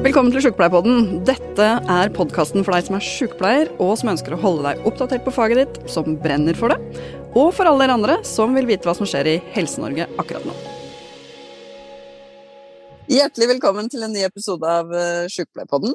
Velkommen 0.00 0.32
til 0.32 0.40
Sjukepleierpodden. 0.40 1.18
Dette 1.28 1.64
er 1.92 2.10
podkasten 2.16 2.62
for 2.64 2.72
deg 2.72 2.86
som 2.86 2.94
er 2.96 3.02
sjukepleier, 3.04 3.68
og 3.84 3.98
som 4.00 4.08
ønsker 4.14 4.32
å 4.32 4.38
holde 4.40 4.62
deg 4.64 4.86
oppdatert 4.88 5.26
på 5.26 5.34
faget 5.36 5.60
ditt, 5.60 5.76
som 5.92 6.14
brenner 6.22 6.56
for 6.56 6.72
det, 6.72 7.02
og 7.36 7.50
for 7.52 7.68
alle 7.68 7.82
dere 7.82 7.98
andre 7.98 8.16
som 8.24 8.56
vil 8.56 8.64
vite 8.70 8.88
hva 8.88 8.94
som 8.96 9.04
skjer 9.04 9.28
i 9.28 9.34
Helse-Norge 9.52 10.06
akkurat 10.16 10.48
nå. 10.48 10.54
Hjertelig 13.12 13.50
velkommen 13.52 13.92
til 13.92 14.08
en 14.08 14.16
ny 14.16 14.24
episode 14.24 14.72
av 14.72 14.88
uh, 14.88 15.28
Sjukepleierpodden. 15.28 15.92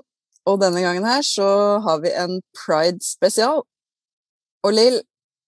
Og 0.54 0.62
denne 0.62 0.86
gangen 0.86 1.10
her 1.10 1.26
så 1.26 1.50
har 1.90 2.06
vi 2.06 2.14
en 2.14 2.38
Pride-spesial. 2.62 3.66
Og 4.70 4.78
Lill, 4.78 5.02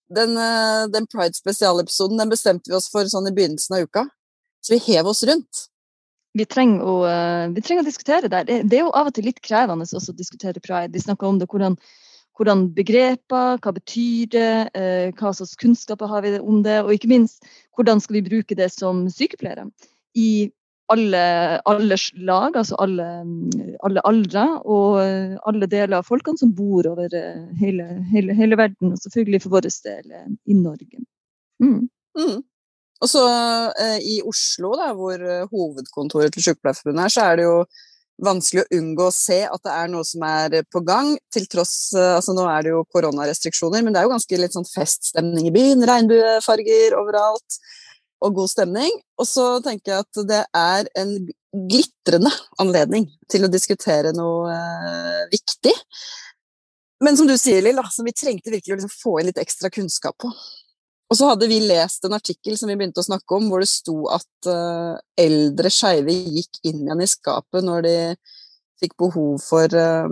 den, 0.10 0.34
uh, 0.34 0.90
den 0.90 1.06
Pride-spesialepisoden 1.14 2.26
den 2.26 2.34
bestemte 2.34 2.74
vi 2.74 2.80
oss 2.82 2.90
for 2.90 3.06
sånn 3.06 3.30
i 3.30 3.38
begynnelsen 3.38 3.78
av 3.78 3.86
uka. 3.86 4.08
Så 4.66 4.80
vi 4.80 4.86
hev 4.90 5.14
oss 5.14 5.22
rundt 5.30 5.68
vi 6.38 6.46
trenger, 6.50 6.84
å, 6.84 6.98
uh, 7.06 7.46
vi 7.56 7.64
trenger 7.66 7.86
å, 7.86 7.88
diskutere 7.88 8.30
det. 8.32 8.44
det. 8.50 8.60
det. 8.70 8.80
er 8.80 8.86
jo 8.86 8.94
av 8.96 9.10
og 9.10 9.16
til 9.18 9.28
litt 9.28 9.42
krevende 9.46 9.88
å 9.88 10.18
diskutere 10.18 10.64
pride. 10.64 10.94
Vi 10.94 11.04
snakker 11.04 11.30
om 11.30 11.40
det, 11.42 11.50
hvordan, 11.52 11.78
hvordan 12.38 12.68
begreper, 12.78 13.58
hva 13.64 13.74
betyr 13.76 14.34
det, 14.36 14.52
uh, 14.78 15.08
hva 15.18 15.34
slags 15.36 15.58
kunnskaper 15.60 16.12
har 16.12 16.26
vi 16.26 16.38
om 16.40 16.62
det, 16.66 16.82
og 16.86 16.94
ikke 16.96 17.12
minst 17.12 17.48
hvordan 17.78 18.04
skal 18.04 18.20
vi 18.20 18.28
bruke 18.30 18.58
det 18.58 18.72
som 18.74 19.08
sykepleiere 19.12 19.70
i 20.18 20.30
alle, 20.88 21.22
alle 21.68 21.98
lag, 22.16 22.56
altså 22.56 22.78
alle, 22.80 23.06
alle, 23.84 24.04
aldre 24.08 24.44
og 24.64 25.00
alle 25.50 25.68
deler 25.68 25.98
av 26.00 26.08
folkene 26.08 26.40
som 26.40 26.54
bor 26.56 26.88
over 26.88 27.12
eh, 27.12 27.42
hele, 27.60 27.90
hele, 28.12 28.36
hele 28.38 28.60
verden, 28.60 28.94
og 28.94 29.02
selvfølgelig 29.02 29.42
for 29.44 29.58
vår 29.58 29.68
del 29.68 30.14
i 30.48 30.56
Norge. 30.56 31.02
Mm. 31.64 31.90
Mm. 32.18 32.40
Og 33.04 33.12
så 33.12 33.24
eh, 33.78 34.00
i 34.02 34.16
Oslo, 34.26 34.74
da, 34.80 34.90
hvor 34.98 35.22
eh, 35.22 35.46
hovedkontoret 35.52 36.34
til 36.34 36.48
Sykepleierforbundet 36.48 37.06
er, 37.06 37.14
så 37.14 37.28
er 37.28 37.40
det 37.40 37.46
jo 37.46 37.58
vanskelig 38.26 38.64
å 38.64 38.78
unngå 38.80 39.08
å 39.08 39.14
se 39.14 39.44
at 39.46 39.62
det 39.68 39.74
er 39.78 39.90
noe 39.94 40.06
som 40.08 40.24
er 40.26 40.56
på 40.74 40.82
gang, 40.86 41.12
til 41.34 41.46
tross 41.52 41.94
eh, 41.94 42.16
Altså 42.18 42.34
nå 42.34 42.48
er 42.50 42.66
det 42.66 42.74
jo 42.74 42.86
koronarestriksjoner, 42.96 43.86
men 43.86 43.94
det 43.94 44.02
er 44.02 44.08
jo 44.08 44.16
ganske 44.16 44.42
litt 44.42 44.58
sånn 44.58 44.70
feststemning 44.70 45.50
i 45.50 45.54
byen. 45.54 45.86
Regnbuefarger 45.86 46.98
overalt, 46.98 47.60
og 48.26 48.38
god 48.40 48.50
stemning. 48.52 49.02
Og 49.22 49.30
så 49.30 49.48
tenker 49.66 49.94
jeg 49.94 50.06
at 50.06 50.22
det 50.30 50.44
er 50.58 50.90
en 50.98 51.18
glitrende 51.70 52.32
anledning 52.62 53.08
til 53.32 53.46
å 53.46 53.52
diskutere 53.52 54.14
noe 54.16 54.54
eh, 54.54 55.28
viktig. 55.34 55.74
Men 57.06 57.18
som 57.18 57.30
du 57.30 57.36
sier, 57.38 57.62
Lill, 57.62 57.80
som 57.94 58.08
vi 58.08 58.16
trengte 58.18 58.54
virkelig 58.54 58.74
å 58.74 58.80
liksom 58.80 58.94
få 58.94 59.20
inn 59.20 59.30
litt 59.30 59.42
ekstra 59.42 59.70
kunnskap 59.74 60.18
på. 60.24 60.32
Og 61.08 61.16
så 61.16 61.30
hadde 61.30 61.48
vi 61.48 61.62
lest 61.64 62.04
en 62.04 62.16
artikkel 62.18 62.58
som 62.60 62.68
vi 62.68 62.76
begynte 62.76 63.00
å 63.00 63.08
snakke 63.08 63.38
om, 63.38 63.48
hvor 63.48 63.64
det 63.64 63.70
sto 63.72 64.10
at 64.12 64.50
uh, 64.52 64.98
eldre 65.20 65.72
skeive 65.72 66.12
gikk 66.12 66.60
inn 66.68 66.84
igjen 66.84 67.04
i 67.04 67.08
skapet 67.08 67.64
når 67.64 67.86
de 67.86 67.96
fikk 68.82 68.98
behov 69.00 69.38
for 69.44 69.72
uh, 69.72 70.12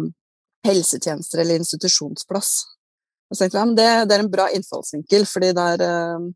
helsetjenester 0.66 1.44
eller 1.44 1.60
institusjonsplass. 1.60 2.54
Og 3.28 3.36
så 3.36 3.44
tenkte 3.44 3.60
jeg, 3.60 3.68
ja, 3.68 3.76
det, 3.76 4.08
det, 4.08 4.16
er 4.16 4.24
en 4.24 4.32
bra 4.32 4.48
innfallsvinkel, 4.56 5.28
fordi 5.28 5.52
der, 5.58 5.84
uh, 5.84 6.30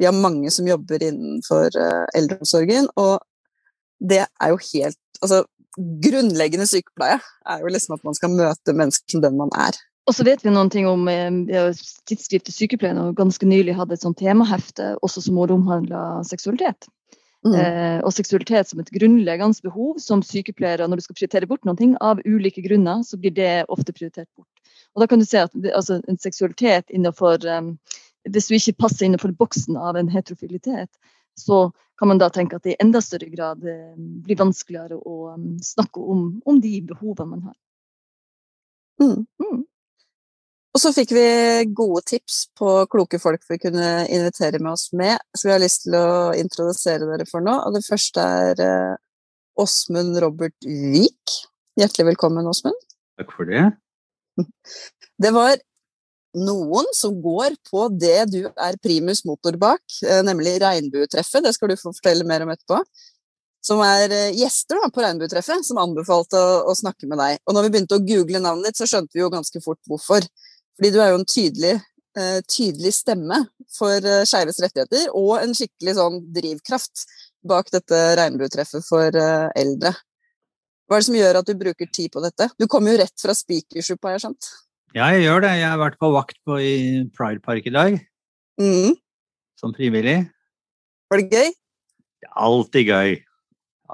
vi 0.00 0.08
har 0.08 0.16
mange 0.16 0.52
som 0.54 0.68
jobber 0.68 1.04
innenfor 1.04 1.76
eldreomsorgen, 2.16 2.88
og 2.96 3.18
det 4.00 4.24
er 4.24 4.52
jo 4.54 4.60
helt 4.72 4.96
Altså, 5.20 5.42
grunnleggende 5.76 6.64
sykepleie 6.64 7.18
er 7.20 7.58
jo 7.60 7.68
liksom 7.68 7.98
at 7.98 8.04
man 8.06 8.14
skal 8.16 8.32
møte 8.32 8.72
mennesker 8.72 9.12
som 9.12 9.20
den 9.20 9.34
man 9.36 9.50
er. 9.52 9.76
Og 10.10 10.16
så 10.16 10.24
vet 10.26 10.42
vi 10.42 10.50
noen 10.50 10.70
ting 10.72 10.88
om 10.90 11.06
eh, 11.06 11.70
tidsskriftet 12.10 12.56
Sykepleien 12.56 12.98
og 12.98 13.14
ganske 13.18 13.46
nylig 13.46 13.76
hadde 13.78 13.94
et 13.94 14.02
sånt 14.02 14.18
temahefte 14.18 14.96
også 15.06 15.22
som 15.22 15.38
omhandla 15.38 16.24
seksualitet. 16.26 16.88
Mm. 17.46 17.54
Eh, 17.54 17.98
og 18.04 18.12
seksualitet 18.12 18.68
som 18.68 18.82
et 18.82 18.90
grunnleggende 18.92 19.62
behov 19.64 20.00
som 20.02 20.20
sykepleiere, 20.26 20.88
når 20.88 21.00
du 21.00 21.04
skal 21.06 21.16
prioritere 21.16 21.48
bort 21.48 21.64
noe 21.64 21.92
av 22.04 22.20
ulike 22.26 22.60
grunner, 22.66 23.04
så 23.06 23.16
blir 23.16 23.32
det 23.36 23.64
ofte 23.72 23.94
prioritert 23.96 24.28
bort. 24.36 24.74
Og 24.92 25.04
da 25.04 25.08
kan 25.08 25.22
du 25.22 25.24
se 25.24 25.46
at 25.46 25.54
altså, 25.70 26.02
en 26.08 26.18
seksualitet 26.20 26.90
innenfor 26.90 27.46
um, 27.46 27.76
Hvis 28.28 28.50
du 28.50 28.54
ikke 28.54 28.82
passer 28.84 29.06
innenfor 29.06 29.32
boksen 29.32 29.78
av 29.80 29.96
en 29.96 30.10
heterofilitet, 30.12 30.90
så 31.38 31.70
kan 31.96 32.08
man 32.10 32.18
da 32.20 32.28
tenke 32.28 32.58
at 32.58 32.66
det 32.66 32.74
i 32.74 32.82
enda 32.82 33.00
større 33.00 33.30
grad 33.32 33.62
um, 33.64 34.20
blir 34.26 34.36
vanskeligere 34.36 34.98
å 34.98 35.30
um, 35.32 35.54
snakke 35.64 36.02
om, 36.02 36.42
om, 36.44 36.58
de 36.60 36.82
behovene 36.84 37.30
man 37.30 37.46
har. 37.48 37.56
Mm. 39.00 39.24
Mm. 39.40 39.62
Og 40.70 40.78
så 40.78 40.92
fikk 40.94 41.12
vi 41.16 41.26
gode 41.74 42.04
tips 42.06 42.44
på 42.58 42.72
kloke 42.92 43.18
folk 43.18 43.42
vi 43.50 43.58
kunne 43.58 44.04
invitere 44.06 44.60
med 44.62 44.76
oss 44.76 44.90
med, 44.94 45.18
som 45.34 45.48
vi 45.48 45.54
har 45.56 45.62
lyst 45.62 45.86
til 45.86 45.96
å 45.98 46.30
introdusere 46.38 47.08
dere 47.08 47.26
for 47.26 47.42
nå. 47.42 47.56
Og 47.66 47.74
det 47.74 47.82
første 47.86 48.22
er 48.22 48.62
eh, 48.62 49.00
Åsmund 49.58 50.20
Robert 50.22 50.54
Wiik. 50.62 51.34
Hjertelig 51.80 52.12
velkommen, 52.12 52.46
Åsmund. 52.46 52.78
Takk 53.18 53.34
for 53.34 53.50
det. 53.50 53.66
Det 55.20 55.34
var 55.36 55.58
noen 56.40 56.86
som 56.96 57.18
går 57.20 57.56
på 57.66 57.88
det 57.92 58.30
du 58.30 58.38
er 58.48 58.78
primus 58.80 59.24
motor 59.28 59.58
bak, 59.60 59.82
eh, 60.06 60.22
nemlig 60.24 60.60
Regnbuetreffet. 60.62 61.42
Det 61.44 61.52
skal 61.56 61.72
du 61.72 61.80
få 61.80 61.92
fortelle 61.92 62.24
mer 62.24 62.46
om 62.46 62.52
etterpå. 62.54 62.78
Som 63.66 63.82
er 63.84 64.06
eh, 64.14 64.38
gjester 64.38 64.78
da, 64.78 64.88
på 64.94 65.02
Regnbuetreffet, 65.02 65.66
som 65.66 65.82
anbefalte 65.82 66.38
å, 66.38 66.62
å, 66.70 66.76
snakke 66.78 67.10
med 67.10 67.20
deg. 67.20 67.42
Og 67.44 67.58
når 67.58 67.66
vi 67.66 67.74
begynte 67.74 67.98
å 67.98 68.06
google 68.06 68.40
navnet 68.40 68.70
ditt, 68.70 68.80
så 68.80 68.88
skjønte 68.88 69.18
vi 69.18 69.24
jo 69.24 69.32
ganske 69.34 69.60
fort 69.66 69.82
hvorfor. 69.90 70.24
Fordi 70.80 70.94
du 70.94 71.02
er 71.04 71.10
jo 71.12 71.18
en 71.20 71.26
tydelig, 71.28 71.74
uh, 72.16 72.38
tydelig 72.48 72.94
stemme 72.96 73.36
for 73.76 74.00
uh, 74.00 74.22
skeives 74.24 74.62
rettigheter, 74.64 75.10
og 75.12 75.34
en 75.42 75.52
skikkelig 75.52 75.98
sånn 75.98 76.16
drivkraft 76.32 77.04
bak 77.44 77.68
dette 77.74 77.98
regnbuetreffet 78.16 78.86
for 78.86 79.12
uh, 79.12 79.52
eldre. 79.60 79.92
Hva 80.88 80.96
er 80.96 81.04
det 81.04 81.08
som 81.10 81.18
gjør 81.20 81.40
at 81.42 81.52
du 81.52 81.52
bruker 81.60 81.92
tid 81.92 82.08
på 82.16 82.24
dette? 82.24 82.48
Du 82.56 82.64
kommer 82.64 82.96
jo 82.96 83.02
rett 83.02 83.20
fra 83.20 83.36
speakersuppa, 83.36 84.08
har 84.08 84.16
jeg 84.16 84.24
skjønt? 84.24 84.48
Ja, 84.96 85.12
jeg 85.12 85.28
gjør 85.28 85.44
det. 85.44 85.52
Jeg 85.60 85.68
har 85.68 85.84
vært 85.84 86.00
på 86.00 86.10
vakt 86.16 86.40
på, 86.48 86.56
i 86.64 87.04
Pride 87.12 87.44
Park 87.44 87.68
i 87.68 87.76
dag. 87.76 88.00
Mm. 88.58 88.96
Som 89.60 89.76
frivillig. 89.76 90.16
Var 91.12 91.20
det 91.20 91.28
gøy? 91.36 91.52
Alltid 92.40 92.88
gøy. 92.88 93.14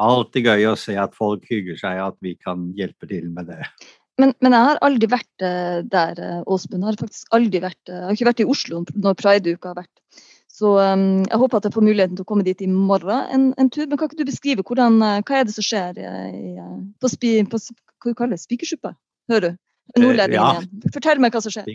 Alltid 0.06 0.48
gøy 0.48 0.70
å 0.70 0.78
se 0.78 0.94
at 1.02 1.18
folk 1.18 1.44
hygger 1.50 1.82
seg, 1.82 1.98
at 2.06 2.16
vi 2.22 2.38
kan 2.38 2.70
hjelpe 2.78 3.10
til 3.10 3.26
med 3.34 3.50
det. 3.50 3.66
Men, 4.16 4.32
men, 4.40 4.54
jeg 4.54 4.64
har 4.70 4.78
aldri 4.84 5.08
vært 5.12 5.44
eh, 5.44 5.82
der, 5.92 6.20
eh, 6.22 6.40
Åsmund. 6.48 6.80
Jeg 6.80 6.88
har 6.88 6.98
faktisk 7.02 7.36
aldri 7.36 7.60
vært, 7.60 7.80
eh, 7.90 7.98
jeg 7.98 8.06
har 8.06 8.16
ikke 8.16 8.28
vært 8.30 8.42
i 8.42 8.48
Oslo 8.48 8.80
når 8.94 9.16
Pride-uka 9.20 9.72
har 9.72 9.80
vært. 9.82 10.22
Så 10.56 10.70
um, 10.80 11.20
jeg 11.26 11.36
håper 11.42 11.58
at 11.58 11.66
jeg 11.68 11.74
får 11.74 11.84
muligheten 11.84 12.16
til 12.16 12.24
å 12.24 12.28
komme 12.30 12.44
dit 12.46 12.62
i 12.64 12.68
morgen 12.70 13.26
en, 13.34 13.50
en 13.60 13.68
tur. 13.68 13.84
Men 13.84 14.00
kan 14.00 14.08
ikke 14.08 14.22
du 14.22 14.30
beskrive 14.30 14.64
hvordan, 14.64 14.96
hva 15.04 15.36
er 15.36 15.44
det 15.44 15.52
som 15.52 15.66
skjer 15.66 15.98
i, 16.00 16.54
på, 16.96 17.10
spi, 17.12 17.32
på 17.44 17.60
hva 17.60 18.08
du 18.08 18.16
kaller 18.16 18.38
det, 18.38 18.40
Spikersuppa? 18.40 18.94
Hører 19.28 19.52
du? 19.52 19.58
Nordlendingen. 20.00 20.64
Ja. 20.64 20.94
Fortell 20.94 21.20
meg 21.20 21.36
hva 21.36 21.42
som 21.44 21.52
skjer. 21.52 21.68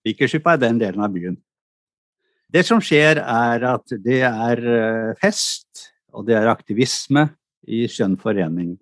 Spikersuppa 0.00 0.56
er 0.56 0.62
den 0.64 0.80
delen 0.80 1.04
av 1.04 1.12
byen. 1.12 1.36
Det 2.56 2.64
som 2.64 2.80
skjer, 2.80 3.20
er 3.20 3.68
at 3.68 3.92
det 4.00 4.22
er 4.30 4.64
fest, 5.20 5.90
og 6.16 6.24
det 6.30 6.38
er 6.40 6.48
aktivisme 6.48 7.28
i 7.68 7.84
skjønn 7.90 8.16
forening. 8.22 8.78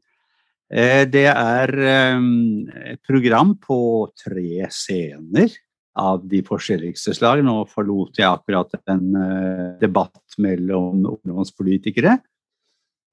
Eh, 0.73 1.05
det 1.11 1.27
er 1.29 1.73
ehm, 1.77 2.69
et 2.95 3.01
program 3.05 3.53
på 3.61 3.79
tre 4.17 4.69
scener 4.73 5.53
av 6.01 6.25
de 6.29 6.41
forskjelligste 6.47 7.15
slag. 7.19 7.45
Nå 7.45 7.61
forlot 7.71 8.19
jeg 8.19 8.31
akkurat 8.31 8.73
en 8.91 9.19
eh, 9.21 9.67
debatt 9.83 10.39
mellom 10.41 11.05
ungdomspolitikere. 11.13 12.17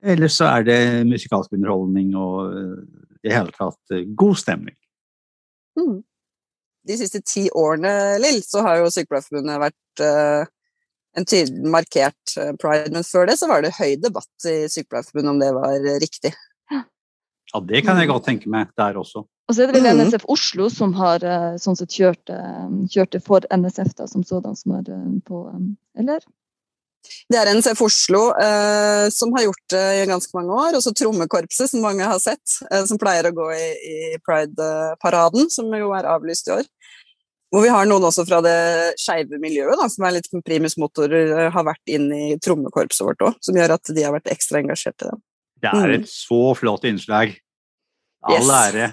Ellers 0.02 0.40
så 0.40 0.48
er 0.50 0.64
det 0.66 0.80
musikalsk 1.10 1.52
underholdning 1.58 2.16
og 2.18 2.56
eh, 2.56 2.78
i 3.28 3.34
hele 3.36 3.54
tatt 3.54 4.00
god 4.18 4.40
stemning. 4.40 4.78
Mm. 5.78 6.00
De 6.88 6.98
siste 6.98 7.22
ti 7.22 7.46
årene, 7.54 8.18
Lill, 8.18 8.40
så 8.42 8.64
har 8.66 8.80
jo 8.80 8.90
Sykepleierforbundet 8.90 9.60
vært 9.62 10.02
uh, 10.02 10.48
en 11.14 11.28
tydelig 11.30 11.70
markert 11.70 12.34
pride, 12.58 12.90
men 12.90 13.06
før 13.06 13.30
det 13.30 13.36
så 13.38 13.46
var 13.52 13.62
det 13.62 13.76
høy 13.78 13.94
debatt 14.02 14.48
i 14.50 14.56
Sykepleierforbundet 14.66 15.30
om 15.36 15.44
det 15.44 15.52
var 15.54 15.86
riktig. 16.02 16.34
Ja, 17.52 17.60
det 17.68 17.84
kan 17.84 18.00
jeg 18.00 18.08
godt 18.12 18.28
tenke 18.30 18.52
meg 18.52 18.70
der 18.80 18.98
også. 19.00 19.26
Og 19.52 19.56
så 19.56 19.66
er 19.66 19.72
det 19.72 19.82
vel 19.82 19.90
mm. 19.98 20.06
NSF 20.08 20.28
Oslo 20.32 20.70
som 20.72 20.94
har 20.96 21.24
eh, 21.28 21.56
sånn 21.60 21.76
sett 21.76 21.92
kjørt, 21.92 22.32
eh, 22.32 22.68
kjørt 22.94 23.12
det 23.18 23.20
for 23.26 23.44
NSF 23.52 23.92
da, 23.98 24.08
som 24.08 24.24
sådan, 24.24 24.56
som 24.56 24.78
er 24.78 24.88
eh, 24.94 25.10
på 25.28 25.44
Eller? 26.00 26.24
Det 27.32 27.40
er 27.40 27.50
NSF 27.58 27.82
Oslo 27.84 28.22
eh, 28.40 29.08
som 29.12 29.34
har 29.36 29.48
gjort 29.48 29.74
det 29.74 29.86
i 29.98 30.06
ganske 30.08 30.38
mange 30.38 30.56
år. 30.56 30.78
Og 30.78 30.86
så 30.86 30.94
Trommekorpset, 30.96 31.72
som 31.74 31.84
mange 31.84 32.08
har 32.08 32.22
sett, 32.24 32.60
eh, 32.70 32.86
som 32.88 33.00
pleier 33.02 33.28
å 33.28 33.34
gå 33.36 33.50
i, 33.58 33.66
i 33.92 33.98
Pride-paraden, 34.24 35.50
som 35.52 35.72
jo 35.76 35.92
er 35.98 36.08
avlyst 36.14 36.48
i 36.48 36.56
år. 36.60 36.70
Hvor 37.52 37.66
vi 37.66 37.74
har 37.74 37.90
noen 37.90 38.06
også 38.08 38.24
fra 38.30 38.40
det 38.46 38.56
skeive 39.02 39.42
miljøet, 39.42 39.76
da, 39.76 39.90
som 39.92 40.06
er 40.08 40.16
litt 40.16 40.30
primus 40.48 40.78
motorer, 40.80 41.50
har 41.52 41.68
vært 41.68 41.92
inn 41.92 42.08
i 42.16 42.38
trommekorpset 42.40 43.04
vårt 43.04 43.26
òg. 43.28 43.36
Som 43.44 43.60
gjør 43.60 43.76
at 43.76 43.92
de 43.92 44.08
har 44.08 44.16
vært 44.16 44.32
ekstra 44.32 44.62
engasjert 44.62 45.04
i 45.04 45.10
det. 45.10 45.18
Det 45.62 45.70
er 45.70 45.96
et 45.98 46.08
mm. 46.08 46.10
så 46.10 46.42
flott 46.58 46.88
innslag. 46.90 47.36
All 48.28 48.38
yes. 48.38 48.52
ære. 48.58 48.92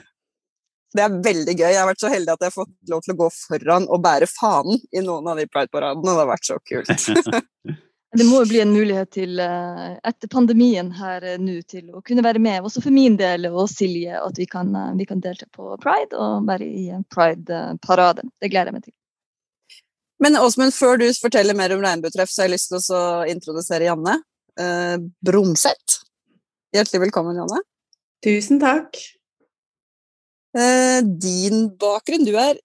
Det 0.94 1.04
er 1.04 1.18
veldig 1.24 1.54
gøy. 1.54 1.66
Jeg 1.68 1.80
har 1.80 1.88
vært 1.90 2.00
så 2.00 2.12
heldig 2.12 2.32
at 2.32 2.44
jeg 2.44 2.50
har 2.52 2.56
fått 2.56 2.92
lov 2.92 3.02
til 3.04 3.14
å 3.14 3.18
gå 3.18 3.28
foran 3.34 3.88
og 3.92 4.00
bære 4.04 4.28
fanen 4.30 4.80
i 4.88 5.02
noen 5.04 5.28
av 5.28 5.40
de 5.40 5.44
Pride-paradene. 5.50 6.06
Det 6.06 6.16
har 6.16 6.30
vært 6.32 6.48
så 6.48 6.58
kult. 6.64 7.76
Det 8.16 8.24
må 8.24 8.38
jo 8.40 8.48
bli 8.48 8.60
en 8.62 8.70
mulighet 8.72 9.10
til, 9.12 9.36
etter 9.36 10.30
pandemien 10.32 10.88
her 10.96 11.26
nå, 11.42 11.58
til 11.68 11.90
å 11.92 12.00
kunne 12.00 12.24
være 12.24 12.40
med, 12.40 12.64
også 12.64 12.80
for 12.80 12.94
min 12.94 13.18
del 13.20 13.44
og 13.50 13.68
Silje, 13.68 14.16
at 14.16 14.40
vi 14.40 14.46
kan, 14.48 14.72
vi 14.96 15.04
kan 15.04 15.20
delta 15.20 15.44
på 15.52 15.74
pride 15.82 16.16
og 16.16 16.46
være 16.48 16.64
i 16.64 16.86
pride-paraden. 17.12 18.32
Det 18.40 18.48
gleder 18.48 18.72
jeg 18.72 18.78
meg 18.78 18.86
til. 18.86 18.94
Men 20.24 20.40
Åsmund, 20.40 20.72
før 20.74 20.98
du 20.98 21.06
forteller 21.20 21.54
mer 21.54 21.76
om 21.76 21.84
regnbuetreff, 21.84 22.32
så 22.32 22.42
har 22.42 22.48
jeg 22.48 22.56
lyst 22.56 22.72
til 22.72 22.96
å 22.96 23.02
introdusere 23.28 23.86
Janne 23.86 24.16
eh, 24.58 24.96
Bromseth. 25.28 26.00
Hjertelig 26.68 27.06
velkommen, 27.06 27.36
Janne. 27.38 27.62
Tusen 28.24 28.58
takk. 28.60 28.98
Eh, 30.52 31.00
din 31.00 31.70
bakgrunn, 31.80 32.26
du 32.28 32.34
er 32.36 32.58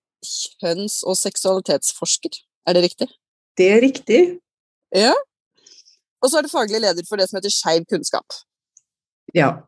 kjønns- 0.59 1.03
og 1.07 1.15
seksualitetsforsker, 1.15 2.35
er 2.67 2.75
det 2.75 2.83
riktig? 2.83 3.07
Det 3.55 3.69
er 3.71 3.79
riktig. 3.79 4.21
Ja. 4.91 5.13
Og 6.19 6.29
så 6.29 6.39
er 6.39 6.44
du 6.44 6.51
faglig 6.51 6.81
leder 6.83 7.07
for 7.07 7.15
det 7.15 7.29
som 7.29 7.39
heter 7.39 7.53
Skeiv 7.53 7.88
kunnskap. 7.88 8.27
Ja. 9.33 9.63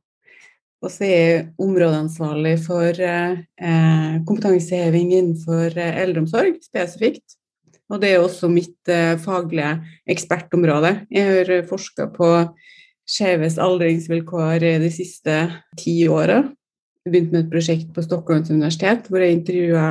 Og 0.83 0.91
så 0.91 1.07
er 1.07 1.15
jeg 1.15 1.47
områdeansvarlig 1.57 2.57
for 2.65 2.91
eh, 2.91 4.19
kompetanseheving 4.27 5.13
innenfor 5.15 5.79
eh, 5.79 6.01
eldreomsorg 6.03 6.59
spesifikt. 6.63 7.39
Og 7.87 8.01
det 8.01 8.11
er 8.11 8.19
også 8.19 8.51
mitt 8.51 8.91
eh, 8.91 9.15
faglige 9.15 9.77
ekspertområde. 10.11 11.05
Jeg 11.09 11.23
har 11.31 11.67
forska 11.69 12.11
på 12.11 12.31
skeives 13.05 13.59
aldringsvilkår 13.61 14.65
de 14.83 14.91
siste 14.93 15.37
ti 15.79 15.97
åra. 16.09 16.41
Jeg 17.05 17.13
begynte 17.13 17.35
med 17.35 17.43
et 17.45 17.53
prosjekt 17.53 17.89
på 17.93 18.03
Stockholms 18.05 18.49
universitet 18.49 19.09
hvor 19.09 19.21
jeg 19.21 19.37
intervjua 19.37 19.87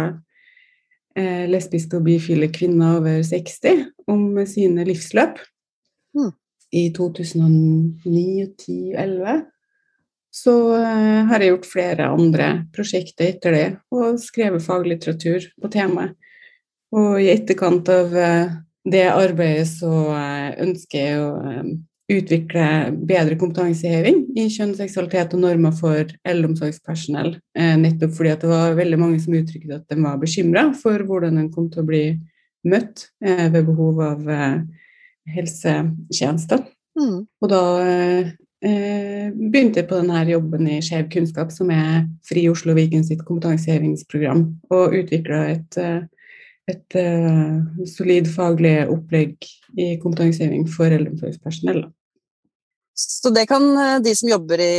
eh, 1.16 1.44
lesbiske 1.50 2.00
og 2.00 2.08
bifile 2.08 2.50
kvinner 2.54 2.98
over 2.98 3.22
60 3.22 3.84
om 4.10 4.26
sine 4.50 4.86
livsløp. 4.88 5.38
Mm. 6.18 6.32
I 6.74 6.88
2009, 6.96 8.48
10, 8.58 8.78
11 8.98 9.44
så 10.34 10.54
eh, 10.74 11.22
har 11.30 11.40
jeg 11.40 11.52
gjort 11.52 11.70
flere 11.70 12.10
andre 12.10 12.48
prosjekter 12.74 13.30
etter 13.30 13.54
det, 13.54 13.66
og 13.94 14.18
skrevet 14.18 14.64
faglitteratur 14.64 15.46
på 15.62 15.70
temaet. 15.70 16.16
Og 16.94 17.18
i 17.22 17.30
etterkant 17.30 17.88
av 17.90 18.14
eh, 18.18 18.54
det 18.90 19.04
arbeidet 19.12 19.68
så 19.70 19.92
eh, 20.14 20.50
ønsker 20.66 20.98
jeg 20.98 21.20
å 21.22 21.30
utvikle 22.12 22.66
bedre 23.08 23.38
kompetanseheving 23.40 24.20
i 24.36 24.46
kjønn, 24.52 24.74
seksualitet 24.76 25.32
og 25.36 25.40
normer 25.46 25.72
for 25.76 26.10
eldreomsorgspersonell. 26.28 27.34
Nettopp 27.80 28.12
fordi 28.18 28.34
det 28.42 28.50
var 28.50 28.76
veldig 28.76 28.98
mange 29.00 29.22
som 29.24 29.36
uttrykte 29.38 29.78
at 29.78 29.88
de 29.88 30.00
var 30.02 30.20
bekymra 30.20 30.66
for 30.76 31.00
hvordan 31.08 31.40
en 31.40 31.50
kom 31.54 31.70
til 31.72 31.80
å 31.80 31.88
bli 31.88 32.04
møtt 32.68 33.06
ved 33.24 33.60
behov 33.64 34.02
av 34.04 34.28
helsetjenester. 35.32 36.64
Mm. 36.98 37.24
Og 37.42 37.50
da 37.50 37.62
eh, 38.64 39.30
begynte 39.34 39.82
jeg 39.82 39.88
på 39.90 39.98
denne 39.98 40.24
jobben 40.28 40.68
i 40.70 40.80
Skjev 40.84 41.08
kunnskap, 41.12 41.52
som 41.54 41.70
er 41.74 42.04
Fri 42.26 42.46
Oslo 42.50 42.76
Viken 42.76 43.04
sitt 43.06 43.24
kompetansehevingsprogram, 43.26 44.44
og 44.74 44.98
utvikla 45.00 45.40
et 45.54 45.80
eh, 45.80 46.02
et 46.70 46.96
uh, 46.96 47.84
solid 47.88 48.30
faglig 48.32 48.78
opplegg 48.88 49.36
i 49.76 49.94
kompetanseheving 50.00 50.64
for 50.70 50.88
eldreomsorgspersonell. 50.88 51.84
Så 52.94 53.30
det 53.34 53.48
kan 53.50 53.64
eh, 53.74 54.00
de 54.04 54.12
som 54.14 54.28
jobber 54.30 54.60
i 54.62 54.74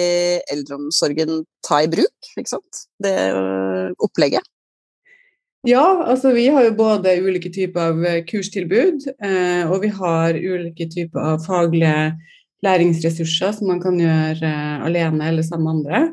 eldreomsorgen 0.54 1.42
ta 1.68 1.82
i 1.84 1.90
bruk, 1.92 2.30
ikke 2.40 2.54
sant? 2.54 2.86
Det 3.04 3.12
uh, 3.36 3.92
opplegget? 4.00 4.46
Ja, 5.68 5.84
altså 6.06 6.32
vi 6.36 6.46
har 6.54 6.64
jo 6.64 6.76
både 6.78 7.18
ulike 7.26 7.50
typer 7.52 7.90
av 7.90 8.04
kurstilbud, 8.30 9.08
eh, 9.18 9.66
og 9.66 9.82
vi 9.84 9.90
har 9.98 10.38
ulike 10.38 10.88
typer 10.94 11.32
av 11.34 11.42
faglige 11.44 12.14
læringsressurser 12.66 13.58
som 13.58 13.72
man 13.74 13.82
kan 13.84 13.98
gjøre 14.00 14.52
alene 14.86 15.32
eller 15.32 15.46
sammen 15.46 15.66
med 15.66 15.76
andre. 15.76 16.04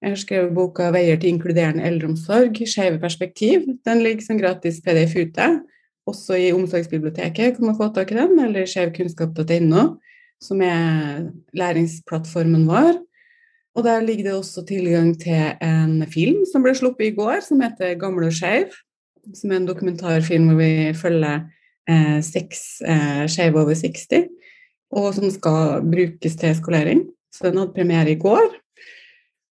Jeg 0.00 0.10
har 0.10 0.16
skrevet 0.16 0.54
boka 0.56 0.90
'Veier 0.90 1.18
til 1.20 1.28
inkluderende 1.28 1.84
eldreomsorg 1.84 2.56
skeive 2.66 2.98
perspektiv'. 2.98 3.66
Den 3.84 4.02
ligger 4.02 4.22
som 4.24 4.38
gratis 4.38 4.80
PDF 4.80 5.16
ute. 5.16 5.60
Også 6.06 6.34
i 6.34 6.52
Omsorgsbiblioteket 6.52 7.56
kan 7.56 7.66
man 7.66 7.76
få 7.76 7.92
tak 7.94 8.12
i 8.12 8.14
den, 8.14 8.38
eller 8.40 8.66
skeivkunnskap.no, 8.66 9.82
som 10.40 10.62
er 10.62 11.28
læringsplattformen 11.52 12.66
vår. 12.66 12.96
Og 13.76 13.84
der 13.84 14.00
ligger 14.00 14.24
det 14.24 14.34
også 14.34 14.64
tilgang 14.66 15.20
til 15.20 15.52
en 15.62 16.06
film 16.08 16.44
som 16.52 16.62
ble 16.62 16.74
sluppet 16.74 17.12
i 17.12 17.14
går, 17.14 17.40
som 17.48 17.60
heter 17.60 17.94
'Gamle 17.94 18.26
og 18.26 18.32
skeiv'. 18.32 18.72
Som 19.34 19.52
er 19.52 19.56
en 19.56 19.68
dokumentarfilm 19.68 20.48
hvor 20.48 20.56
vi 20.56 20.94
følger 20.94 21.40
eh, 21.88 22.22
seks 22.22 22.80
eh, 22.88 23.28
skeive 23.28 23.60
over 23.60 23.74
60, 23.74 24.28
og 24.90 25.14
som 25.14 25.30
skal 25.30 25.84
brukes 25.92 26.36
til 26.36 26.56
skolering. 26.56 27.04
Så 27.32 27.50
den 27.50 27.58
hadde 27.58 27.72
premiere 27.76 28.10
i 28.10 28.18
går. 28.18 28.59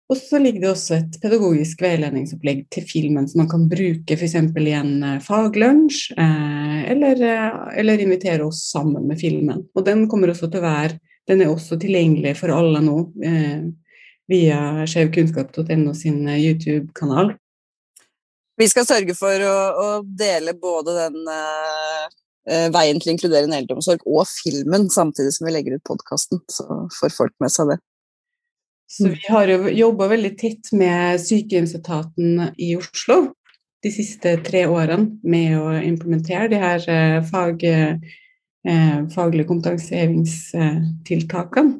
Og 0.08 0.16
så 0.16 0.38
ligger 0.40 0.62
det 0.62 0.68
også 0.70 0.94
et 0.96 1.16
pedagogisk 1.20 1.82
veiledningsopplegg 1.84 2.62
til 2.72 2.84
filmen 2.88 3.26
som 3.28 3.42
man 3.42 3.50
kan 3.50 3.66
bruke 3.68 4.16
f.eks. 4.16 4.36
i 4.40 4.76
en 4.76 4.94
eh, 5.04 5.18
faglunsj, 5.24 5.98
eh, 6.16 6.78
eller, 6.94 7.20
eh, 7.20 7.58
eller, 7.82 8.00
invitere 8.00 8.46
oss 8.46 8.62
sammen 8.70 9.04
med 9.08 9.20
filmen. 9.20 9.66
Og 9.76 9.84
den 9.84 10.06
kommer 10.08 10.32
også 10.32 10.48
til 10.48 10.62
å 10.62 10.68
være 10.68 10.98
Den 11.28 11.42
er 11.44 11.50
også 11.52 11.76
tilgjengelig 11.76 12.38
for 12.38 12.48
alle 12.48 12.80
nå 12.80 12.94
via 14.32 14.86
skjevkunnskap.no 14.88 15.92
sin 15.92 16.22
YouTube-kanal. 16.24 17.34
Vi 18.56 18.68
skal 18.72 18.86
sørge 18.88 19.12
for 19.12 19.44
å, 19.44 19.58
å 19.76 19.88
dele 20.08 20.54
både 20.56 20.94
den 20.96 21.28
uh, 21.28 22.08
veien 22.72 22.96
til 22.96 23.12
inkluderende 23.12 23.60
eldreomsorg 23.60 24.08
og 24.08 24.24
filmen 24.24 24.88
samtidig 24.88 25.36
som 25.36 25.50
vi 25.50 25.52
legger 25.58 25.76
ut 25.76 25.84
podkasten, 25.84 26.40
så 26.48 26.86
får 26.96 27.12
folk 27.18 27.36
med 27.44 27.52
seg 27.52 27.74
det. 27.74 27.78
Så 28.88 29.06
mm. 29.06 29.14
vi 29.14 29.20
har 29.28 29.48
jo 29.52 29.68
jobba 29.68 30.08
veldig 30.14 30.38
tett 30.40 30.72
med 30.72 31.20
sykehjemsetaten 31.20 32.54
i 32.56 32.76
Oslo 32.78 33.34
de 33.84 33.90
siste 33.94 34.32
tre 34.46 34.66
årene 34.66 35.18
med 35.22 35.58
å 35.60 35.82
implementere 35.84 36.48
de 36.50 36.56
her 36.58 36.90
eh, 36.90 37.24
fag, 37.28 37.64
eh, 37.64 37.94
faglige 39.14 39.46
kompetansehevingstiltakene. 39.50 41.72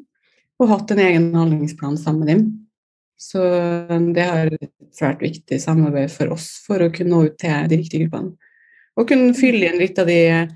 Og 0.59 0.67
hatt 0.67 0.91
en 0.91 0.99
egen 0.99 1.35
handlingsplan 1.35 1.97
sammen 1.97 2.19
med 2.23 2.29
dem. 2.33 2.67
Så 3.19 3.39
det 4.15 4.25
har 4.27 4.47
et 4.55 4.71
svært 4.95 5.21
viktig 5.23 5.59
samarbeid 5.59 6.11
for 6.11 6.27
oss 6.35 6.47
for 6.65 6.77
å 6.83 6.91
kunne 6.91 7.11
nå 7.11 7.23
ut 7.27 7.37
til 7.39 7.67
de 7.71 7.77
riktige 7.79 8.03
gruppene. 8.05 8.31
Og 8.99 9.07
kunne 9.07 9.37
fylle 9.37 9.65
igjen 9.65 9.79
litt 9.79 9.99
av 9.99 10.07
de 10.07 10.47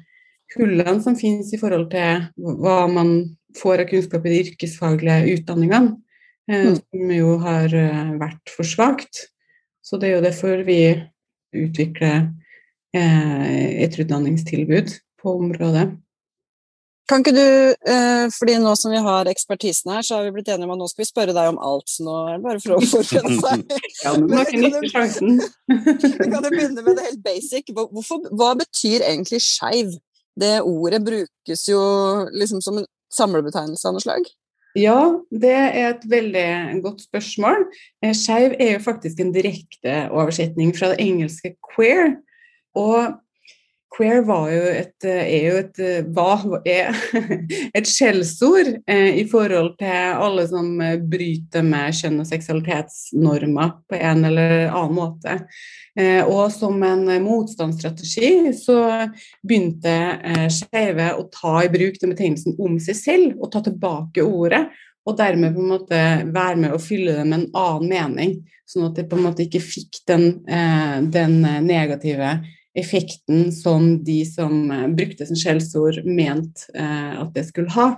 hullene 0.58 1.02
som 1.04 1.16
finnes 1.20 1.54
i 1.56 1.60
forhold 1.60 1.92
til 1.92 2.22
hva 2.36 2.88
man 2.92 3.38
får 3.60 3.80
av 3.84 3.88
kunnskap 3.92 4.26
i 4.26 4.34
de 4.34 4.42
yrkesfaglige 4.46 5.30
utdanningene. 5.38 5.90
Eh, 6.51 6.68
mm. 6.68 6.75
som 6.75 7.12
jo 7.16 7.36
har 7.44 7.74
eh, 7.78 8.13
vært 8.19 8.51
for 8.51 8.68
svakt. 8.68 9.28
Så 9.84 10.00
det 10.00 10.10
er 10.10 10.18
jo 10.18 10.24
derfor 10.25 10.63
vi 10.68 10.79
utvikler 11.53 12.29
eh, 12.96 13.84
et 13.86 14.00
utdanningstilbud 14.00 14.96
på 15.22 15.36
området. 15.39 15.91
Kan 17.12 17.20
ikke 17.20 17.34
du, 17.36 17.48
fordi 18.32 18.53
nå 18.63 18.72
som 18.79 18.94
vi 18.94 19.00
har 19.03 19.27
ekspertisen 19.27 19.89
her, 19.91 20.06
så 20.08 20.15
har 20.15 20.24
vi 20.24 20.38
blitt 20.38 20.48
enige 20.48 20.70
om 20.70 20.72
at 20.72 20.79
nå 20.79 20.86
skal 20.88 21.03
vi 21.03 21.08
spørre 21.10 21.34
deg 21.36 21.50
om 21.51 21.58
alt. 21.60 21.84
Så 21.91 22.06
nå 22.08 22.13
er 22.22 22.38
det 22.38 22.46
bare 22.46 22.62
for 22.63 22.77
å 22.77 22.79
forberede 22.79 23.34
seg. 23.44 23.65
ja, 24.06 24.13
men 24.15 24.32
kan, 24.32 24.63
du, 24.63 25.41
kan 26.32 26.46
du 26.46 26.48
begynne 26.48 26.79
med 26.79 26.96
det 26.96 27.10
helt 27.10 27.20
basic. 27.25 27.74
Hvorfor, 27.75 28.24
hva 28.32 28.53
betyr 28.56 29.03
egentlig 29.03 29.41
skeiv? 29.44 29.91
Det 30.39 30.53
ordet 30.63 31.03
brukes 31.03 31.68
jo 31.68 31.84
liksom 32.32 32.63
som 32.63 32.79
en 32.79 32.88
samlebetegnelse 33.13 33.91
av 33.91 33.98
noe 33.98 34.06
slag. 34.08 34.32
Ja, 34.74 35.20
det 35.30 35.53
er 35.53 35.89
et 35.92 36.06
veldig 36.10 36.82
godt 36.82 37.03
spørsmål. 37.06 37.68
Eh, 38.03 38.13
skeiv 38.18 38.56
er 38.60 38.72
jo 38.74 38.80
faktisk 38.82 39.20
en 39.22 39.34
direkte 39.34 40.08
oversetning 40.10 40.74
fra 40.75 40.89
det 40.94 41.00
engelske 41.00 41.56
'queer'. 41.62 42.18
Og 42.75 43.13
queer 43.94 44.24
jo 44.26 44.62
et, 44.74 45.06
eh, 45.06 45.24
er 45.38 45.46
jo 45.48 45.58
et, 45.62 45.80
eh, 45.80 47.02
et 47.78 47.90
skjellsord 47.90 48.72
eh, 48.88 49.20
i 49.22 49.26
forhold 49.30 49.76
til 49.80 50.18
alle 50.26 50.46
som 50.50 50.72
bryter 51.10 51.66
med 51.66 51.94
kjønn- 51.94 52.22
og 52.24 52.30
seksualitetsnormer 52.30 53.74
på 53.90 54.00
en 54.00 54.26
eller 54.32 54.56
annen 54.70 54.98
måte. 54.98 55.40
Og 56.26 56.48
som 56.50 56.80
en 56.82 57.04
motstandsstrategi 57.22 58.50
så 58.58 58.78
begynte 59.46 59.92
eh, 59.94 60.48
skeive 60.50 61.12
å 61.14 61.28
ta 61.30 61.60
i 61.62 61.70
bruk 61.70 62.00
den 62.02 62.16
betegnelsen 62.16 62.58
om 62.58 62.80
seg 62.82 62.98
selv, 62.98 63.36
og 63.38 63.52
ta 63.54 63.62
tilbake 63.62 64.26
ordet. 64.26 64.64
Og 65.06 65.20
dermed 65.20 65.54
på 65.54 65.62
en 65.62 65.70
måte 65.70 66.02
være 66.34 66.58
med 66.64 66.74
å 66.74 66.82
fylle 66.82 67.14
det 67.20 67.28
med 67.28 67.44
en 67.44 67.62
annen 67.62 67.92
mening, 67.92 68.36
sånn 68.66 68.88
at 68.88 68.98
det 68.98 69.06
på 69.12 69.20
en 69.20 69.26
måte 69.28 69.46
ikke 69.46 69.62
fikk 69.62 70.00
den, 70.10 70.40
den 71.14 71.42
negative 71.68 72.38
effekten 72.77 73.51
som 73.53 74.03
de 74.06 74.22
som 74.27 74.72
eh, 74.72 74.88
brukte 74.98 75.27
som 75.30 75.39
skjellsord, 75.39 76.03
mente 76.06 76.70
eh, 76.75 77.13
at 77.22 77.34
det 77.36 77.48
skulle 77.50 77.74
ha. 77.75 77.89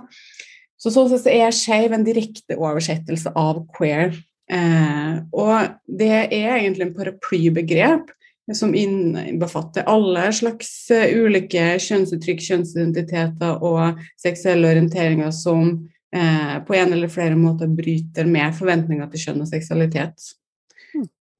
Så 0.76 0.92
sånn 0.92 1.08
sett 1.10 1.30
er 1.32 1.54
skeiv 1.54 1.94
en 1.96 2.04
direkte 2.04 2.58
oversettelse 2.60 3.32
av 3.36 3.64
queer. 3.76 4.12
Eh, 4.52 5.14
og 5.34 5.78
det 5.88 6.12
er 6.28 6.58
egentlig 6.58 6.90
en 6.90 6.96
paraplybegrep 6.98 8.12
som 8.54 8.74
innbefatter 8.74 9.82
alle 9.90 10.28
slags 10.32 10.70
uh, 10.94 11.06
ulike 11.18 11.76
kjønnsuttrykk, 11.82 12.42
kjønnsidentiteter 12.46 13.62
og 13.64 14.02
seksuelle 14.22 14.70
orienteringer 14.70 15.32
som 15.34 15.72
eh, 16.14 16.56
på 16.66 16.76
en 16.78 16.94
eller 16.94 17.10
flere 17.12 17.36
måter 17.38 17.66
bryter 17.66 18.28
med 18.30 18.54
forventninger 18.54 19.10
til 19.10 19.24
kjønn 19.24 19.42
og 19.42 19.50
seksualitet. 19.50 20.30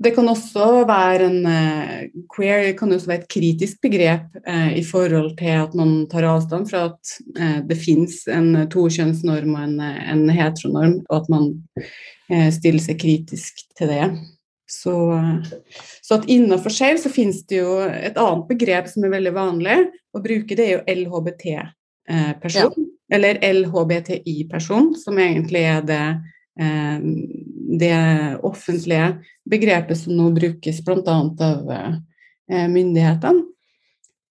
Det 0.03 0.12
kan 0.12 0.29
også 0.29 0.85
være 0.88 1.25
en 1.25 1.38
uh, 1.49 2.03
queer 2.35 2.69
kan 2.76 2.93
også 2.93 3.09
være 3.09 3.23
et 3.23 3.31
kritisk 3.33 3.81
begrep 3.81 4.37
i 4.76 4.83
forhold 4.85 5.33
til 5.38 5.55
at 5.57 5.73
man 5.79 5.95
tar 6.12 6.26
avstand 6.29 6.69
fra 6.69 6.83
at 6.91 7.65
det 7.65 7.79
finnes 7.81 8.19
en 8.29 8.67
tokjønnsnorm 8.69 9.57
og 9.57 9.62
en, 9.65 9.81
en 9.81 10.29
heteronorm, 10.29 10.99
og 11.09 11.23
at 11.23 11.31
man 11.33 11.49
stiller 12.53 12.83
seg 12.83 13.00
kritisk 13.00 13.65
til 13.79 13.88
det. 13.91 14.05
Så, 14.69 14.93
så 16.03 16.19
at 16.19 16.26
innenfor 16.31 16.75
skeiv 16.75 16.99
så 16.99 17.11
finnes 17.12 17.45
det 17.47 17.61
jo 17.61 17.79
et 17.87 18.19
annet 18.19 18.47
begrep 18.49 18.88
som 18.91 19.07
er 19.07 19.15
veldig 19.15 19.33
vanlig 19.37 19.76
å 20.17 20.23
bruke, 20.23 20.57
det 20.59 20.65
er 20.67 20.73
jo 20.75 20.97
LHBT-person. 21.05 22.75
Ja. 22.75 22.93
Eller 23.15 23.38
LHBTI-person, 23.38 24.91
som 24.99 25.21
egentlig 25.23 25.62
er 25.71 25.85
det, 25.87 26.00
eh, 26.17 26.36
det 26.57 27.97
offentlige 28.47 29.09
begrepet 29.51 29.99
som 30.01 30.17
nå 30.17 30.31
brukes 30.37 30.79
bl.a. 30.85 31.17
av 31.49 31.73
eh, 31.73 32.69
myndighetene. 32.73 33.45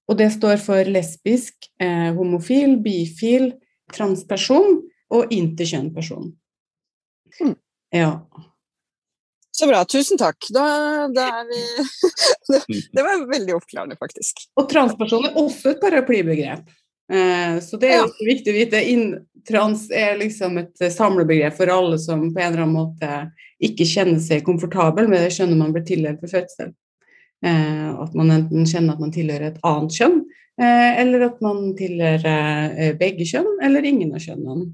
Og 0.05 0.17
det 0.19 0.29
står 0.35 0.59
for 0.61 0.89
lesbisk, 0.89 1.69
eh, 1.81 2.11
homofil, 2.17 2.77
bifil, 2.81 3.51
transperson 3.93 4.81
og 5.13 5.33
interkjønnperson. 5.33 6.29
Mm. 7.41 7.55
Ja. 7.93 8.11
Så 9.55 9.67
bra. 9.69 9.81
Tusen 9.85 10.19
takk. 10.19 10.49
Da, 10.53 10.65
da 11.15 11.27
er 11.41 11.49
vi 11.49 11.61
det, 12.49 12.61
det, 12.95 13.01
var 13.01 13.27
veldig 13.31 13.55
oppklarende, 13.57 13.97
faktisk. 13.99 14.45
Og 14.59 14.69
transperson 14.71 15.29
er 15.29 15.39
også 15.41 15.73
et 15.73 15.81
paraplybegrep. 15.83 16.69
Eh, 17.11 17.59
så 17.61 17.77
det 17.81 17.91
er 17.91 18.03
ja. 18.03 18.11
viktig 18.25 18.53
å 18.53 18.57
vite. 18.57 18.83
Trans 19.45 19.85
er 19.93 20.15
liksom 20.17 20.57
et 20.57 20.87
samlebegrep 20.89 21.53
for 21.57 21.69
alle 21.69 21.99
som 22.01 22.23
på 22.33 22.41
en 22.41 22.47
eller 22.47 22.63
annen 22.63 22.73
måte 22.73 23.09
ikke 23.63 23.85
kjenner 23.87 24.17
seg 24.23 24.45
komfortabel 24.47 25.09
med 25.11 25.21
det 25.21 25.35
skjønnet 25.35 25.59
man 25.59 25.75
blir 25.75 25.85
tildelt 25.85 26.23
ved 26.23 26.33
fødsel. 26.33 26.71
Eh, 27.45 27.89
at 28.01 28.15
man 28.17 28.33
enten 28.33 28.65
kjenner 28.65 28.95
at 28.95 29.03
man 29.03 29.13
tilhører 29.13 29.51
et 29.51 29.61
annet 29.67 29.93
kjønn, 29.93 30.17
eh, 30.57 30.91
eller 31.03 31.27
at 31.27 31.43
man 31.45 31.67
tilhører 31.77 32.73
eh, 32.73 32.95
begge 32.97 33.27
kjønn, 33.29 33.51
eller 33.65 33.85
ingen 33.85 34.15
av 34.15 34.23
kjønnene. 34.23 34.71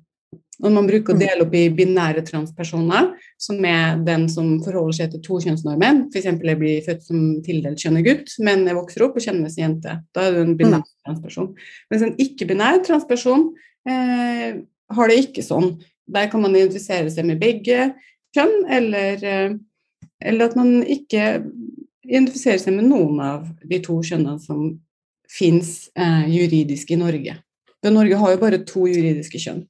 Og 0.61 0.69
man 0.69 0.85
bruker 0.85 1.15
å 1.15 1.17
mm. 1.17 1.21
dele 1.21 1.45
opp 1.45 1.55
i 1.57 1.63
binære 1.73 2.21
transpersoner, 2.27 3.07
som 3.41 3.63
er 3.65 3.97
den 4.05 4.27
som 4.29 4.53
forholder 4.61 4.97
seg 4.99 5.13
til 5.13 5.23
tokjønnsnormen. 5.25 6.03
F.eks. 6.11 6.27
jeg 6.29 6.59
blir 6.59 6.83
født 6.85 7.07
som 7.07 7.23
tildelt 7.45 7.81
kjønnet 7.81 8.05
gutt, 8.05 8.35
men 8.45 8.67
jeg 8.69 8.77
vokser 8.77 9.05
opp 9.07 9.17
og 9.17 9.25
kjenner 9.25 9.49
som 9.49 9.63
jente. 9.63 9.95
Da 10.13 10.27
er 10.27 10.37
du 10.37 10.43
en 10.43 10.53
binær 10.59 10.83
mm. 10.83 10.91
transperson. 11.07 11.49
Mens 11.89 12.05
en 12.05 12.13
ikke-binær 12.27 12.83
transperson 12.85 13.47
eh, 13.89 14.61
har 14.95 15.11
det 15.11 15.19
ikke 15.23 15.45
sånn. 15.45 15.73
Der 16.11 16.29
kan 16.29 16.45
man 16.45 16.55
identifisere 16.55 17.09
seg 17.13 17.25
med 17.31 17.41
begge 17.41 17.89
kjønn, 18.37 18.55
eller, 18.77 19.25
eh, 19.25 19.57
eller 20.29 20.51
at 20.51 20.59
man 20.59 20.81
ikke 20.85 21.41
identifiserer 22.05 22.61
seg 22.61 22.77
med 22.77 22.89
noen 22.91 23.17
av 23.23 23.49
de 23.65 23.81
to 23.81 23.97
kjønnene 24.05 24.37
som 24.43 24.75
fins 25.31 25.89
eh, 25.97 26.29
juridisk 26.29 26.93
i 26.93 27.01
Norge. 27.01 27.37
For 27.81 27.93
Norge 27.93 28.17
har 28.21 28.33
jo 28.35 28.41
bare 28.41 28.61
to 28.67 28.85
juridiske 28.85 29.41
kjønn. 29.41 29.63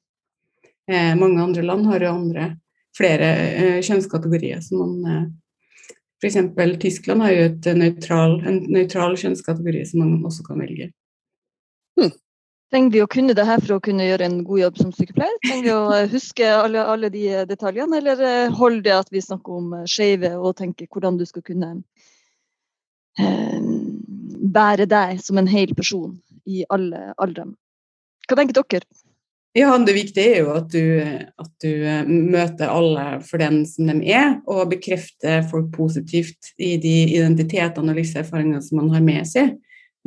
Eh, 0.90 1.12
mange 1.18 1.42
andre 1.42 1.62
land 1.62 1.86
har 1.86 2.02
jo 2.02 2.14
andre, 2.16 2.48
flere 2.96 3.28
eh, 3.36 3.78
kjønnskategorier. 3.84 4.60
som 4.60 4.82
man 4.82 5.12
eh, 5.12 5.30
F.eks. 6.22 6.78
Tyskland 6.80 7.22
har 7.22 7.32
jo 7.32 7.74
neutral, 7.74 8.40
en 8.46 8.60
nøytral 8.70 9.16
kjønnskategori 9.18 9.86
som 9.86 10.04
man 10.04 10.26
også 10.26 10.44
kan 10.46 10.60
velge. 10.62 10.92
Hmm. 11.98 12.12
Trenger 12.72 12.92
vi 12.94 13.02
å 13.02 13.08
kunne 13.10 13.34
det 13.36 13.44
her 13.44 13.60
for 13.60 13.76
å 13.76 13.82
kunne 13.84 14.06
gjøre 14.06 14.28
en 14.28 14.38
god 14.46 14.60
jobb 14.62 14.78
som 14.80 14.92
sykepleier? 14.96 15.34
Trenger 15.44 15.66
vi 15.66 15.72
å 15.74 16.06
huske 16.14 16.46
alle, 16.46 16.84
alle 16.88 17.10
de 17.12 17.26
detaljene, 17.50 17.98
eller 17.98 18.54
holder 18.54 18.84
det 18.86 18.94
at 18.96 19.10
vi 19.12 19.24
snakker 19.24 19.58
om 19.58 19.74
skeive 19.90 20.30
og 20.38 20.54
tenker 20.62 20.86
hvordan 20.88 21.18
du 21.18 21.26
skal 21.28 21.44
kunne 21.44 21.72
eh, 23.18 23.58
bære 24.56 24.86
deg 24.88 25.20
som 25.22 25.42
en 25.42 25.50
hel 25.50 25.74
person 25.76 26.14
i 26.48 26.62
alle 26.72 27.10
aldre? 27.20 27.50
Hva 28.28 28.38
tenker 28.38 28.62
dere? 28.62 28.86
Ja, 29.52 29.78
Det 29.78 29.92
viktige 29.92 30.30
er 30.32 30.38
jo 30.40 30.52
at 30.56 30.70
du, 30.72 30.84
at 31.02 31.50
du, 31.60 31.68
eh, 31.84 32.06
møter 32.08 32.72
alle 32.72 33.20
for 33.20 33.42
den 33.42 33.66
som 33.68 33.90
de 33.90 34.08
er, 34.08 34.38
og 34.48 34.70
bekrefter 34.70 35.44
folk 35.50 35.68
positivt 35.74 36.54
i 36.56 36.78
de 36.80 36.94
identitetene 37.18 37.92
og 37.92 38.00
livserfaringene 38.00 38.62
som 38.64 38.80
man 38.80 38.88
har 38.94 39.04
med 39.04 39.28
seg. 39.28 39.52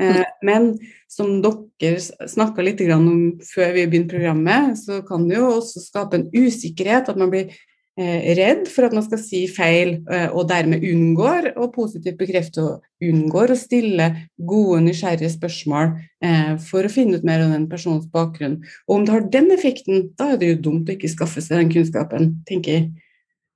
Eh, 0.02 0.18
mm. 0.18 0.24
Men 0.50 0.72
som 1.12 1.44
dere 1.46 2.02
snakka 2.02 2.66
litt 2.66 2.82
om 2.90 3.38
før 3.46 3.76
vi 3.78 3.86
begynte 3.86 4.18
programmet, 4.18 4.80
så 4.82 5.04
kan 5.06 5.30
det 5.30 5.38
jo 5.38 5.54
også 5.60 5.84
skape 5.84 6.20
en 6.20 6.28
usikkerhet, 6.34 7.14
at 7.14 7.22
man 7.22 7.30
blir 7.30 7.54
redd 7.96 8.66
for 8.68 8.84
at 8.88 8.96
man 8.96 9.06
skal 9.06 9.20
si 9.22 9.46
feil, 9.48 9.94
eh, 10.12 10.28
og 10.28 10.50
dermed 10.50 10.84
unngår 10.84 11.54
å 11.56 11.70
positivt 11.72 12.18
bekrefte 12.20 12.64
og 12.64 13.06
unngår 13.08 13.54
å 13.54 13.60
stille 13.60 14.10
gode, 14.36 14.82
nysgjerrige 14.84 15.32
spørsmål 15.38 15.94
eh, 16.26 16.58
for 16.66 16.84
å 16.84 16.92
finne 16.92 17.16
ut 17.16 17.28
mer 17.28 17.46
om 17.46 17.54
den 17.56 17.70
personens 17.72 18.10
bakgrunn. 18.12 18.60
Og 18.90 18.98
om 18.98 19.08
det 19.08 19.16
har 19.16 19.30
den 19.38 19.48
effekten, 19.56 20.10
da 20.20 20.34
er 20.34 20.42
det 20.42 20.52
jo 20.52 20.62
dumt 20.68 20.92
å 20.92 20.96
ikke 20.98 21.14
skaffe 21.14 21.44
seg 21.44 21.62
den 21.62 21.72
kunnskapen, 21.72 22.34
tenker 22.50 22.80
jeg. 22.80 22.92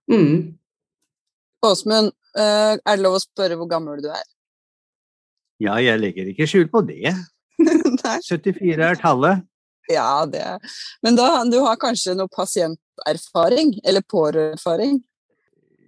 Mm. 0.09 0.55
Åsmund, 1.67 2.13
er 2.39 2.79
det 2.79 3.01
lov 3.03 3.17
å 3.17 3.21
spørre 3.21 3.59
hvor 3.59 3.67
gammel 3.67 3.99
du 3.99 4.07
er? 4.13 4.23
Ja, 5.59 5.75
jeg 5.83 5.99
legger 5.99 6.31
ikke 6.31 6.47
skjul 6.47 6.69
på 6.71 6.85
det. 6.87 7.11
74 8.29 8.85
er 8.87 8.99
tallet. 9.01 9.43
Ja, 9.89 10.25
det 10.25 10.59
Men 11.01 11.17
da, 11.17 11.43
du 11.49 11.59
har 11.65 11.79
kanskje 11.81 12.15
noe 12.15 12.29
pasienterfaring? 13.05 13.73
Eller 13.83 14.01
pårørendeerfaring? 14.01 14.99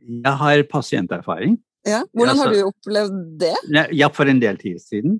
Jeg 0.02 0.38
har 0.44 0.64
pasienterfaring. 0.70 1.58
Ja, 1.88 2.04
Hvordan 2.14 2.38
har 2.38 2.54
du 2.54 2.62
opplevd 2.68 3.18
det? 3.42 3.56
Ja, 3.98 4.10
for 4.14 4.30
en 4.30 4.40
del 4.42 4.58
tid 4.58 4.80
siden. 4.82 5.20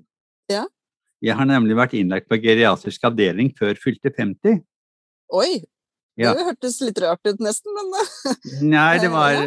Ja. 0.50 0.66
Jeg 1.22 1.36
har 1.38 1.46
nemlig 1.46 1.76
vært 1.78 1.94
innlagt 1.94 2.28
på 2.30 2.38
geriatrisk 2.42 3.04
avdeling 3.06 3.52
før 3.58 3.78
fylte 3.78 4.10
50. 4.14 4.62
Oi! 5.32 5.62
Ja. 6.18 6.34
Det 6.36 6.44
hørtes 6.44 6.80
litt 6.82 6.98
rart 7.00 7.22
ut, 7.24 7.38
nesten, 7.40 7.72
men 7.72 7.94
Nei, 8.74 8.98
det 9.00 9.08
var, 9.10 9.38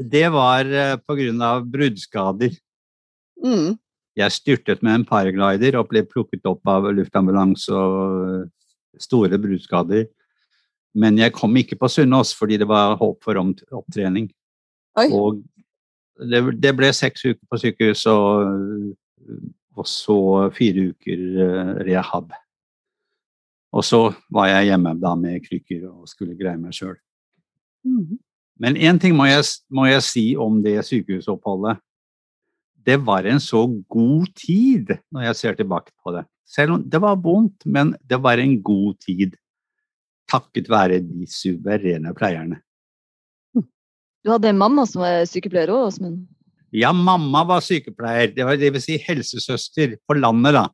det 0.00 0.24
var 0.32 0.70
eh, 0.70 0.94
på 1.02 1.18
grunn 1.18 1.42
av 1.44 1.66
bruddskader. 1.68 2.54
Mm. 3.44 3.76
Jeg 4.18 4.34
styrtet 4.34 4.80
med 4.82 5.00
en 5.00 5.06
paraglider 5.06 5.76
og 5.78 5.90
ble 5.92 6.02
plukket 6.08 6.46
opp 6.48 6.66
av 6.70 6.88
luftambulanse 6.94 7.74
og 7.74 9.02
store 9.02 9.38
bruddskader. 9.38 10.08
Men 10.98 11.18
jeg 11.20 11.34
kom 11.36 11.54
ikke 11.60 11.78
på 11.78 11.90
Sunnaas 11.92 12.32
fordi 12.34 12.58
det 12.60 12.68
var 12.68 12.96
håp 12.98 13.22
for 13.24 13.38
opptrening. 13.38 14.28
Oi. 14.98 15.06
Og 15.14 15.42
det, 16.18 16.42
det, 16.58 16.74
ble 16.74 16.90
seks 16.96 17.24
uker 17.28 17.44
på 17.46 17.60
sykehus 17.62 18.04
og, 18.10 18.94
og 19.78 19.86
så 19.86 20.18
fire 20.56 20.88
uker 20.90 21.24
uh, 21.38 21.74
rehab. 21.86 22.32
Og 23.70 23.84
så 23.84 24.00
var 24.34 24.48
jeg 24.50 24.70
hjemme 24.72 24.96
da 24.98 25.12
med 25.18 25.44
krykker 25.44 25.84
og 25.90 26.08
skulle 26.10 26.38
greie 26.38 26.58
meg 26.58 26.74
sjøl. 26.74 26.96
Mm. 27.86 28.16
Men 28.58 28.80
én 28.80 28.98
ting 28.98 29.14
må 29.14 29.28
jeg, 29.28 29.44
må 29.70 29.86
jeg 29.86 30.02
si 30.02 30.24
om 30.40 30.58
det 30.64 30.80
sykehusoppholdet 30.88 31.78
det 32.88 32.96
var 33.04 33.26
en 33.28 33.40
så 33.42 33.66
god 33.90 34.30
tid 34.38 34.94
når 35.12 35.28
jeg 35.28 35.36
ser 35.36 35.58
tilbake 35.58 35.92
på 36.02 36.14
det. 36.16 36.24
Selv 36.48 36.78
om 36.78 36.84
det 36.84 37.00
var 37.02 37.20
vondt, 37.20 37.66
men 37.66 37.92
det 38.00 38.20
var 38.22 38.40
en 38.40 38.56
god 38.62 38.94
tid. 39.04 39.36
Takket 40.28 40.68
være 40.70 41.00
de 41.04 41.28
suverene 41.30 42.14
pleierne. 42.16 42.60
Du 44.24 44.32
hadde 44.32 44.50
en 44.50 44.58
mamma 44.60 44.84
som 44.88 45.04
var 45.04 45.22
sykepleier 45.30 45.70
òg, 45.72 45.86
Åsmund? 45.92 46.26
Ja, 46.74 46.90
mamma 46.92 47.44
var 47.48 47.62
sykepleier. 47.64 48.34
Det, 48.34 48.44
var, 48.44 48.58
det 48.60 48.72
vil 48.74 48.82
si 48.84 48.98
helsesøster 49.00 49.94
på 50.04 50.18
landet, 50.18 50.58
da. 50.58 50.66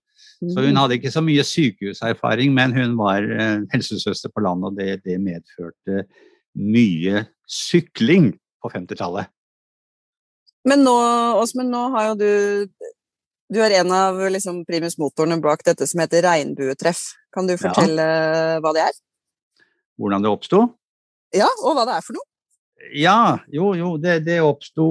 Så 0.43 0.59
hun 0.59 0.73
mm. 0.73 0.81
hadde 0.81 0.97
ikke 0.99 1.13
så 1.15 1.23
mye 1.25 1.45
sykehuserfaring, 1.47 2.51
men 2.57 2.75
hun 2.75 2.97
var 2.99 3.23
eh, 3.23 3.63
helsesøster 3.73 4.33
på 4.35 4.43
landet, 4.45 4.73
og 4.73 4.81
det, 4.81 5.05
det 5.07 5.21
medførte 5.23 6.05
mye 6.59 7.25
sykling 7.51 8.33
på 8.63 8.73
50-tallet. 8.73 9.31
Men 10.69 10.85
nå, 10.87 10.97
Åsmund, 11.39 11.71
nå 11.71 11.87
har 11.95 12.11
jo 12.11 12.19
du 12.23 12.31
Du 13.53 13.59
er 13.61 13.75
en 13.77 13.91
av 13.93 14.17
liksom, 14.33 14.63
primusmotorene 14.65 15.37
bak 15.45 15.61
dette 15.67 15.87
som 15.87 16.01
heter 16.01 16.25
regnbuetreff. 16.25 17.03
Kan 17.35 17.47
du 17.47 17.59
fortelle 17.61 18.03
ja. 18.03 18.61
hva 18.65 18.73
det 18.75 18.87
er? 18.89 18.97
Hvordan 20.01 20.25
det 20.25 20.31
oppsto? 20.33 20.65
Ja, 21.35 21.49
og 21.63 21.77
hva 21.77 21.85
det 21.89 21.99
er 21.99 22.07
for 22.07 22.19
noe? 22.19 22.29
Ja, 22.95 23.39
jo, 23.53 23.73
jo, 23.79 23.95
det, 24.01 24.21
det 24.27 24.41
oppsto 24.45 24.87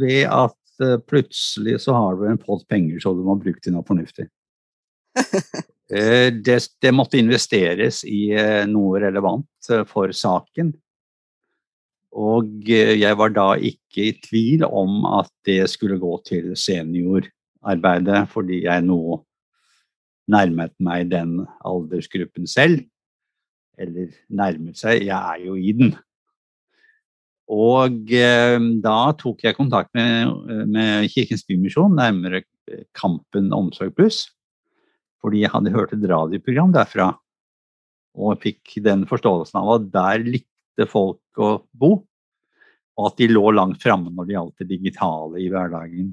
ved 0.00 0.28
at 0.28 0.84
uh, 0.84 0.98
plutselig 1.08 1.80
så 1.84 1.96
har 1.96 2.18
du 2.18 2.26
en 2.28 2.40
pott 2.40 2.64
penger 2.70 3.02
så 3.02 3.14
du 3.16 3.24
må 3.26 3.38
bruke 3.40 3.62
til 3.64 3.74
noe 3.76 3.86
fornuftig. 3.88 4.28
uh, 5.18 6.28
det, 6.46 6.58
det, 6.84 6.94
måtte 6.94 7.20
investeres 7.20 8.02
i 8.08 8.28
uh, 8.36 8.62
noe 8.70 9.02
relevant 9.02 9.72
for 9.90 10.14
saken. 10.16 10.72
Og 12.12 12.68
jeg 12.68 13.16
var 13.16 13.32
da 13.32 13.54
ikke 13.56 14.02
i 14.10 14.16
tvil 14.20 14.66
om 14.68 15.06
at 15.08 15.30
det 15.48 15.62
skulle 15.72 15.96
gå 15.96 16.10
til 16.28 16.50
seniorarbeidet, 16.60 18.26
fordi 18.28 18.66
jeg 18.66 18.84
nå 18.84 19.16
nærmet 20.28 20.74
meg 20.76 21.08
den 21.08 21.38
aldersgruppen 21.64 22.44
selv. 22.44 22.82
Eller 23.80 24.12
nærmet 24.28 24.78
seg, 24.78 25.06
jeg 25.06 25.16
er 25.16 25.44
jo 25.46 25.56
i 25.56 25.72
den. 25.76 25.94
Og 27.52 28.12
eh, 28.14 28.58
da 28.84 28.98
tok 29.18 29.42
jeg 29.44 29.56
kontakt 29.58 29.92
med, 29.96 30.32
med 30.72 31.08
Kirkens 31.12 31.44
Bymisjon, 31.48 31.96
nærmere 31.98 32.44
Kampen 32.96 33.50
Omsorg 33.52 33.94
Pluss. 33.96 34.26
Fordi 35.22 35.44
jeg 35.44 35.52
hadde 35.52 35.74
hørt 35.74 35.92
et 35.94 36.06
radioprogram 36.10 36.72
derfra 36.74 37.12
og 38.12 38.42
fikk 38.42 38.74
den 38.84 39.06
forståelsen 39.08 39.60
av 39.62 39.70
at 39.76 39.84
der 39.92 40.24
likte 40.26 40.88
folk 40.88 41.40
å 41.40 41.54
bo. 41.72 41.94
Og 42.98 43.06
at 43.08 43.20
de 43.22 43.30
lå 43.30 43.46
langt 43.56 43.80
framme 43.80 44.12
når 44.12 44.28
det 44.28 44.34
gjaldt 44.36 44.60
det 44.60 44.68
digitale 44.74 45.40
i 45.40 45.48
hverdagen. 45.52 46.10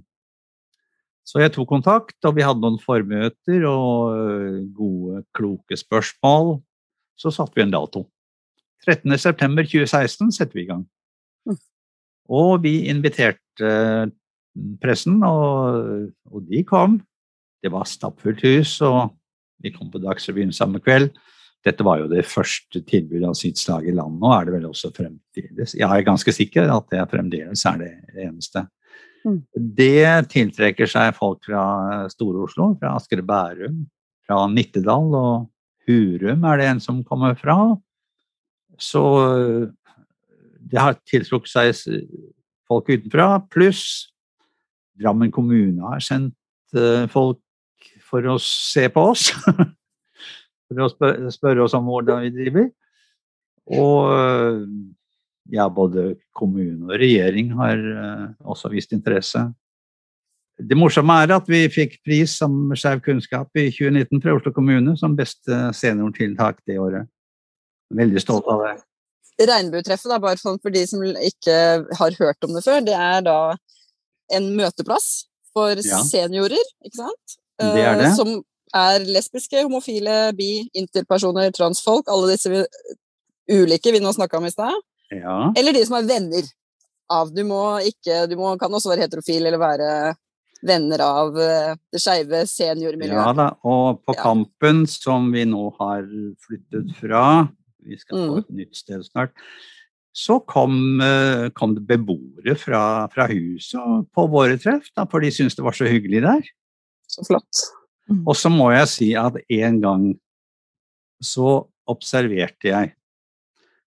Så 1.28 1.44
jeg 1.44 1.52
tok 1.54 1.68
kontakt, 1.70 2.18
og 2.26 2.38
vi 2.38 2.46
hadde 2.46 2.64
noen 2.64 2.80
formøter 2.82 3.66
og 3.70 4.16
øh, 4.16 4.62
gode, 4.74 5.20
kloke 5.36 5.78
spørsmål. 5.78 6.56
Så 7.20 7.34
satte 7.36 7.58
vi 7.58 7.66
en 7.66 7.74
dato. 7.74 8.06
13.9.2016 8.88 10.32
setter 10.32 10.56
vi 10.56 10.64
i 10.64 10.70
gang. 10.70 10.86
Mm. 11.48 11.58
Og 12.40 12.52
vi 12.64 12.76
inviterte 12.92 13.74
pressen, 14.82 15.20
og, 15.28 16.10
og 16.32 16.46
de 16.48 16.64
kom. 16.68 17.00
Det 17.60 17.72
var 17.74 17.90
stappfullt 17.90 18.44
hus, 18.48 18.78
og 18.86 19.12
vi 19.60 19.74
kom 19.76 19.92
på 19.92 20.02
Dagsrevyen 20.02 20.56
samme 20.56 20.80
kveld. 20.84 21.12
Dette 21.66 21.84
var 21.84 22.00
jo 22.00 22.08
det 22.08 22.24
første 22.28 22.80
tilbudet 22.88 23.28
av 23.28 23.36
sitt 23.36 23.60
slag 23.60 23.90
i 23.90 23.94
landet. 23.96 24.22
Nå 24.22 24.32
er 24.32 24.48
det 24.48 24.56
vel 24.56 24.68
også 24.70 24.94
fremdeles. 24.96 25.76
Jeg 25.76 25.88
er 25.90 26.08
ganske 26.08 26.32
sikker 26.32 26.72
at 26.72 26.88
det 26.94 27.04
fremdeles 27.12 27.66
er 27.68 27.82
det 27.82 27.94
eneste. 28.30 28.64
Mm. 29.28 29.42
Det 29.76 30.30
tiltrekker 30.32 30.88
seg 30.88 31.12
folk 31.18 31.44
fra 31.44 32.06
Store-Oslo, 32.14 32.72
fra 32.80 32.94
Asker 32.96 33.20
og 33.20 33.28
Bærum, 33.28 33.82
fra 34.24 34.46
Nittedal 34.54 35.12
og 35.20 35.50
Hurum 35.90 36.46
er 36.46 36.62
det 36.62 36.70
en 36.70 36.82
som 36.84 37.04
kommer 37.04 37.34
fra. 37.40 37.58
Så 38.80 39.02
det 40.70 40.80
har 40.80 41.00
tiltrukket 41.10 41.52
seg 41.52 42.06
folk 42.70 42.92
utenfra, 42.94 43.40
pluss 43.50 44.14
Drammen 45.00 45.32
kommune 45.32 45.80
har 45.94 46.02
sendt 46.04 46.36
eh, 46.76 47.06
folk 47.08 47.40
for 48.04 48.26
å 48.28 48.36
se 48.44 48.84
på 48.92 49.06
oss. 49.14 49.30
for 50.68 50.82
å 50.84 50.90
spørre, 50.92 51.64
oss 51.64 51.76
om 51.78 51.88
hvordan 51.88 52.26
vi 52.26 52.34
driver. 52.36 52.68
Og 53.80 54.10
eh, 54.12 54.66
ja, 55.56 55.70
både 55.72 56.18
kommune 56.36 56.90
og 56.90 57.00
regjering 57.00 57.54
har 57.58 57.80
uh, 57.80 58.26
også 58.46 58.70
vist 58.70 58.92
interesse. 58.94 59.48
Det 60.60 60.76
morsomme 60.76 61.16
er 61.24 61.32
at 61.32 61.48
vi 61.48 61.62
fikk 61.72 62.02
pris 62.04 62.34
som 62.42 62.74
Skeiv 62.76 63.00
kunnskap 63.06 63.56
i 63.56 63.70
2019 63.72 64.20
fra 64.24 64.36
Oslo 64.36 64.52
kommune 64.56 64.96
som 65.00 65.16
beste 65.16 65.60
seniortiltak 65.78 66.60
det 66.68 66.76
året. 66.82 67.08
Veldig 67.96 68.22
stolt 68.22 68.50
av 68.52 68.66
det. 68.66 68.76
Regnbuetreffet, 69.40 70.12
bare 70.20 70.36
for 70.42 70.76
de 70.76 70.84
som 70.88 71.04
ikke 71.06 71.56
har 71.96 72.18
hørt 72.20 72.44
om 72.44 72.58
det 72.58 72.66
før, 72.66 72.84
det 72.84 72.98
er 72.98 73.24
da 73.24 73.40
en 74.36 74.52
møteplass 74.58 75.30
for 75.56 75.80
ja. 75.80 76.04
seniorer, 76.06 76.72
ikke 76.86 77.00
sant? 77.00 77.40
Det 77.60 77.84
er 77.84 77.98
det. 78.00 78.12
Eh, 78.12 78.18
som 78.20 78.36
er 78.76 79.08
lesbiske, 79.08 79.64
homofile, 79.64 80.34
bi, 80.38 80.68
interpersoner, 80.78 81.54
transfolk, 81.56 82.12
alle 82.12 82.36
disse 82.36 82.66
ulike 83.50 83.96
vi 83.96 84.04
nå 84.04 84.12
snakka 84.14 84.38
om 84.38 84.48
i 84.48 84.54
stad. 84.54 84.76
Ja. 85.16 85.54
Eller 85.58 85.74
de 85.74 85.88
som 85.88 85.98
er 85.98 86.10
venner 86.10 86.50
av. 87.10 87.32
Du 87.34 87.42
må 87.48 87.80
ikke 87.90 88.28
Du 88.30 88.36
må, 88.38 88.52
kan 88.62 88.74
også 88.74 88.92
være 88.92 89.08
heterofil 89.08 89.48
eller 89.48 89.62
være 89.62 89.90
venner 90.66 91.02
av 91.04 91.40
eh, 91.40 91.74
det 91.94 92.02
skeive 92.04 92.44
seniormiljøet. 92.50 93.18
Ja 93.18 93.34
da, 93.36 93.50
og 93.68 94.02
på 94.06 94.16
ja. 94.16 94.22
Kampen, 94.24 94.86
som 94.90 95.30
vi 95.34 95.46
nå 95.48 95.70
har 95.80 96.06
flyttet 96.46 96.94
fra, 97.00 97.24
vi 97.86 98.00
skal 98.00 98.18
få 98.18 98.30
mm. 98.30 98.40
et 98.42 98.56
nytt 98.62 98.80
sted 98.82 99.04
snart, 99.08 99.36
så 100.16 100.40
kom, 100.44 101.00
eh, 101.06 101.48
kom 101.56 101.76
det 101.78 101.86
beboere 101.88 102.56
fra, 102.60 102.84
fra 103.14 103.28
huset 103.32 104.08
på 104.16 104.26
våre 104.32 104.58
treff, 104.60 104.90
da, 104.98 105.06
for 105.10 105.24
de 105.24 105.32
syntes 105.34 105.58
det 105.58 105.66
var 105.66 105.78
så 105.78 105.88
hyggelig 105.90 106.24
der. 106.26 106.50
Så 107.10 107.26
flott. 107.28 107.66
Mm. 108.10 108.24
Og 108.26 108.36
så 108.38 108.52
må 108.52 108.72
jeg 108.74 108.90
si 108.92 109.12
at 109.18 109.38
en 109.62 109.84
gang 109.84 110.08
så 111.24 111.62
observerte 111.90 112.72
jeg 112.72 112.94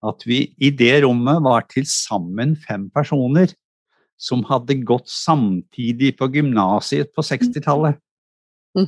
at 0.02 0.24
vi 0.26 0.44
i 0.58 0.72
det 0.74 1.04
rommet 1.04 1.42
var 1.44 1.66
til 1.70 1.86
sammen 1.88 2.56
fem 2.58 2.88
personer 2.94 3.52
som 4.22 4.44
hadde 4.46 4.78
gått 4.86 5.10
samtidig 5.10 6.14
på 6.18 6.28
gymnaset 6.30 7.10
på 7.14 7.24
60-tallet. 7.26 7.98
Mm. 8.78 8.86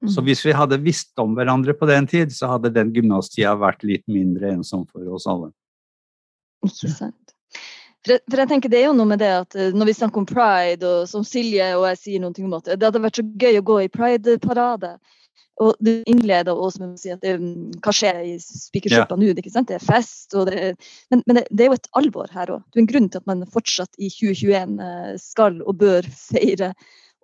Mm. 0.00 0.10
Så 0.12 0.24
hvis 0.24 0.42
vi 0.44 0.52
hadde 0.56 0.80
visst 0.80 1.18
om 1.20 1.32
hverandre 1.36 1.72
på 1.76 1.88
den 1.88 2.06
tid, 2.08 2.32
så 2.32 2.54
hadde 2.54 2.72
den 2.72 2.92
gymnastida 2.92 3.54
vært 3.60 3.84
litt 3.88 4.06
mindre 4.08 4.52
ensom 4.54 4.86
for 4.88 5.08
oss 5.16 5.26
alle. 5.28 5.50
Ikke 6.64 6.92
sant. 6.92 7.16
For 8.00 8.14
jeg, 8.14 8.22
for 8.30 8.40
jeg, 8.40 8.48
tenker 8.48 8.72
Det 8.72 8.78
er 8.78 8.86
jo 8.86 8.96
noe 8.96 9.08
med 9.10 9.20
det 9.20 9.30
at 9.42 9.56
eh, 9.60 9.74
når 9.76 9.90
vi 9.90 9.94
snakker 9.98 10.22
om 10.22 10.28
pride, 10.28 10.88
og 10.88 11.08
som 11.08 11.24
Silje 11.26 11.66
og 11.76 11.84
jeg 11.90 11.98
sier 12.00 12.22
noe 12.22 12.32
om 12.46 12.54
at 12.56 12.70
det 12.72 12.86
hadde 12.86 13.02
vært 13.04 13.20
så 13.20 13.24
gøy 13.24 13.60
å 13.60 13.66
gå 13.72 13.76
i 13.84 13.90
pride-parade. 13.92 14.94
Og 15.60 15.76
du 15.84 15.90
innleder 16.08 16.56
også 16.56 16.80
med 16.80 16.94
å 16.94 17.00
si 17.00 17.10
at 17.12 17.20
det, 17.24 17.34
hva 17.84 17.92
skjer 17.92 18.22
i 18.24 18.36
Spikersuppa 18.40 19.18
yeah. 19.18 19.20
nå? 19.20 19.40
ikke 19.42 19.52
sant? 19.52 19.68
Det 19.68 19.76
er 19.76 19.84
fest. 19.84 20.32
Det, 20.48 20.70
men, 21.12 21.22
men 21.26 21.36
det, 21.36 21.44
det, 21.50 21.66
er 21.66 21.68
jo 21.68 21.76
et 21.76 21.90
alvor 22.00 22.30
her 22.32 22.54
òg. 22.54 22.62
Det 22.70 22.80
er 22.80 22.84
en 22.84 22.92
grunn 22.94 23.10
til 23.12 23.20
at 23.20 23.28
man 23.28 23.44
fortsatt 23.52 24.00
i 24.00 24.08
2021 24.08 24.80
eh, 24.86 25.10
skal 25.20 25.60
og 25.60 25.76
bør 25.82 26.08
feire 26.30 26.72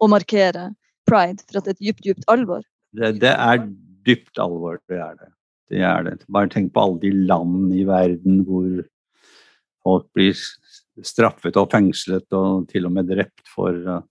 og 0.05 0.13
markere 0.13 0.69
pride. 1.09 1.47
For 1.47 1.63
at 1.63 1.69
det 1.69 1.73
er 1.73 1.79
et 1.79 1.87
dypt, 1.89 2.05
dypt 2.05 2.29
alvor. 2.33 2.67
Det, 2.97 3.15
det 3.25 3.33
er 3.33 3.65
dypt 4.07 4.43
alvor, 4.43 4.79
det 4.91 5.01
er 5.01 5.17
det. 5.23 5.33
Det 5.73 5.83
er 5.83 6.05
det. 6.07 6.19
Bare 6.31 6.53
tenk 6.53 6.75
på 6.75 6.85
alle 6.85 7.03
de 7.03 7.15
land 7.27 7.73
i 7.75 7.87
verden 7.89 8.45
hvor 8.47 8.69
folk 9.87 10.07
blir 10.15 10.37
straffet 11.05 11.57
og 11.59 11.73
fengslet 11.73 12.37
og 12.37 12.69
til 12.71 12.87
og 12.89 12.95
med 12.95 13.11
drept 13.11 13.49
for, 13.51 13.75
uh, 13.75 14.03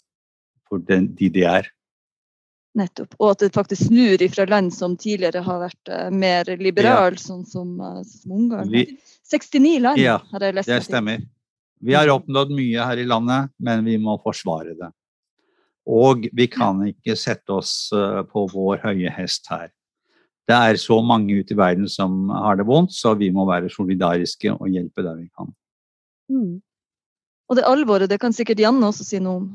for 0.67 0.83
den, 0.83 1.11
de 1.15 1.29
de 1.31 1.45
er. 1.47 1.69
Nettopp. 2.75 3.15
Og 3.21 3.31
at 3.31 3.45
det 3.45 3.53
faktisk 3.55 3.87
snur 3.87 4.21
ifra 4.21 4.45
land 4.49 4.73
som 4.75 4.97
tidligere 4.99 5.43
har 5.45 5.61
vært 5.63 5.91
uh, 5.91 6.09
mer 6.11 6.49
liberale, 6.59 7.15
ja. 7.15 7.21
sånn 7.21 7.45
som, 7.47 7.77
uh, 7.79 8.01
som 8.07 8.35
Ungarn. 8.35 8.71
Vi, 8.73 8.83
69 9.31 9.79
land 9.85 10.01
ja, 10.01 10.19
har 10.33 10.43
jeg 10.43 10.57
lest. 10.57 10.71
Det 10.71 10.81
stemmer. 10.89 11.23
Vi 11.85 11.95
har 11.95 12.11
oppnådd 12.11 12.51
mye 12.55 12.89
her 12.89 12.99
i 12.99 13.07
landet, 13.07 13.51
men 13.63 13.85
vi 13.87 13.95
må 14.01 14.17
forsvare 14.23 14.75
det. 14.75 14.91
Og 15.85 16.27
vi 16.33 16.47
kan 16.49 16.79
ikke 16.87 17.17
sette 17.19 17.53
oss 17.53 17.73
på 18.31 18.45
vår 18.49 18.79
høye 18.87 19.11
hest 19.13 19.45
her. 19.51 19.67
Det 20.49 20.55
er 20.55 20.77
så 20.81 20.97
mange 21.01 21.33
ute 21.33 21.53
i 21.53 21.57
verden 21.57 21.87
som 21.89 22.29
har 22.29 22.57
det 22.57 22.65
vondt, 22.69 22.93
så 22.93 23.15
vi 23.17 23.31
må 23.33 23.47
være 23.49 23.71
solidariske 23.73 24.53
og 24.53 24.69
hjelpe 24.69 25.05
der 25.05 25.17
vi 25.17 25.27
kan. 25.33 25.51
Mm. 26.29 26.61
Og 27.49 27.57
det 27.57 27.65
alvoret, 27.65 28.09
det 28.09 28.19
kan 28.21 28.33
sikkert 28.33 28.61
Janne 28.61 28.85
også 28.89 29.05
si 29.05 29.21
noe 29.21 29.41
om? 29.41 29.47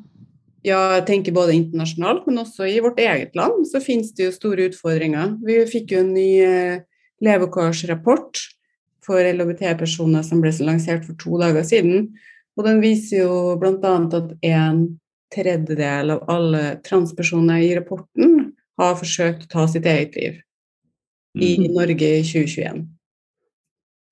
Ja, 0.67 0.79
jeg 0.99 1.07
tenker 1.09 1.33
både 1.33 1.57
internasjonalt, 1.57 2.27
men 2.29 2.43
også 2.43 2.67
i 2.69 2.81
vårt 2.85 2.99
eget 3.01 3.37
land 3.39 3.65
så 3.71 3.81
finnes 3.81 4.13
det 4.17 4.27
jo 4.27 4.35
store 4.35 4.69
utfordringer. 4.69 5.39
Vi 5.47 5.57
fikk 5.71 5.95
jo 5.95 6.03
en 6.03 6.13
ny 6.13 6.29
eh, 6.45 6.83
levekårsrapport 7.25 8.43
for 9.05 9.25
LHBT-personer 9.25 10.25
som 10.27 10.43
ble 10.45 10.53
lansert 10.67 11.07
for 11.07 11.17
to 11.21 11.41
dager 11.41 11.65
siden. 11.65 12.11
Og 12.59 12.67
den 12.67 12.83
viser 12.85 13.23
jo 13.23 13.57
bl.a. 13.61 13.95
at 14.19 14.35
en 14.45 14.83
tredjedel 15.33 16.13
av 16.17 16.29
alle 16.29 16.63
transpersoner 16.85 17.65
i 17.65 17.73
rapporten 17.79 18.51
har 18.81 18.99
forsøkt 19.01 19.47
å 19.47 19.53
ta 19.55 19.67
sitt 19.71 19.89
eget 19.89 20.17
liv 20.19 20.39
i 21.41 21.55
mm. 21.61 21.67
Norge 21.73 22.13
i 22.19 22.21
2021. 22.27 22.85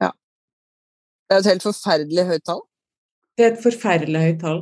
Ja. 0.00 0.12
Det 1.28 1.36
er 1.36 1.42
et 1.42 1.52
helt 1.52 1.66
forferdelig 1.66 2.26
høyt 2.32 2.48
tall. 2.48 2.64
Det 3.36 3.46
er 3.46 3.54
et 3.54 3.62
forferdelig 3.62 4.24
høyt 4.24 4.42
tall. 4.46 4.60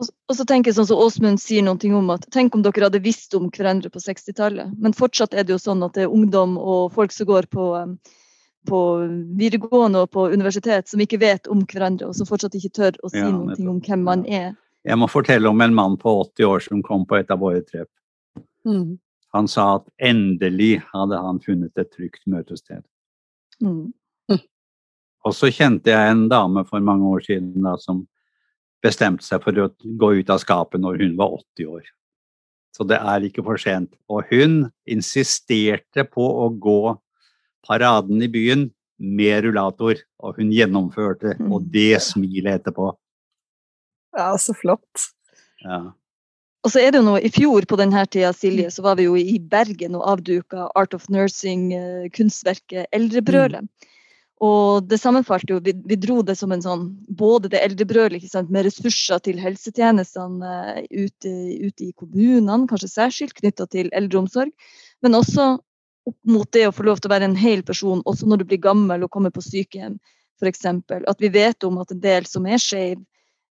Og 0.00 0.36
så 0.36 0.46
tenker 0.48 0.70
jeg 0.70 0.78
sånn 0.78 0.88
som 0.88 1.00
Åsmund 1.02 1.40
sier 1.42 1.64
noe 1.66 1.90
om 1.96 2.08
at 2.14 2.24
Tenk 2.32 2.54
om 2.56 2.62
dere 2.64 2.86
hadde 2.86 3.02
visst 3.04 3.34
om 3.36 3.50
hverandre 3.52 3.90
på 3.92 4.00
60-tallet. 4.00 4.72
Men 4.80 4.96
fortsatt 4.96 5.34
er 5.34 5.44
det 5.44 5.54
jo 5.54 5.60
sånn 5.60 5.84
at 5.84 5.98
det 5.98 6.06
er 6.06 6.14
ungdom 6.14 6.56
og 6.58 6.94
folk 6.94 7.12
som 7.12 7.28
går 7.28 7.50
på, 7.52 7.66
på 8.70 8.80
videregående 9.40 10.06
og 10.06 10.12
på 10.16 10.30
universitet, 10.32 10.88
som 10.88 11.04
ikke 11.04 11.20
vet 11.20 11.50
om 11.52 11.66
hverandre, 11.68 12.08
og 12.08 12.16
som 12.16 12.28
fortsatt 12.28 12.56
ikke 12.56 12.72
tør 12.80 12.98
å 13.04 13.12
si 13.12 13.20
ja, 13.20 13.28
noe 13.28 13.58
om 13.74 13.84
hvem 13.84 14.06
man 14.06 14.24
er. 14.24 14.54
Jeg 14.88 14.96
må 14.96 15.10
fortelle 15.12 15.50
om 15.50 15.60
en 15.60 15.76
mann 15.76 16.00
på 16.00 16.16
80 16.22 16.48
år 16.48 16.64
som 16.64 16.84
kom 16.86 17.04
på 17.08 17.20
et 17.20 17.32
av 17.32 17.42
våre 17.42 17.60
treff. 17.66 17.90
Mm. 18.64 18.96
Han 19.36 19.46
sa 19.48 19.76
at 19.76 19.88
endelig 20.02 20.78
hadde 20.94 21.18
han 21.20 21.38
funnet 21.44 21.76
et 21.78 21.92
trygt 21.92 22.24
møtested. 22.30 22.82
Mm. 23.60 23.92
Og 25.28 25.36
så 25.36 25.50
kjente 25.52 25.92
jeg 25.92 26.12
en 26.14 26.28
dame 26.30 26.64
for 26.68 26.80
mange 26.84 27.04
år 27.12 27.24
siden 27.26 27.60
da, 27.64 27.74
som 27.80 28.06
bestemte 28.82 29.24
seg 29.26 29.42
for 29.44 29.52
å 29.60 29.68
gå 30.00 30.12
ut 30.20 30.30
av 30.32 30.40
skapet 30.42 30.80
når 30.80 31.00
hun 31.02 31.16
var 31.18 31.38
80 31.58 31.70
år. 31.70 31.84
Så 32.76 32.86
det 32.86 33.00
er 33.02 33.26
ikke 33.26 33.44
for 33.44 33.60
sent. 33.60 33.92
Og 34.08 34.24
hun 34.30 34.70
insisterte 34.88 36.04
på 36.06 36.24
å 36.44 36.48
gå 36.54 36.96
paraden 37.66 38.22
i 38.22 38.30
byen 38.30 38.70
med 39.00 39.44
rullator, 39.44 39.96
og 40.20 40.36
hun 40.36 40.50
gjennomførte, 40.52 41.34
og 41.50 41.62
Mm. 41.62 41.70
det 41.72 42.02
smilet 42.02 42.60
etterpå. 42.60 42.96
Ja, 44.16 44.36
så 44.36 44.54
flott. 44.54 45.12
Ja. 45.64 45.92
Og 46.62 46.70
så 46.70 46.80
er 46.80 46.90
det 46.92 47.00
jo 47.00 47.06
noe, 47.06 47.22
I 47.24 47.30
fjor 47.30 47.64
på 47.64 47.76
denne 47.78 48.06
tida 48.06 48.32
Silje, 48.32 48.70
så 48.70 48.82
var 48.82 48.96
vi 48.96 49.04
jo 49.04 49.14
i 49.16 49.38
Bergen 49.38 49.94
og 49.94 50.04
avduka 50.18 50.70
Art 50.76 50.92
of 50.92 51.06
Nursing-kunstverket 51.08 52.86
Eldrebrølet. 52.92 53.68
Og 54.40 54.86
det 54.88 54.96
sammenfalt 54.96 55.50
jo, 55.52 55.58
vi, 55.60 55.74
vi 55.84 55.96
dro 56.00 56.22
det 56.24 56.38
som 56.40 56.52
en 56.54 56.62
sånn 56.64 56.84
Både 57.12 57.50
det 57.52 57.60
eldrebrølet 57.60 58.24
med 58.48 58.64
ressurser 58.64 59.20
til 59.26 59.40
helsetjenestene 59.40 60.52
eh, 60.80 60.86
ute, 60.88 61.32
ute 61.60 61.90
i 61.90 61.92
kommunene, 61.92 62.64
kanskje 62.70 62.88
særskilt 62.94 63.36
knytta 63.36 63.68
til 63.68 63.90
eldreomsorg, 63.96 64.52
men 65.04 65.18
også 65.18 65.58
opp 66.08 66.16
mot 66.24 66.48
det 66.56 66.64
å 66.68 66.72
få 66.72 66.86
lov 66.88 67.00
til 67.00 67.10
å 67.10 67.14
være 67.14 67.28
en 67.28 67.36
hel 67.36 67.62
person 67.66 68.00
også 68.08 68.28
når 68.28 68.40
du 68.40 68.48
blir 68.48 68.62
gammel 68.64 69.04
og 69.04 69.12
kommer 69.12 69.32
på 69.34 69.44
sykehjem, 69.44 69.98
f.eks. 70.40 70.64
At 70.96 71.20
vi 71.20 71.28
vet 71.34 71.68
om 71.68 71.76
at 71.82 71.92
en 71.92 72.00
del 72.00 72.26
som 72.28 72.48
er 72.48 72.60
skeiv, 72.62 73.02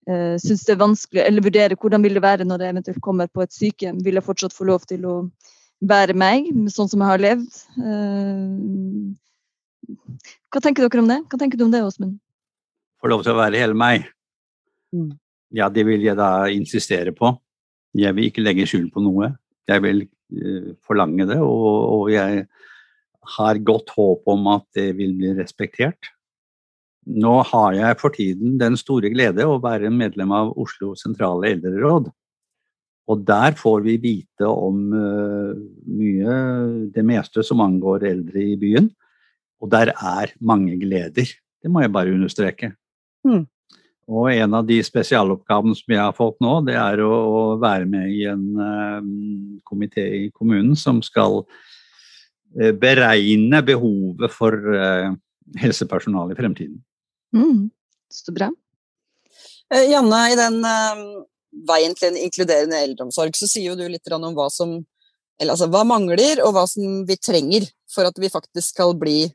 uh, 0.06 0.36
syns 0.38 0.62
det 0.68 0.76
er 0.76 0.82
vanskelig, 0.84 1.24
eller 1.24 1.44
vurderer 1.44 1.74
hvordan 1.74 2.06
vil 2.06 2.14
det 2.14 2.22
være 2.22 2.46
når 2.46 2.62
jeg 2.62 2.76
eventuelt 2.76 3.02
kommer 3.04 3.30
på 3.34 3.42
et 3.42 3.54
sykehjem. 3.54 3.98
Vil 4.06 4.20
jeg 4.20 4.28
fortsatt 4.28 4.54
få 4.54 4.68
lov 4.70 4.86
til 4.86 5.06
å 5.10 5.16
være 5.90 6.14
meg, 6.16 6.46
sånn 6.72 6.88
som 6.88 7.02
jeg 7.02 7.10
har 7.10 7.24
levd? 7.26 7.60
Eh, 7.82 9.16
hva 10.52 10.62
tenker 10.62 10.86
dere 10.86 11.02
om 11.02 11.10
det? 11.10 11.20
Hva 11.30 11.38
tenker 11.40 11.60
du 11.60 11.66
om 11.66 11.72
det, 11.74 11.82
Åsmund? 11.84 12.18
Få 13.02 13.10
lov 13.12 13.24
til 13.24 13.34
å 13.34 13.40
være 13.40 13.60
hele 13.60 13.76
meg. 13.76 14.06
Mm. 14.94 15.10
Ja, 15.56 15.68
det 15.72 15.86
vil 15.88 16.04
jeg 16.04 16.18
da 16.18 16.48
insistere 16.52 17.12
på. 17.16 17.30
Jeg 17.96 18.16
vil 18.16 18.28
ikke 18.30 18.44
legge 18.44 18.66
skjul 18.68 18.88
på 18.92 19.02
noe. 19.04 19.32
Jeg 19.68 19.82
vil 19.84 20.04
uh, 20.06 20.74
forlange 20.86 21.28
det, 21.28 21.38
og, 21.42 21.70
og 21.96 22.10
jeg 22.12 22.44
har 23.36 23.64
godt 23.66 23.90
håp 23.96 24.28
om 24.30 24.52
at 24.54 24.66
det 24.76 24.90
vil 24.98 25.16
bli 25.18 25.32
respektert. 25.38 26.12
Nå 27.06 27.38
har 27.46 27.74
jeg 27.76 27.98
for 28.00 28.14
tiden 28.14 28.56
den 28.58 28.76
store 28.78 29.10
glede 29.12 29.46
å 29.46 29.60
være 29.62 29.92
medlem 29.94 30.32
av 30.34 30.54
Oslo 30.58 30.94
sentrale 30.98 31.52
eldreråd. 31.54 32.10
Og 33.06 33.20
der 33.22 33.54
får 33.54 33.84
vi 33.84 33.94
vite 34.02 34.48
om 34.50 34.80
uh, 34.90 35.54
mye, 35.86 36.38
det 36.94 37.04
meste 37.06 37.44
som 37.46 37.62
angår 37.62 38.08
eldre 38.10 38.42
i 38.42 38.56
byen. 38.58 38.90
Og 39.62 39.70
der 39.72 39.92
er 39.94 40.32
mange 40.40 40.76
gleder. 40.80 41.28
Det 41.62 41.70
må 41.72 41.82
jeg 41.82 41.92
bare 41.94 42.14
understreke. 42.14 42.72
Mm. 43.26 43.44
Og 44.06 44.28
en 44.30 44.54
av 44.54 44.66
de 44.68 44.76
spesialoppgavene 44.86 45.74
som 45.74 45.94
jeg 45.94 46.02
har 46.02 46.14
fått 46.14 46.36
nå, 46.44 46.58
det 46.68 46.76
er 46.78 47.02
å, 47.02 47.10
å 47.10 47.40
være 47.62 47.88
med 47.90 48.12
i 48.14 48.26
en 48.30 48.44
uh, 48.54 49.00
komité 49.66 50.04
i 50.20 50.26
kommunen 50.30 50.76
som 50.78 51.00
skal 51.02 51.40
uh, 51.42 52.72
beregne 52.78 53.62
behovet 53.66 54.30
for 54.34 54.54
uh, 54.54 55.10
helsepersonal 55.58 56.30
i 56.30 56.38
fremtiden. 56.38 56.78
Mm, 57.34 57.66
så 58.12 58.34
bra. 58.36 58.52
Eh, 59.74 59.88
Janne, 59.90 60.20
i 60.30 60.38
den 60.38 60.60
eh, 60.62 61.00
veien 61.66 61.96
til 61.98 62.12
en 62.12 62.20
inkluderende 62.20 62.78
eldreomsorg, 62.86 63.34
så 63.34 63.48
sier 63.50 63.72
jo 63.72 63.78
du 63.78 63.86
litt 63.90 64.12
om 64.14 64.28
hva 64.36 64.46
som 64.52 64.78
eller 65.36 65.52
altså 65.52 65.68
hva 65.68 65.82
mangler, 65.84 66.40
og 66.46 66.54
hva 66.56 66.62
som 66.70 67.02
vi 67.08 67.18
trenger 67.20 67.66
for 67.92 68.08
at 68.08 68.16
vi 68.16 68.32
faktisk 68.32 68.70
skal 68.72 68.94
bli 68.96 69.26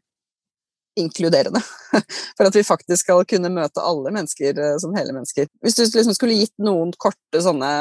inkluderende. 0.99 1.61
For 2.37 2.47
at 2.47 2.55
vi 2.55 2.63
faktisk 2.65 3.05
skal 3.05 3.25
kunne 3.29 3.51
møte 3.53 3.83
alle 3.83 4.13
mennesker 4.13 4.57
eh, 4.57 4.77
som 4.81 4.95
hele 4.97 5.15
mennesker. 5.15 5.49
Hvis 5.63 5.77
du 5.77 5.83
liksom 5.85 6.15
skulle 6.17 6.39
gitt 6.39 6.55
noen 6.61 6.93
korte 6.99 7.43
sånne 7.43 7.71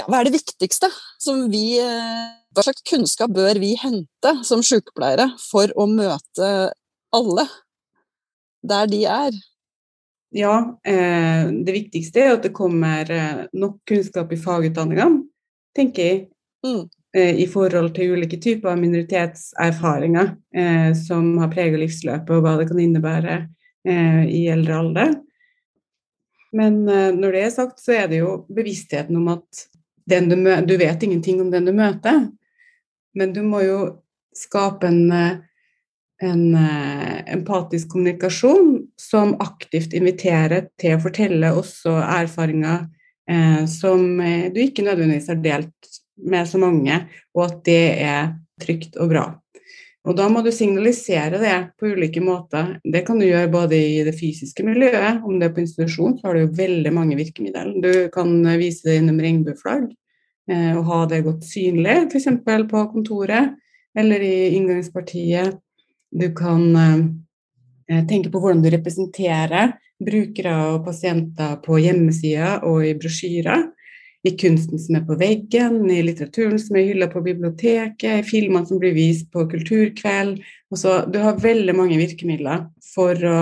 ja, 0.00 0.06
Hva 0.06 0.20
er 0.20 0.28
det 0.28 0.38
viktigste 0.38 0.88
som 1.20 1.44
vi 1.52 1.76
eh, 1.82 2.30
Hva 2.52 2.64
slags 2.64 2.84
kunnskap 2.88 3.34
bør 3.36 3.60
vi 3.60 3.74
hente 3.80 4.34
som 4.46 4.64
sykepleiere 4.64 5.32
for 5.42 5.72
å 5.76 5.88
møte 5.90 6.72
alle 7.12 7.46
der 8.62 8.88
de 8.88 9.02
er? 9.10 9.36
Ja, 10.32 10.54
eh, 10.88 11.50
det 11.52 11.76
viktigste 11.76 12.22
er 12.22 12.36
at 12.38 12.46
det 12.46 12.54
kommer 12.56 13.10
nok 13.52 13.82
kunnskap 13.88 14.32
i 14.32 14.38
fagutdanningene, 14.40 15.26
tenker 15.76 16.06
jeg. 16.08 16.20
Mm. 16.64 16.86
Eh, 17.16 17.40
I 17.40 17.46
forhold 17.46 17.92
til 17.96 18.14
ulike 18.16 18.38
typer 18.40 18.72
av 18.72 18.78
minoritetserfaringer 18.80 20.30
eh, 20.56 20.92
som 20.96 21.34
har 21.42 21.50
preget 21.52 21.82
livsløpet, 21.82 22.30
og 22.32 22.44
hva 22.44 22.54
det 22.56 22.70
kan 22.70 22.80
innebære 22.80 23.34
eh, 23.84 24.22
i 24.32 24.46
eldre 24.52 24.78
alder. 24.80 25.12
Men 26.56 26.80
eh, 26.88 27.10
når 27.12 27.36
det 27.36 27.42
er 27.44 27.52
sagt, 27.52 27.82
så 27.84 27.98
er 27.98 28.08
det 28.08 28.22
jo 28.22 28.38
bevisstheten 28.48 29.18
om 29.20 29.28
at 29.34 29.66
du, 30.08 30.36
du 30.64 30.74
vet 30.80 31.04
ingenting 31.04 31.42
om 31.44 31.52
den 31.52 31.68
du 31.68 31.74
møter, 31.76 32.24
men 33.12 33.36
du 33.36 33.42
må 33.44 33.60
jo 33.66 33.80
skape 34.36 34.88
en 34.88 35.08
eh, 35.12 35.40
en 36.22 36.52
uh, 36.54 37.16
empatisk 37.34 37.88
kommunikasjon 37.90 38.76
som 38.94 39.32
aktivt 39.42 39.90
inviterer 39.98 40.68
til 40.78 40.94
å 40.94 41.00
fortelle 41.02 41.48
også 41.50 41.96
erfaringer 41.98 42.84
som 43.66 44.20
du 44.54 44.60
ikke 44.62 44.84
nødvendigvis 44.86 45.26
har 45.32 45.40
delt 45.42 45.91
med 46.24 46.48
så 46.48 46.60
mange, 46.62 46.98
og 47.34 47.46
at 47.48 47.62
det 47.66 47.84
er 48.02 48.34
trygt 48.62 48.98
og 49.00 49.10
bra. 49.12 49.24
Og 50.02 50.16
da 50.18 50.26
må 50.26 50.40
du 50.42 50.50
signalisere 50.50 51.38
det 51.38 51.56
på 51.78 51.92
ulike 51.94 52.20
måter. 52.24 52.74
Det 52.82 53.04
kan 53.06 53.20
du 53.20 53.26
gjøre 53.28 53.50
både 53.52 53.78
i 53.78 54.00
det 54.02 54.16
fysiske 54.18 54.64
miljøet, 54.66 55.22
om 55.22 55.38
det 55.38 55.48
er 55.48 55.54
på 55.54 55.62
institusjon, 55.62 56.16
så 56.18 56.26
har 56.26 56.34
du 56.34 56.42
jo 56.42 56.54
veldig 56.58 56.92
mange 56.94 57.18
virkemidler. 57.18 57.70
Du 57.78 57.92
kan 58.14 58.32
vise 58.58 58.88
det 58.88 58.96
gjennom 58.98 59.20
regnbueflagg, 59.22 59.92
og 60.50 60.82
ha 60.88 61.02
det 61.06 61.22
godt 61.22 61.46
synlig, 61.46 62.00
f.eks. 62.10 62.26
på 62.42 62.86
kontoret 62.90 63.54
eller 63.94 64.24
i 64.24 64.56
inngangspartiet. 64.56 65.60
Du 66.12 66.26
kan 66.36 66.64
eh, 66.76 68.02
tenke 68.08 68.32
på 68.32 68.40
hvordan 68.40 68.62
du 68.64 68.70
representerer 68.72 69.76
brukere 70.02 70.54
og 70.72 70.82
pasienter 70.86 71.56
på 71.64 71.78
hjemmesider 71.80 72.66
og 72.68 72.86
i 72.86 72.94
brosjyrer. 72.98 73.68
I 74.22 74.36
kunsten 74.38 74.78
som 74.78 74.94
er 74.94 75.02
på 75.06 75.16
veggen, 75.18 75.80
i 75.90 75.98
litteraturen 76.06 76.60
som 76.62 76.76
er 76.78 76.86
hylla 76.92 77.08
på 77.10 77.24
biblioteket, 77.24 78.20
i 78.20 78.26
filmene 78.26 78.68
som 78.68 78.78
blir 78.78 78.94
vist 78.94 79.26
på 79.34 79.48
kulturkveld. 79.50 80.36
Også, 80.70 81.00
du 81.10 81.18
har 81.24 81.40
veldig 81.42 81.74
mange 81.74 81.98
virkemidler 81.98 82.68
for 82.94 83.18
å 83.26 83.40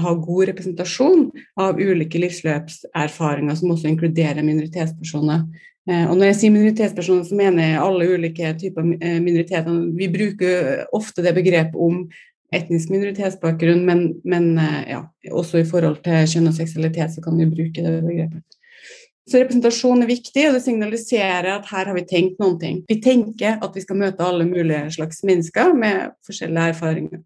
ha 0.00 0.12
god 0.14 0.52
representasjon 0.52 1.24
av 1.58 1.80
ulike 1.82 2.20
livsløpserfaringer 2.22 3.58
som 3.58 3.72
også 3.74 3.90
inkluderer 3.90 4.46
minoritetspersoner. 4.46 5.42
Og 5.90 6.12
når 6.14 6.28
jeg 6.28 6.36
sier 6.38 6.54
minoritetspersoner, 6.54 7.24
så 7.26 7.34
mener 7.34 7.66
jeg 7.66 7.82
alle 7.82 8.06
ulike 8.14 8.52
typer 8.60 8.86
minoriteter. 8.86 9.80
Vi 9.98 10.10
bruker 10.14 10.84
ofte 10.94 11.24
det 11.26 11.34
begrepet 11.34 11.74
om 11.74 12.04
etnisk 12.54 12.94
minoritetsbakgrunn, 12.94 13.82
men, 13.86 14.06
men 14.22 14.52
ja, 14.86 15.02
også 15.34 15.64
i 15.64 15.66
forhold 15.66 15.98
til 16.06 16.22
kjønn 16.30 16.52
og 16.52 16.54
seksualitet 16.54 17.16
så 17.16 17.24
kan 17.24 17.34
vi 17.40 17.50
bruke 17.50 17.82
det 17.82 17.98
begrepet. 18.06 18.59
Så 19.28 19.38
representasjon 19.38 20.02
er 20.02 20.10
viktig, 20.10 20.46
og 20.48 20.56
det 20.56 20.62
signaliserer 20.64 21.50
at 21.52 21.68
her 21.70 21.90
har 21.90 21.96
vi 21.96 22.06
tenkt 22.08 22.40
noen 22.42 22.56
ting. 22.60 22.80
Vi 22.88 22.98
tenker 23.04 23.60
at 23.62 23.76
vi 23.76 23.82
skal 23.84 24.00
møte 24.00 24.24
alle 24.26 24.46
mulige 24.48 24.88
slags 24.96 25.20
mennesker 25.26 25.74
med 25.76 26.16
forskjellige 26.26 26.72
erfaringer. 26.74 27.20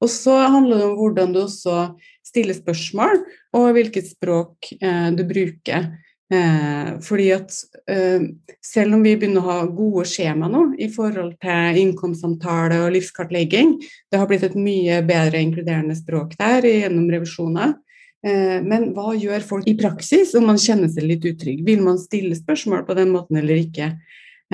Og 0.00 0.10
så 0.10 0.36
handler 0.48 0.80
det 0.80 0.86
om 0.86 0.96
hvordan 0.98 1.34
du 1.34 1.42
også 1.42 1.78
stiller 2.24 2.56
spørsmål, 2.56 3.20
og 3.54 3.74
hvilket 3.76 4.08
språk 4.14 4.72
eh, 4.80 5.10
du 5.16 5.24
bruker. 5.28 5.90
Eh, 6.32 6.90
fordi 7.04 7.28
at 7.34 7.52
eh, 7.90 8.22
selv 8.64 8.96
om 8.96 9.02
vi 9.04 9.12
begynner 9.18 9.44
å 9.44 9.50
ha 9.50 9.66
gode 9.68 10.06
skjema 10.08 10.48
nå 10.48 10.70
i 10.80 10.88
forhold 10.92 11.34
til 11.44 11.80
innkomstsamtale 11.82 12.80
og 12.86 12.94
livskartlegging, 12.96 13.76
det 14.08 14.20
har 14.20 14.30
blitt 14.30 14.46
et 14.48 14.56
mye 14.56 15.02
bedre 15.06 15.42
inkluderende 15.44 15.96
språk 15.98 16.38
der 16.40 16.64
gjennom 16.64 17.10
revisjoner. 17.12 17.76
Eh, 18.24 18.60
men 18.64 18.88
hva 18.96 19.12
gjør 19.18 19.44
folk 19.44 19.68
i 19.68 19.76
praksis 19.76 20.32
om 20.38 20.46
man 20.48 20.60
kjenner 20.60 20.88
seg 20.88 21.04
litt 21.08 21.26
utrygg? 21.28 21.60
Vil 21.66 21.82
man 21.84 22.00
stille 22.00 22.36
spørsmål 22.38 22.86
på 22.88 22.96
den 22.96 23.12
måten 23.12 23.40
eller 23.40 23.60
ikke? 23.60 23.90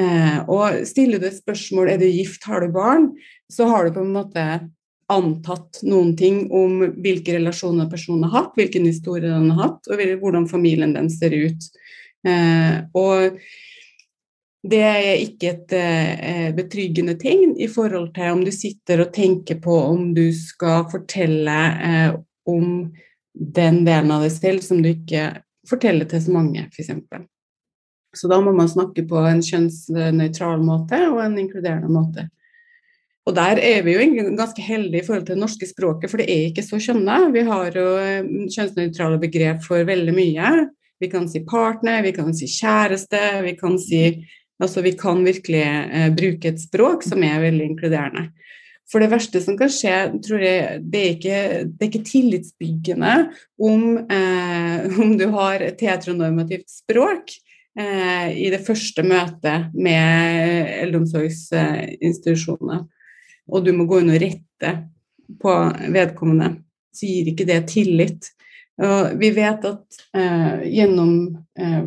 Eh, 0.01 0.39
og 0.51 0.83
stiller 0.89 1.23
du 1.23 1.29
et 1.29 1.39
spørsmål 1.39 1.93
er 1.93 2.01
du 2.01 2.09
gift, 2.09 2.43
har 2.51 2.65
du 2.65 2.75
barn, 2.75 3.13
så 3.51 3.69
har 3.71 3.87
du 3.87 3.95
på 3.95 4.03
en 4.03 4.15
måte 4.17 4.47
antatt 5.11 5.81
noen 5.87 6.13
ting 6.19 6.45
om 6.55 6.83
hvilke 7.03 7.35
relasjoner 7.35 7.89
personen 7.91 8.27
har 8.27 8.37
hatt, 8.37 8.57
hvilken 8.59 8.87
historie 8.87 9.27
den 9.27 9.51
har 9.55 9.69
hatt, 9.69 9.91
og 9.91 10.03
hvordan 10.23 10.47
familien 10.51 10.95
den 10.95 11.11
ser 11.11 11.35
ut. 11.35 11.67
Eh, 12.27 12.79
og 12.99 13.39
det 14.71 14.81
er 14.85 15.23
ikke 15.23 15.55
et 15.55 16.53
betryggende 16.53 17.15
tegn 17.17 17.55
i 17.57 17.69
forhold 17.71 18.11
til 18.13 18.35
om 18.35 18.43
du 18.45 18.51
sitter 18.53 19.01
og 19.07 19.15
tenker 19.15 19.57
på 19.63 19.73
om 19.73 20.11
du 20.13 20.27
skal 20.37 20.85
fortelle 20.93 21.55
om 22.45 22.91
den 23.41 23.85
delen 23.87 24.13
av 24.13 24.25
deg 24.27 24.35
selv 24.35 24.65
som 24.65 24.83
du 24.83 24.91
ikke 24.93 25.31
forteller 25.69 26.09
til 26.09 26.23
så 26.25 26.35
mange, 26.35 26.67
f.eks. 26.69 26.93
Så 28.17 28.29
da 28.29 28.41
må 28.43 28.53
man 28.53 28.69
snakke 28.69 29.05
på 29.09 29.23
en 29.23 29.41
kjønnsnøytral 29.45 30.63
måte 30.67 30.99
og 31.13 31.23
en 31.25 31.39
inkluderende 31.39 31.91
måte. 31.95 32.27
Og 33.29 33.37
der 33.37 33.61
er 33.63 33.85
vi 33.87 33.95
jo 33.95 34.25
ganske 34.35 34.65
heldige 34.65 35.05
i 35.05 35.07
forhold 35.07 35.27
til 35.29 35.37
det 35.37 35.45
norske 35.45 35.69
språket, 35.69 36.11
for 36.11 36.21
det 36.21 36.27
er 36.33 36.49
ikke 36.49 36.65
så 36.67 36.81
kjønna. 36.83 37.21
Vi 37.35 37.45
har 37.47 37.77
jo 37.77 37.87
kjønnsnøytrale 38.51 39.21
begrep 39.23 39.63
for 39.63 39.87
veldig 39.87 40.15
mye. 40.17 40.53
Vi 41.01 41.09
kan 41.13 41.29
si 41.31 41.45
partner, 41.47 42.03
vi 42.05 42.13
kan 42.17 42.35
si 42.37 42.49
kjæreste, 42.51 43.23
vi 43.47 43.57
kan 43.61 43.79
si 43.81 44.05
Altså 44.61 44.83
vi 44.85 44.91
kan 44.93 45.23
virkelig 45.25 45.63
eh, 45.65 46.11
bruke 46.13 46.51
et 46.51 46.59
språk 46.61 47.01
som 47.07 47.23
er 47.25 47.39
veldig 47.41 47.65
inkluderende. 47.71 48.27
For 48.91 48.99
det 49.03 49.13
verste 49.13 49.41
som 49.43 49.55
kan 49.59 49.71
skje, 49.71 49.97
tror 50.25 50.41
jeg, 50.43 50.81
det 50.91 51.01
er 51.01 51.11
ikke, 51.15 51.65
det 51.69 51.83
er 51.85 51.89
ikke 51.91 52.09
tillitsbyggende 52.09 53.13
om, 53.63 53.83
eh, 54.11 54.79
om, 54.99 55.19
du 55.19 55.27
har 55.37 55.57
et 55.63 55.81
heteronormativt 55.87 56.67
språk 56.73 57.31
eh, 57.79 58.29
i 58.35 58.51
det 58.51 58.67
første 58.67 59.03
møtet 59.07 59.71
med 59.79 60.67
eldreomsorgsinstitusjoner, 60.87 62.81
og 63.51 63.59
du 63.67 63.73
må 63.77 63.85
gå 63.91 63.97
inn 64.03 64.11
og 64.15 64.23
rette 64.25 64.71
på 65.41 65.53
vedkommende, 65.95 66.49
så 66.91 67.07
gir 67.07 67.31
ikke 67.31 67.47
det 67.47 67.61
tillit. 67.71 68.23
Og 68.81 69.15
vi 69.21 69.31
vet 69.37 69.65
at 69.69 69.87
eh, 70.17 70.67
gjennom 70.73 71.13
eh, 71.61 71.85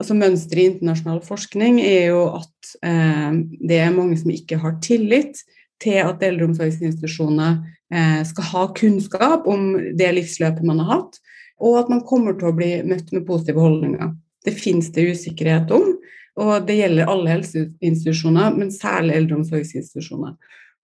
altså 0.00 0.14
Mønsteret 0.18 0.60
i 0.60 0.66
internasjonal 0.72 1.20
forskning 1.24 1.80
er 1.82 2.12
jo 2.12 2.22
at 2.36 2.74
eh, 2.84 3.32
det 3.64 3.78
er 3.80 3.94
mange 3.94 4.18
som 4.20 4.30
ikke 4.34 4.60
har 4.62 4.78
tillit 4.84 5.40
til 5.82 6.00
at 6.04 6.22
eldreomsorgsinstitusjoner 6.24 7.58
eh, 7.94 8.20
skal 8.26 8.50
ha 8.50 8.64
kunnskap 8.76 9.48
om 9.50 9.72
det 9.98 10.10
livsløpet 10.16 10.66
man 10.66 10.82
har 10.82 10.90
hatt, 10.98 11.20
og 11.64 11.78
at 11.82 11.92
man 11.92 12.04
kommer 12.06 12.36
til 12.38 12.50
å 12.50 12.56
bli 12.56 12.70
møtt 12.86 13.12
med 13.14 13.26
positive 13.28 13.62
holdninger. 13.62 14.12
Det 14.44 14.54
finnes 14.58 14.90
det 14.94 15.06
usikkerhet 15.14 15.72
om, 15.74 15.94
og 16.40 16.66
det 16.66 16.80
gjelder 16.80 17.10
alle 17.10 17.36
helseinstitusjoner, 17.36 18.56
men 18.58 18.72
særlig 18.74 19.20
eldreomsorgsinstitusjoner. 19.20 20.34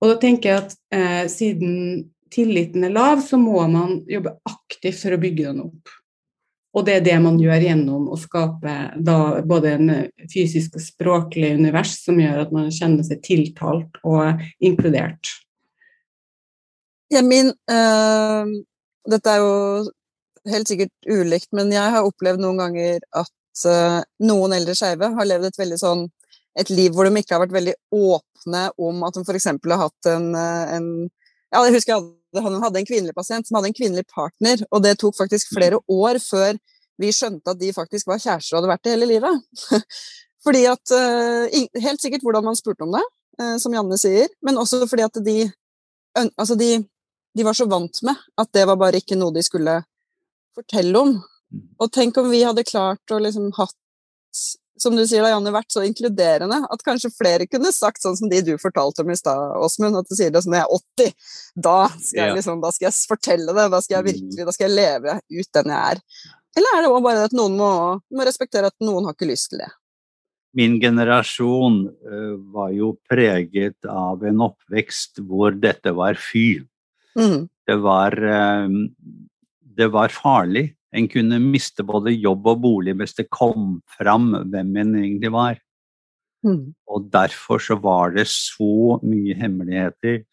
Og 0.00 0.12
da 0.12 0.16
tenker 0.22 0.52
jeg 0.52 0.64
at 0.64 0.76
eh, 0.96 1.24
siden 1.28 1.74
tilliten 2.32 2.86
er 2.86 2.94
lav, 2.94 3.20
så 3.24 3.38
må 3.40 3.60
man 3.68 4.00
jobbe 4.08 4.36
aktivt 4.48 5.02
for 5.02 5.16
å 5.16 5.20
bygge 5.20 5.48
den 5.50 5.64
opp. 5.66 5.96
Og 6.70 6.86
det 6.86 6.94
er 6.96 7.06
det 7.06 7.16
man 7.22 7.38
gjør 7.40 7.64
gjennom 7.66 8.08
å 8.14 8.16
skape 8.20 8.74
både 9.48 9.72
en 9.74 9.92
fysisk 10.30 10.76
og 10.78 10.84
språklig 10.84 11.56
univers 11.58 11.96
som 12.04 12.20
gjør 12.20 12.44
at 12.44 12.52
man 12.54 12.70
kjenner 12.74 13.06
seg 13.06 13.22
tiltalt 13.26 13.98
og 14.06 14.44
inkludert. 14.62 15.32
Min 17.10 17.50
øh, 17.50 18.52
Dette 19.10 19.32
er 19.32 19.42
jo 19.42 19.54
helt 20.50 20.70
sikkert 20.70 21.10
ulikt, 21.10 21.48
men 21.56 21.72
jeg 21.74 21.92
har 21.96 22.06
opplevd 22.06 22.42
noen 22.44 22.60
ganger 22.60 23.00
at 23.18 23.64
øh, 23.66 23.98
noen 24.22 24.54
eldre 24.54 24.76
skeive 24.78 25.10
har 25.16 25.28
levd 25.28 25.48
et 25.50 25.58
veldig 25.58 25.78
sånn 25.80 26.04
et 26.58 26.70
liv 26.70 26.94
hvor 26.94 27.06
de 27.06 27.20
ikke 27.20 27.36
har 27.36 27.44
vært 27.44 27.56
veldig 27.56 27.74
åpne 27.94 28.62
om 28.82 29.02
at 29.06 29.16
de 29.16 29.24
f.eks. 29.24 29.48
har 29.50 29.82
hatt 29.84 30.10
en, 30.10 30.28
øh, 30.38 30.74
en 30.76 30.88
ja, 31.50 31.62
jeg 31.66 31.74
husker 31.76 31.94
jeg 31.94 32.00
hadde 32.00 32.20
han 32.46 32.62
hadde 32.62 32.78
en 32.78 32.86
kvinnelig 32.86 33.14
pasient 33.16 33.48
som 33.48 33.58
hadde 33.58 33.72
en 33.72 33.76
kvinnelig 33.76 34.06
partner, 34.10 34.60
og 34.70 34.84
det 34.84 34.96
tok 35.00 35.16
faktisk 35.18 35.50
flere 35.54 35.80
år 35.90 36.20
før 36.22 36.58
vi 37.00 37.10
skjønte 37.14 37.54
at 37.54 37.60
de 37.60 37.72
faktisk 37.74 38.10
var 38.10 38.20
kjærester 38.20 38.54
og 38.54 38.60
hadde 38.60 38.70
vært 38.70 38.84
det 38.86 38.92
hele 38.94 39.08
livet. 39.08 39.64
fordi 40.44 40.62
at 40.70 40.92
uh, 40.94 41.58
Helt 41.80 42.02
sikkert 42.02 42.24
hvordan 42.24 42.46
man 42.46 42.58
spurte 42.58 42.86
om 42.86 42.94
det, 42.94 43.02
uh, 43.40 43.56
som 43.62 43.74
Janne 43.74 43.98
sier, 44.00 44.30
men 44.46 44.60
også 44.60 44.84
fordi 44.86 45.06
at 45.08 45.20
de, 45.26 45.38
altså 46.30 46.56
de, 46.60 46.70
de 47.36 47.46
var 47.46 47.56
så 47.56 47.66
vant 47.70 48.02
med 48.06 48.22
at 48.38 48.52
det 48.54 48.66
var 48.68 48.78
bare 48.80 49.00
ikke 49.02 49.18
noe 49.18 49.34
de 49.34 49.44
skulle 49.44 49.80
fortelle 50.56 51.02
om. 51.02 51.16
Mm. 51.50 51.66
Og 51.82 51.92
tenk 51.92 52.18
om 52.20 52.30
vi 52.30 52.44
hadde 52.46 52.68
klart 52.68 53.14
å 53.14 53.20
liksom 53.22 53.50
hatt 53.58 53.76
som 54.82 54.96
du 54.96 55.02
sier, 55.04 55.22
da, 55.24 55.32
Janne, 55.32 55.52
vært 55.54 55.72
så 55.72 55.82
inkluderende 55.86 56.60
at 56.72 56.84
kanskje 56.86 57.12
flere 57.14 57.46
kunne 57.50 57.72
sagt 57.74 58.02
sånn 58.02 58.16
som 58.18 58.30
de 58.30 58.40
du 58.46 58.54
fortalte 58.60 59.04
om 59.04 59.12
i 59.12 59.18
stad, 59.18 59.56
Åsmund, 59.60 59.98
at 60.00 60.10
du 60.10 60.16
sier 60.18 60.32
det 60.32 60.42
sånn 60.44 60.54
når 60.54 60.62
jeg 60.62 60.68
er 60.68 60.76
80, 60.76 61.32
da 61.68 61.78
skal, 61.92 62.20
jeg, 62.20 62.36
liksom, 62.38 62.62
da 62.64 62.72
skal 62.74 62.88
jeg 62.88 63.10
fortelle 63.12 63.56
det, 63.56 63.66
da 63.74 63.82
skal 63.84 63.98
jeg 63.98 64.04
mm. 64.04 64.10
virkelig, 64.10 64.46
da 64.48 64.56
skal 64.56 64.68
jeg 64.68 64.78
leve 64.78 65.16
ut 65.20 65.50
den 65.58 65.74
jeg 65.74 65.94
er. 65.94 66.02
Eller 66.58 66.76
er 66.76 66.82
det 66.82 66.90
også 66.90 67.06
bare 67.06 67.28
at 67.28 67.36
noen 67.36 67.60
må, 67.60 67.70
må 68.16 68.26
respektere 68.26 68.72
at 68.72 68.82
noen 68.82 69.06
har 69.06 69.16
ikke 69.16 69.30
lyst 69.30 69.52
til 69.52 69.62
det? 69.62 69.70
Min 70.58 70.80
generasjon 70.82 71.84
uh, 71.86 72.34
var 72.50 72.72
jo 72.74 72.96
preget 73.06 73.86
av 73.86 74.24
en 74.26 74.42
oppvekst 74.48 75.22
hvor 75.22 75.54
dette 75.54 75.92
var 75.94 76.18
fy. 76.18 76.58
Mm. 77.14 77.46
Det, 77.46 77.76
var, 77.84 78.16
uh, 78.18 78.66
det 79.78 79.90
var 79.94 80.14
farlig 80.14 80.72
en 80.96 81.08
kunne 81.10 81.38
miste 81.42 81.84
både 81.86 82.14
jobb 82.16 82.48
og 82.50 82.62
bolig 82.64 82.96
hvis 82.98 83.16
det 83.20 83.28
kom 83.32 83.78
fram 83.98 84.32
hvem 84.50 84.72
en 84.82 84.96
egentlig 85.04 85.32
var. 85.34 85.60
Mm. 86.46 86.72
Og 86.88 87.10
derfor 87.12 87.60
så 87.62 87.76
var 87.80 88.14
det 88.16 88.26
så 88.32 88.98
mye 89.04 89.36
hemmeligheter. 89.36 90.24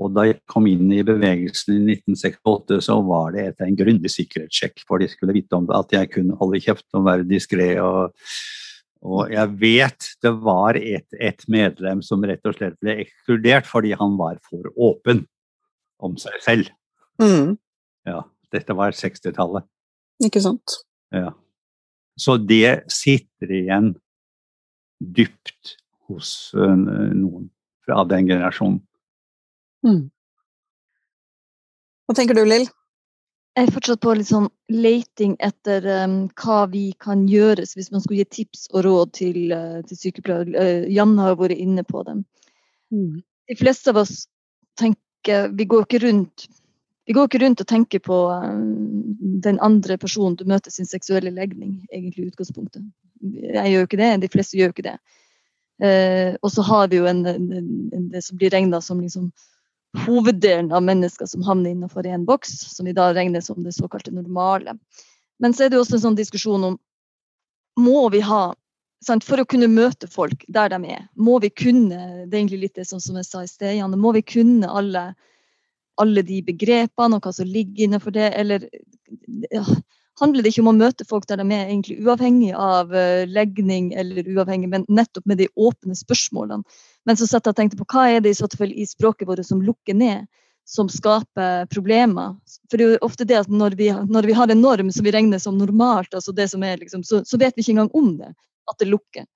Og 0.00 0.14
da 0.16 0.24
jeg 0.28 0.38
kom 0.48 0.68
inn 0.70 0.88
i 0.94 1.02
bevegelsen 1.04 1.74
i 1.74 1.96
1968, 1.98 2.78
så 2.86 2.96
var 3.04 3.34
det 3.34 3.48
etter 3.50 3.68
en 3.68 3.76
grundig 3.76 4.12
sikkerhetssjekk, 4.14 4.84
for 4.88 5.02
de 5.02 5.10
skulle 5.10 5.34
vite 5.36 5.58
om 5.58 5.66
at 5.76 5.92
jeg 5.92 6.12
kunne 6.14 6.38
holde 6.40 6.62
kjeft 6.62 6.86
og 6.96 7.04
være 7.08 7.28
diskré. 7.28 7.72
Og, 7.82 8.14
og, 9.02 9.22
jeg 9.34 9.56
vet 9.60 10.10
det 10.24 10.32
var 10.46 10.78
et, 10.80 11.08
et, 11.18 11.44
medlem 11.52 12.00
som 12.06 12.24
rett 12.24 12.46
og 12.48 12.56
slett 12.56 12.78
ble 12.80 13.00
ekskludert 13.04 13.68
fordi 13.68 13.92
han 13.98 14.16
var 14.20 14.40
for 14.46 14.70
åpen 14.78 15.26
om 16.00 16.16
seg 16.20 16.38
selv. 16.46 16.70
Mm. 17.20 17.58
Ja. 18.08 18.22
Dette 18.54 18.76
var 18.76 18.96
60-tallet. 18.96 19.66
Ikke 20.26 20.42
sant. 20.44 20.80
Ja. 21.14 21.32
Så 22.20 22.36
det 22.36 22.90
sitter 22.92 23.52
igjen 23.60 23.94
dypt 25.00 25.76
hos 26.10 26.50
noen 26.54 27.48
fra 27.86 28.02
den 28.10 28.28
generasjonen. 28.28 28.82
Mm. 29.86 30.10
Hva 32.10 32.16
tenker 32.18 32.36
du, 32.36 32.42
Lill? 32.44 32.66
Jeg 33.58 33.66
er 33.66 33.72
fortsatt 33.74 34.00
på 34.04 34.12
litt 34.14 34.28
sånn 34.28 34.46
leiting 34.70 35.32
etter 35.42 35.84
um, 36.04 36.14
hva 36.38 36.62
vi 36.70 36.90
kan 37.02 37.24
gjøre 37.28 37.64
hvis 37.66 37.90
man 37.90 38.02
skulle 38.02 38.22
gi 38.22 38.42
tips 38.42 38.68
og 38.70 38.84
råd 38.86 39.12
til, 39.18 39.38
uh, 39.50 39.80
til 39.88 39.98
sykepleiere. 39.98 40.50
Uh, 40.54 40.86
Janne 40.90 41.26
har 41.26 41.38
vært 41.40 41.58
inne 41.58 41.82
på 41.86 42.04
dem. 42.06 42.22
Mm. 42.94 43.20
De 43.50 43.56
fleste 43.58 43.90
av 43.90 44.00
oss 44.04 44.24
tenker 44.78 45.50
Vi 45.58 45.66
går 45.68 45.84
ikke 45.84 46.00
rundt 46.06 46.46
vi 47.08 47.14
går 47.16 47.28
ikke 47.28 47.40
rundt 47.42 47.62
og 47.62 47.68
tenker 47.70 48.02
på 48.04 48.16
um, 48.28 49.16
den 49.44 49.58
andre 49.64 49.96
personen 49.98 50.36
du 50.38 50.44
møter 50.48 50.70
sin 50.70 50.88
seksuelle 50.88 51.32
legning, 51.34 51.80
egentlig 51.92 52.26
i 52.26 52.32
utgangspunktet. 52.32 52.84
Jeg 53.20 53.72
gjør 53.72 53.82
jo 53.82 53.88
ikke 53.88 54.00
det, 54.00 54.10
de 54.22 54.30
fleste 54.32 54.58
gjør 54.58 54.70
jo 54.70 54.76
ikke 54.76 54.88
det. 54.90 54.98
Eh, 55.80 56.34
og 56.44 56.52
så 56.52 56.62
har 56.62 56.90
vi 56.92 57.00
jo 57.00 57.06
en, 57.08 57.24
en, 57.26 57.46
en, 57.96 58.08
det 58.12 58.20
som 58.24 58.36
blir 58.36 58.52
regna 58.52 58.82
som 58.84 59.00
liksom 59.00 59.30
hoveddelen 60.04 60.68
av 60.76 60.84
mennesker 60.86 61.26
som 61.26 61.42
havner 61.42 61.72
innenfor 61.72 62.06
én 62.06 62.26
boks, 62.28 62.52
som 62.74 62.86
vi 62.86 62.94
da 62.94 63.08
regner 63.16 63.40
som 63.42 63.64
det 63.64 63.72
såkalte 63.74 64.12
normale. 64.14 64.76
Men 65.40 65.56
så 65.56 65.64
er 65.64 65.70
det 65.70 65.80
jo 65.80 65.84
også 65.86 65.96
en 65.98 66.04
sånn 66.04 66.20
diskusjon 66.20 66.68
om 66.68 66.78
må 67.80 68.08
vi 68.12 68.20
ha 68.20 68.50
sant, 69.04 69.24
For 69.24 69.40
å 69.40 69.48
kunne 69.48 69.70
møte 69.72 70.08
folk 70.10 70.44
der 70.52 70.68
de 70.72 70.78
er, 70.92 71.06
må 71.16 71.38
vi 71.40 71.48
kunne 71.48 72.26
Det 72.26 72.34
er 72.34 72.40
egentlig 72.42 72.66
litt 72.66 72.76
det 72.76 72.84
som 72.90 73.00
jeg 73.00 73.24
sa 73.24 73.44
i 73.44 73.48
sted, 73.48 73.78
Janne, 73.78 73.96
må 73.96 74.12
vi 74.12 74.22
kunne 74.22 74.68
alle 74.68 75.14
alle 76.02 76.24
de 76.26 76.40
begrepene 76.46 77.18
og 77.18 77.26
hva 77.26 77.32
som 77.36 77.48
ligger 77.48 77.86
innenfor 77.86 78.14
det, 78.14 78.32
eller 78.40 78.66
ja, 79.52 79.64
handler 80.20 80.44
det 80.44 80.52
ikke 80.52 80.64
om 80.64 80.72
å 80.72 80.76
møte 80.76 81.06
folk 81.08 81.26
der 81.28 81.40
de 81.40 81.46
er 81.54 81.68
egentlig 81.68 81.98
uavhengig 82.04 82.50
av 82.56 82.92
uh, 82.92 83.24
legning, 83.28 83.90
eller 83.98 84.28
uavhengig, 84.28 84.70
men 84.72 84.86
nettopp 84.88 85.26
med 85.30 85.40
de 85.40 85.48
åpne 85.56 85.96
spørsmålene. 85.96 86.62
Men 87.08 87.18
så 87.18 87.28
satt 87.28 87.48
jeg 87.48 87.54
og 87.54 87.60
tenkte 87.60 87.80
på 87.80 87.88
hva 87.94 88.06
er 88.10 88.24
det 88.24 88.34
i 88.34 88.38
så 88.38 88.48
fall 88.52 88.72
i 88.72 88.86
språket 88.88 89.28
vårt 89.28 89.46
som 89.48 89.62
lukker 89.64 89.96
ned, 89.96 90.28
som 90.68 90.90
skaper 90.92 91.66
problemer. 91.72 92.36
For 92.70 92.78
det 92.78 92.84
er 92.84 92.92
jo 92.94 93.06
ofte 93.06 93.26
det 93.26 93.40
at 93.40 93.50
når 93.50 93.74
vi, 93.78 93.88
når 93.90 94.28
vi 94.28 94.36
har 94.36 94.52
en 94.52 94.62
norm 94.62 94.92
som 94.94 95.06
vi 95.06 95.14
regner 95.14 95.40
som 95.42 95.58
normalt, 95.58 96.12
altså 96.14 96.34
det 96.36 96.50
som 96.52 96.62
er 96.66 96.78
liksom, 96.82 97.02
så, 97.06 97.24
så 97.26 97.40
vet 97.40 97.56
vi 97.56 97.64
ikke 97.64 97.78
engang 97.78 97.94
om 97.96 98.12
det, 98.20 98.30
at 98.70 98.78
det 98.78 98.90
lukker. 98.92 99.26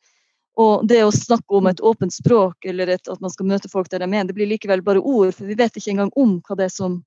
Og 0.60 0.84
det 0.86 1.00
å 1.02 1.14
snakke 1.14 1.58
om 1.58 1.66
et 1.66 1.82
åpent 1.82 2.14
språk 2.14 2.68
eller 2.70 2.92
et, 2.94 3.08
at 3.10 3.22
man 3.22 3.32
skal 3.32 3.48
møte 3.50 3.70
folk 3.72 3.90
der 3.90 4.04
de 4.04 4.10
er, 4.12 4.28
det 4.28 4.36
blir 4.36 4.50
likevel 4.52 4.84
bare 4.86 5.02
ord, 5.02 5.32
for 5.34 5.50
vi 5.50 5.58
vet 5.58 5.74
ikke 5.74 5.96
engang 5.96 6.12
om 6.20 6.38
hva 6.46 6.58
det 6.58 6.68
er 6.68 6.74
som 6.74 7.00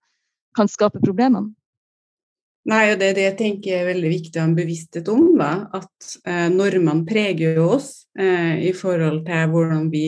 kan 0.57 0.67
skape 0.71 0.99
problemene. 1.03 1.53
Nei, 2.67 2.89
og 2.91 2.97
det 2.99 3.13
er 3.13 3.15
det 3.15 3.25
jeg 3.29 3.37
tenker 3.39 3.77
er 3.77 3.87
veldig 3.87 4.09
viktig 4.11 4.35
å 4.35 4.41
ha 4.41 4.47
en 4.49 4.57
bevissthet 4.57 5.07
om. 5.13 5.29
Da. 5.39 5.51
At 5.77 6.09
eh, 6.27 6.49
normene 6.51 7.07
preger 7.07 7.61
oss 7.63 8.09
eh, 8.19 8.57
i 8.67 8.73
forhold 8.75 9.21
til 9.29 9.53
hvordan 9.53 9.85
vi 9.93 10.07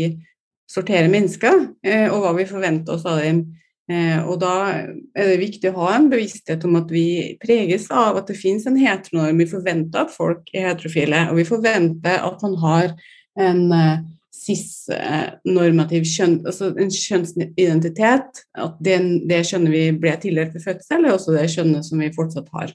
sorterer 0.70 1.08
mennesker, 1.12 1.70
eh, 1.88 2.10
og 2.12 2.26
hva 2.26 2.34
vi 2.36 2.50
forventer 2.50 2.98
oss 2.98 3.08
av 3.08 3.22
dem. 3.24 3.46
Eh, 3.90 4.20
og 4.22 4.42
da 4.44 4.56
er 4.70 5.32
det 5.32 5.40
viktig 5.42 5.72
å 5.72 5.78
ha 5.80 5.94
en 5.96 6.10
bevissthet 6.12 6.66
om 6.68 6.76
at 6.78 6.92
vi 6.94 7.38
preges 7.42 7.88
av 7.90 8.20
at 8.20 8.28
det 8.30 8.38
finnes 8.38 8.68
en 8.70 8.78
heteronorm. 8.78 9.40
Vi 9.40 9.50
forventer 9.50 10.04
at 10.04 10.14
folk 10.14 10.52
er 10.52 10.68
heterofile, 10.70 11.30
og 11.32 11.40
vi 11.40 11.48
forventer 11.48 12.20
at 12.28 12.44
man 12.46 12.60
har 12.62 12.92
en 13.40 13.62
uh, 13.72 14.02
cis-normativ 14.36 16.06
kjønn, 16.08 16.40
altså 16.48 16.72
en 16.76 16.92
kjønnsidentitet. 16.94 18.44
At 18.60 18.78
det, 18.84 19.00
det 19.30 19.42
kjønnet 19.50 19.74
vi 19.74 19.84
ble 20.00 20.16
tildelt 20.22 20.56
ved 20.56 20.66
fødsel, 20.66 21.06
er 21.06 21.16
også 21.16 21.36
det 21.36 21.50
kjønnet 21.56 21.88
som 21.88 22.04
vi 22.04 22.12
fortsatt 22.16 22.50
har. 22.56 22.74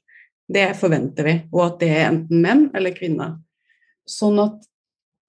Det 0.55 0.66
forventer 0.77 1.29
vi, 1.29 1.35
og 1.55 1.62
at 1.66 1.79
det 1.81 1.90
er 1.94 2.09
enten 2.11 2.42
menn 2.44 2.66
eller 2.77 2.96
kvinner. 2.96 3.38
Sånn 4.09 4.40
at 4.42 4.66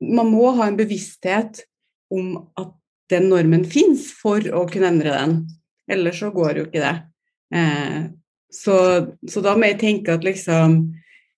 man 0.03 0.27
må 0.27 0.51
ha 0.57 0.67
en 0.67 0.79
bevissthet 0.79 1.63
om 2.13 2.35
at 2.59 2.73
den 3.11 3.29
normen 3.29 3.63
fins 3.69 4.09
for 4.17 4.43
å 4.55 4.65
kunne 4.69 4.91
endre 4.91 5.13
den. 5.13 5.37
Ellers 5.91 6.19
så 6.19 6.31
går 6.33 6.59
jo 6.59 6.67
ikke 6.67 6.83
det. 6.83 6.95
Eh, 7.55 7.99
så, 8.51 8.77
så, 9.29 9.43
da 9.45 9.53
må 9.55 9.69
jeg 9.69 9.81
tenke 9.81 10.15
at 10.15 10.23
liksom 10.25 10.79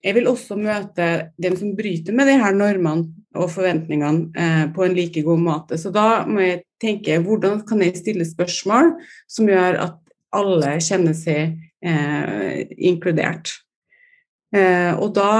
Jeg 0.05 0.13
vil 0.13 0.27
også 0.29 0.55
møte 0.59 1.33
dem 1.41 1.55
som 1.57 1.73
bryter 1.75 2.13
med 2.15 2.29
de 2.29 2.35
her 2.37 2.53
normene, 2.55 3.09
og 3.37 3.51
forventningene 3.53 4.31
eh, 4.37 4.65
på 4.73 4.85
en 4.85 4.95
like 4.97 5.23
god 5.25 5.43
måte. 5.43 5.79
Så 5.79 5.91
da 5.95 6.25
må 6.27 6.43
jeg 6.43 6.63
tenke 6.81 7.19
hvordan 7.23 7.61
kan 7.67 7.81
jeg 7.85 7.99
stille 8.01 8.27
spørsmål 8.27 8.95
som 9.31 9.49
gjør 9.49 9.79
at 9.85 10.01
alle 10.35 10.75
kjenner 10.83 11.15
seg 11.17 11.55
eh, 11.85 12.65
inkludert. 12.77 13.53
Eh, 14.55 14.93
og 14.95 15.13
da 15.17 15.31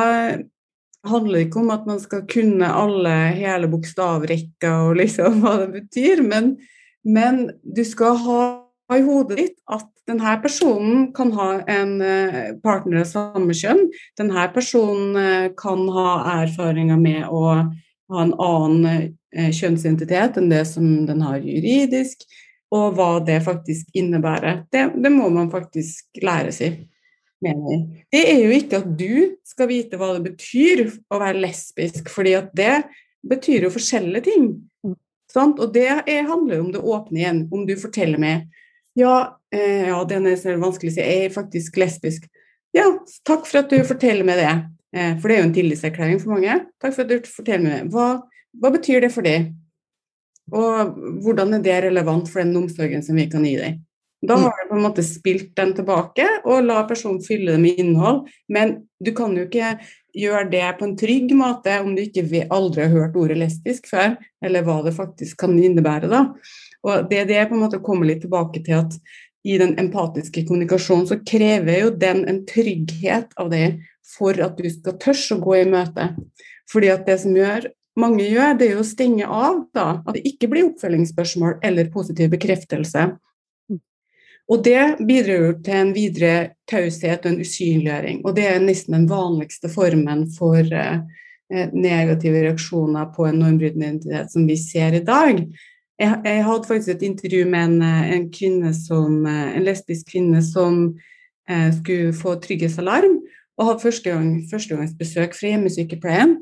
handler 1.08 1.40
det 1.40 1.48
ikke 1.48 1.62
om 1.62 1.74
at 1.76 1.86
man 1.88 2.00
skal 2.04 2.24
kunne 2.30 2.68
alle 2.68 3.16
hele 3.38 3.70
bokstavrekka 3.72 4.72
og 4.88 4.98
liksom 5.02 5.42
hva 5.44 5.58
det 5.64 5.70
betyr, 5.76 6.24
men, 6.26 6.56
men 7.08 7.48
du 7.64 7.84
skal 7.88 8.18
ha 8.26 8.42
i 8.96 9.04
hodet 9.04 9.38
ditt 9.40 9.58
at 9.74 9.88
denne 10.08 10.38
personen 10.40 11.10
kan 11.16 11.34
ha 11.36 11.48
en 11.68 11.98
eh, 12.04 12.54
partner 12.64 13.02
av 13.02 13.10
samme 13.10 13.56
kjønn. 13.58 13.90
Denne 14.20 14.46
personen 14.56 15.18
eh, 15.20 15.50
kan 15.60 15.84
ha 15.92 16.12
erfaringer 16.38 17.00
med 17.02 17.28
å 17.28 17.42
ha 18.12 18.24
en 18.24 18.34
annen 18.34 19.16
eh, 19.36 19.50
kjønnsidentitet 19.54 20.38
enn 20.40 20.52
det 20.52 20.64
som 20.70 20.86
den 21.08 21.24
har 21.26 21.40
juridisk, 21.44 22.24
og 22.74 22.98
hva 22.98 23.10
det 23.24 23.40
faktisk 23.46 23.96
innebærer. 23.96 24.66
Det, 24.72 24.90
det 25.00 25.12
må 25.14 25.30
man 25.32 25.52
faktisk 25.52 26.22
lære 26.24 26.54
seg. 26.56 26.86
Mener. 27.44 27.84
Det 28.10 28.24
er 28.32 28.40
jo 28.42 28.54
ikke 28.56 28.80
at 28.82 28.88
du 28.98 29.36
skal 29.46 29.70
vite 29.70 30.00
hva 30.00 30.16
det 30.16 30.24
betyr 30.32 30.88
å 31.14 31.20
være 31.22 31.44
lesbisk, 31.44 32.10
fordi 32.10 32.34
at 32.34 32.48
det 32.58 32.80
betyr 33.28 33.68
jo 33.68 33.74
forskjellige 33.76 34.26
ting. 34.26 34.48
Sant? 35.30 35.60
Og 35.62 35.70
det 35.76 35.86
er, 35.86 36.26
handler 36.26 36.58
jo 36.58 36.64
om 36.66 36.72
det 36.74 36.82
åpne 36.82 37.22
igjen, 37.22 37.44
om 37.54 37.68
du 37.68 37.76
forteller 37.78 38.18
meg 38.22 38.48
ja, 38.98 39.40
eh, 39.54 39.88
ja 39.88 40.00
den 40.10 40.26
er 40.26 40.58
vanskelig 40.58 40.92
å 40.92 40.96
si. 40.96 41.04
Jeg 41.04 41.28
er 41.28 41.36
faktisk 41.36 41.78
lesbisk. 41.78 42.26
Ja, 42.76 42.88
takk 43.28 43.46
for 43.46 43.62
at 43.62 43.70
du 43.70 43.78
forteller 43.86 44.26
meg 44.26 44.42
det. 44.42 44.54
Eh, 44.96 45.16
for 45.20 45.28
det 45.28 45.38
er 45.38 45.42
jo 45.42 45.48
en 45.50 45.56
tillitserklæring 45.56 46.22
for 46.22 46.36
mange. 46.36 46.60
Takk 46.82 46.96
for 46.96 47.06
at 47.06 47.12
du 47.12 47.32
forteller 47.32 47.66
meg. 47.66 47.90
Hva, 47.94 48.08
hva 48.58 48.74
betyr 48.74 49.04
det 49.04 49.12
for 49.16 49.28
deg? 49.28 49.52
Og 50.56 50.96
hvordan 51.26 51.58
er 51.58 51.66
det 51.66 51.82
relevant 51.90 52.30
for 52.32 52.44
den 52.44 52.56
omsorgen 52.56 53.04
som 53.04 53.20
vi 53.20 53.28
kan 53.32 53.46
gi 53.46 53.58
deg? 53.60 53.82
Da 54.26 54.34
mm. 54.34 54.44
har 54.44 54.64
du 54.64 54.70
på 54.70 54.78
en 54.78 54.86
måte 54.88 55.04
spilt 55.06 55.52
den 55.60 55.76
tilbake 55.78 56.26
og 56.48 56.66
la 56.66 56.82
personen 56.90 57.22
fylle 57.22 57.54
det 57.54 57.62
med 57.62 57.82
innhold. 57.84 58.24
Men 58.50 58.80
du 59.04 59.12
kan 59.18 59.36
jo 59.38 59.46
ikke 59.46 59.76
gjøre 60.18 60.48
det 60.50 60.66
på 60.80 60.88
en 60.88 60.96
trygg 60.98 61.34
måte 61.38 61.76
om 61.84 61.94
du 61.94 62.02
ikke 62.08 62.48
aldri 62.54 62.88
har 62.88 62.96
hørt 62.96 63.20
ordet 63.20 63.38
lesbisk 63.38 63.92
før, 63.92 64.16
eller 64.42 64.66
hva 64.66 64.80
det 64.88 64.96
faktisk 64.98 65.44
kan 65.44 65.54
innebære. 65.60 66.10
da. 66.10 66.24
Og 66.88 67.10
det, 67.12 67.22
er 67.22 67.30
det 67.30 67.48
på 67.50 67.58
en 67.58 67.66
måte 67.68 67.84
kommer 67.84 68.10
litt 68.10 68.24
tilbake 68.26 68.64
til 68.66 68.80
at 68.80 68.98
i 69.48 69.60
den 69.62 69.78
empatiske 69.80 70.44
kommunikasjonen 70.48 71.06
så 71.08 71.20
krever 71.22 71.84
jo 71.84 71.92
den 71.96 72.26
en 72.28 72.42
trygghet 72.50 73.36
av 73.40 73.52
det 73.54 73.78
for 74.08 74.38
at 74.44 74.58
du 74.60 74.70
skal 74.72 74.98
tørre 75.02 75.38
å 75.38 75.44
gå 75.44 75.58
i 75.60 75.68
møte. 75.70 76.10
Fordi 76.72 76.92
at 76.94 77.06
det 77.08 77.20
som 77.24 77.36
gjør, 77.36 77.70
mange 78.00 78.28
gjør, 78.28 78.58
det 78.58 78.68
er 78.68 78.76
jo 78.76 78.84
å 78.84 78.88
stenge 78.88 79.28
av 79.28 79.62
da, 79.76 79.88
at 80.06 80.18
det 80.18 80.26
ikke 80.30 80.50
blir 80.52 80.70
oppfølgingsspørsmål 80.70 81.58
eller 81.66 81.92
positiv 81.94 82.32
bekreftelse. 82.36 83.08
Og 84.48 84.64
det 84.64 84.82
bidrar 85.04 85.42
jo 85.42 85.54
til 85.64 85.76
en 85.76 85.94
videre 85.96 86.36
taushet 86.72 87.26
og 87.26 87.34
en 87.34 87.42
usynliggjøring. 87.44 88.22
Og 88.24 88.36
det 88.38 88.46
er 88.48 88.62
nesten 88.64 88.96
den 88.96 89.08
vanligste 89.10 89.68
formen 89.72 90.24
for 90.38 90.62
eh, 90.64 91.02
negative 91.74 92.46
reaksjoner 92.46 93.10
på 93.16 93.28
en 93.28 93.42
normbrytende 93.44 93.90
identitet 93.90 94.32
som 94.32 94.48
vi 94.48 94.56
ser 94.62 94.96
i 94.96 95.04
dag. 95.04 95.42
Jeg, 95.98 96.22
jeg, 96.24 96.44
hadde 96.46 96.70
faktisk 96.70 96.94
et 96.94 97.06
intervju 97.10 97.46
med 97.50 97.64
en, 97.66 97.82
eh, 97.82 98.12
en, 98.16 98.30
kvinne 98.32 98.74
som, 98.78 99.26
eh, 99.26 99.56
en 99.58 99.66
lesbisk 99.66 100.14
kvinne 100.14 100.44
som 100.46 100.82
eh, 101.50 101.72
skulle 101.80 102.14
få 102.14 102.38
trygghetsalarm, 102.44 103.20
og 103.58 103.70
hadde 103.70 103.84
første 103.84 104.14
gang, 104.14 104.92
besøk 105.00 105.36
fra 105.38 105.52
hjemmesykepleien. 105.52 106.38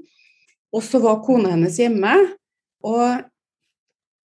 Og 0.75 0.83
så 0.83 0.99
var 1.03 1.23
kona 1.23 1.53
hennes 1.53 1.79
hjemme, 1.79 2.13
og 2.83 3.23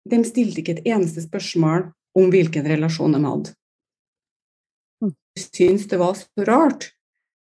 de 0.06 0.22
stilte 0.28 0.62
ikke 0.62 0.78
et 0.78 0.90
eneste 0.94 1.26
spørsmål 1.26 1.90
om 2.16 2.30
hvilken 2.32 2.68
relasjon 2.70 3.18
de 3.18 3.24
hadde. 3.26 3.56
Jeg 5.02 5.12
hm. 5.12 5.48
syntes 5.50 5.90
det 5.92 6.00
var 6.00 6.14
så 6.20 6.46
rart 6.48 6.92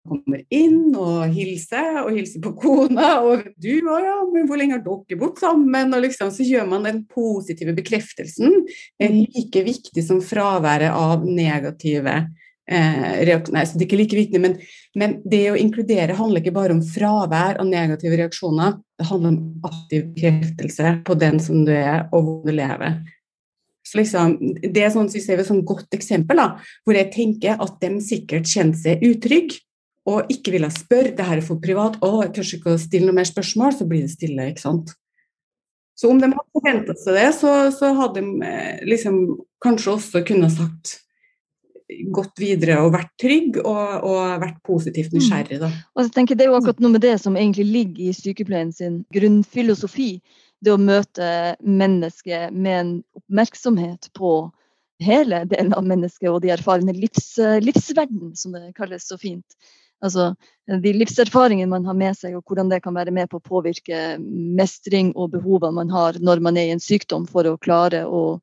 kommer 0.09 0.40
inn 0.50 0.94
og 0.98 1.31
hilser, 1.33 2.00
og 2.02 2.16
hilser 2.16 2.42
på 2.42 2.55
kona. 2.59 3.11
Og 3.22 3.44
du 3.62 3.70
òg, 3.81 4.02
ja, 4.02 4.16
men 4.33 4.48
hvor 4.48 4.59
lenge 4.61 4.78
har 4.78 4.85
dere 4.85 5.18
bodd 5.20 5.42
sammen? 5.42 5.94
Og 5.94 6.05
liksom, 6.05 6.33
så 6.35 6.46
gjør 6.46 6.68
man 6.70 6.88
den 6.88 7.02
positive 7.11 7.74
bekreftelsen 7.76 8.62
er 8.98 9.12
mm. 9.14 9.20
like 9.37 9.64
viktig 9.68 10.07
som 10.07 10.22
fraværet 10.24 10.90
av 10.90 11.26
negative 11.26 12.16
eh. 12.72 13.32
Nei, 13.54 13.64
så 13.68 13.76
det 13.76 13.85
er 13.85 13.88
ikke 13.88 14.00
like 14.00 14.18
viktig, 14.18 14.40
men, 14.42 14.58
men, 14.98 15.16
det 15.28 15.42
å 15.52 15.58
inkludere 15.58 16.16
handler 16.18 16.42
ikke 16.42 16.54
bare 16.56 16.76
om 16.76 16.85
fravær 16.85 17.61
av 17.62 17.68
negative 17.68 18.18
reaksjoner, 18.20 18.78
det 18.98 19.08
handler 19.08 19.35
om 19.35 19.66
aktiv 19.68 20.06
bekreftelse 20.14 20.94
på 21.06 21.18
den 21.20 21.40
som 21.42 21.64
du 21.68 21.74
er, 21.74 22.06
og 22.11 22.24
hvor 22.26 22.38
du 22.46 22.54
lever. 22.56 23.02
Så 23.87 23.98
liksom, 23.98 24.37
det 24.62 24.87
er 24.87 24.94
sånn, 24.94 25.11
synes 25.11 25.28
jeg, 25.28 25.40
et 25.42 25.48
sånn 25.48 25.64
godt 25.66 25.94
eksempel 25.96 26.38
da, 26.38 26.48
hvor 26.87 26.96
jeg 26.96 27.11
tenker 27.14 27.61
at 27.61 27.76
de 27.82 27.92
sikkert 28.04 28.48
kjenner 28.48 28.78
seg 28.78 29.02
utrygge 29.04 29.61
og 30.08 30.30
ikke 30.32 30.56
ville 30.56 30.70
spørre, 30.72 31.12
det 31.14 31.26
her 31.26 31.38
er 31.38 31.46
for 31.46 31.62
privat, 31.62 31.98
å, 32.02 32.24
jeg 32.24 32.32
tør 32.35 32.48
ikke 32.56 32.74
å 32.74 32.80
stille 32.80 33.06
noe 33.06 33.20
mer 33.20 33.28
spørsmål, 33.28 33.76
så 33.76 33.87
blir 33.87 34.02
det 34.02 34.14
stille, 34.14 34.48
ikke 34.50 34.64
sant. 34.64 34.94
Så 35.98 36.11
om 36.11 36.18
de 36.18 36.30
hadde 36.32 36.56
forventa 36.56 36.96
seg 36.98 37.18
det, 37.18 37.28
så, 37.37 37.52
så, 37.74 37.92
hadde 37.98 38.22
de 38.22 38.48
eh, 38.48 38.82
liksom 38.88 39.20
kanskje 39.62 39.92
også 39.94 40.22
kunne 40.26 40.50
sagt 40.50 40.96
gått 42.14 42.40
videre 42.40 42.78
og 42.83 42.92
vært 42.94 43.12
trygg 43.20 43.59
og, 43.62 44.07
og 44.09 44.40
vært 44.42 44.62
positivt 44.66 45.12
mm. 45.12 45.18
nysgjerrig. 45.18 45.61
Da. 45.62 45.68
Mm. 45.72 45.83
Og 45.94 46.05
jeg 46.05 46.14
tenker 46.16 46.38
Det 46.38 46.46
er 46.46 46.52
jo 46.52 46.57
akkurat 46.61 46.83
noe 46.85 46.94
med 46.94 47.05
det 47.05 47.16
som 47.22 47.37
egentlig 47.37 47.68
ligger 47.68 48.09
i 48.09 48.16
sykepleien 48.16 48.72
sin 48.74 49.02
grunnfilosofi. 49.14 50.11
Det 50.62 50.74
å 50.74 50.81
møte 50.81 51.28
mennesket 51.66 52.55
med 52.55 52.78
en 52.78 52.92
oppmerksomhet 53.18 54.12
på 54.18 54.35
hele 55.02 55.42
delen 55.50 55.72
av 55.74 55.87
mennesket 55.87 56.31
og 56.31 56.42
de 56.44 56.52
erfarne 56.55 56.94
livs, 56.94 57.35
livsverden, 57.64 58.37
som 58.38 58.55
det 58.55 58.74
kalles 58.76 59.09
så 59.09 59.18
fint. 59.18 59.57
Altså 60.02 60.33
de 60.83 60.92
livserfaringene 60.94 61.70
man 61.70 61.87
har 61.87 61.96
med 61.98 62.16
seg, 62.18 62.35
og 62.37 62.46
hvordan 62.46 62.70
det 62.70 62.81
kan 62.85 62.94
være 62.94 63.14
med 63.14 63.31
på 63.31 63.38
å 63.38 63.44
påvirke 63.46 64.16
mestring 64.18 65.12
og 65.14 65.33
behovene 65.37 65.78
man 65.78 65.92
har 65.94 66.18
når 66.22 66.42
man 66.42 66.59
er 66.59 66.70
i 66.70 66.74
en 66.74 66.83
sykdom, 66.83 67.28
for 67.31 67.46
å 67.46 67.59
klare 67.62 68.05
å, 68.07 68.40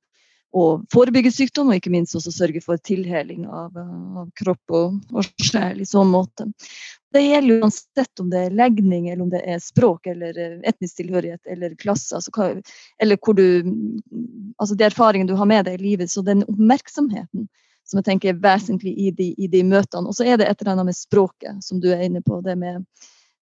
å 0.56 0.64
forebygge 0.94 1.32
sykdom, 1.34 1.70
og 1.70 1.78
ikke 1.78 1.92
minst 1.94 2.16
også 2.18 2.32
sørge 2.34 2.62
for 2.64 2.82
tilheling 2.82 3.46
av, 3.46 3.76
av 3.78 4.30
kropp 4.40 4.74
og, 4.74 4.96
og 5.14 5.28
sjel 5.46 5.84
i 5.84 5.88
sånn 5.88 6.10
måte. 6.10 6.48
Det 7.14 7.22
gjelder 7.22 7.64
uansett 7.64 8.22
om 8.22 8.30
det 8.30 8.42
er 8.46 8.58
legning, 8.58 9.08
eller 9.10 9.24
om 9.26 9.32
det 9.32 9.42
er 9.46 9.62
språk, 9.62 10.10
eller 10.10 10.38
etnisk 10.68 11.00
tilhørighet 11.02 11.50
eller 11.50 11.74
klasse. 11.78 12.18
Altså, 12.18 12.62
eller 13.02 13.18
hvor 13.18 13.38
du 13.38 13.46
Altså 14.60 14.76
de 14.76 14.84
erfaringene 14.84 15.32
du 15.32 15.38
har 15.40 15.48
med 15.48 15.64
deg 15.66 15.78
i 15.80 15.84
livet. 15.84 16.12
Så 16.12 16.22
den 16.22 16.42
oppmerksomheten 16.44 17.46
som 17.88 18.00
jeg 18.00 18.06
tenker 18.10 18.34
er 18.34 18.42
vesentlig 18.44 18.92
i 19.00 19.12
de, 19.16 19.30
i 19.40 19.48
de 19.48 19.62
møtene. 19.66 20.10
Og 20.10 20.18
så 20.18 20.28
er 20.28 20.38
det 20.38 20.50
et 20.50 20.62
eller 20.62 20.76
annet 20.76 20.90
med 20.92 20.98
språket, 20.98 21.64
som 21.66 21.80
du 21.82 21.88
er 21.94 22.04
inne 22.06 22.22
på. 22.26 22.42
Det 22.46 22.58
med, 22.60 22.84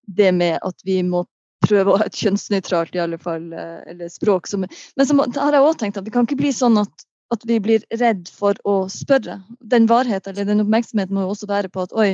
det 0.06 0.30
med 0.36 0.60
at 0.62 0.86
vi 0.86 1.00
må 1.04 1.24
prøve 1.66 1.92
å 1.92 2.00
ha 2.00 2.06
et 2.08 2.18
kjønnsnøytralt 2.18 2.96
i 2.96 3.02
alle 3.02 3.18
fall, 3.20 3.50
eh, 3.52 3.78
eller 3.92 4.10
språk. 4.12 4.48
Som, 4.50 4.66
men 4.68 5.08
så 5.08 5.16
har 5.38 5.56
jeg 5.56 5.64
også 5.64 5.82
tenkt 5.84 6.00
at 6.00 6.08
det 6.08 6.14
kan 6.14 6.28
ikke 6.28 6.40
bli 6.40 6.52
sånn 6.54 6.80
at, 6.80 7.06
at 7.34 7.44
vi 7.48 7.58
blir 7.62 7.86
redd 8.00 8.28
for 8.32 8.58
å 8.68 8.80
spørre. 8.92 9.40
Den 9.60 9.88
varheten 9.90 10.34
eller 10.34 10.48
den 10.48 10.64
oppmerksomheten 10.64 11.16
må 11.16 11.26
jo 11.26 11.34
også 11.34 11.50
være 11.50 11.72
på 11.72 11.86
at 11.86 11.96
oi, 11.96 12.12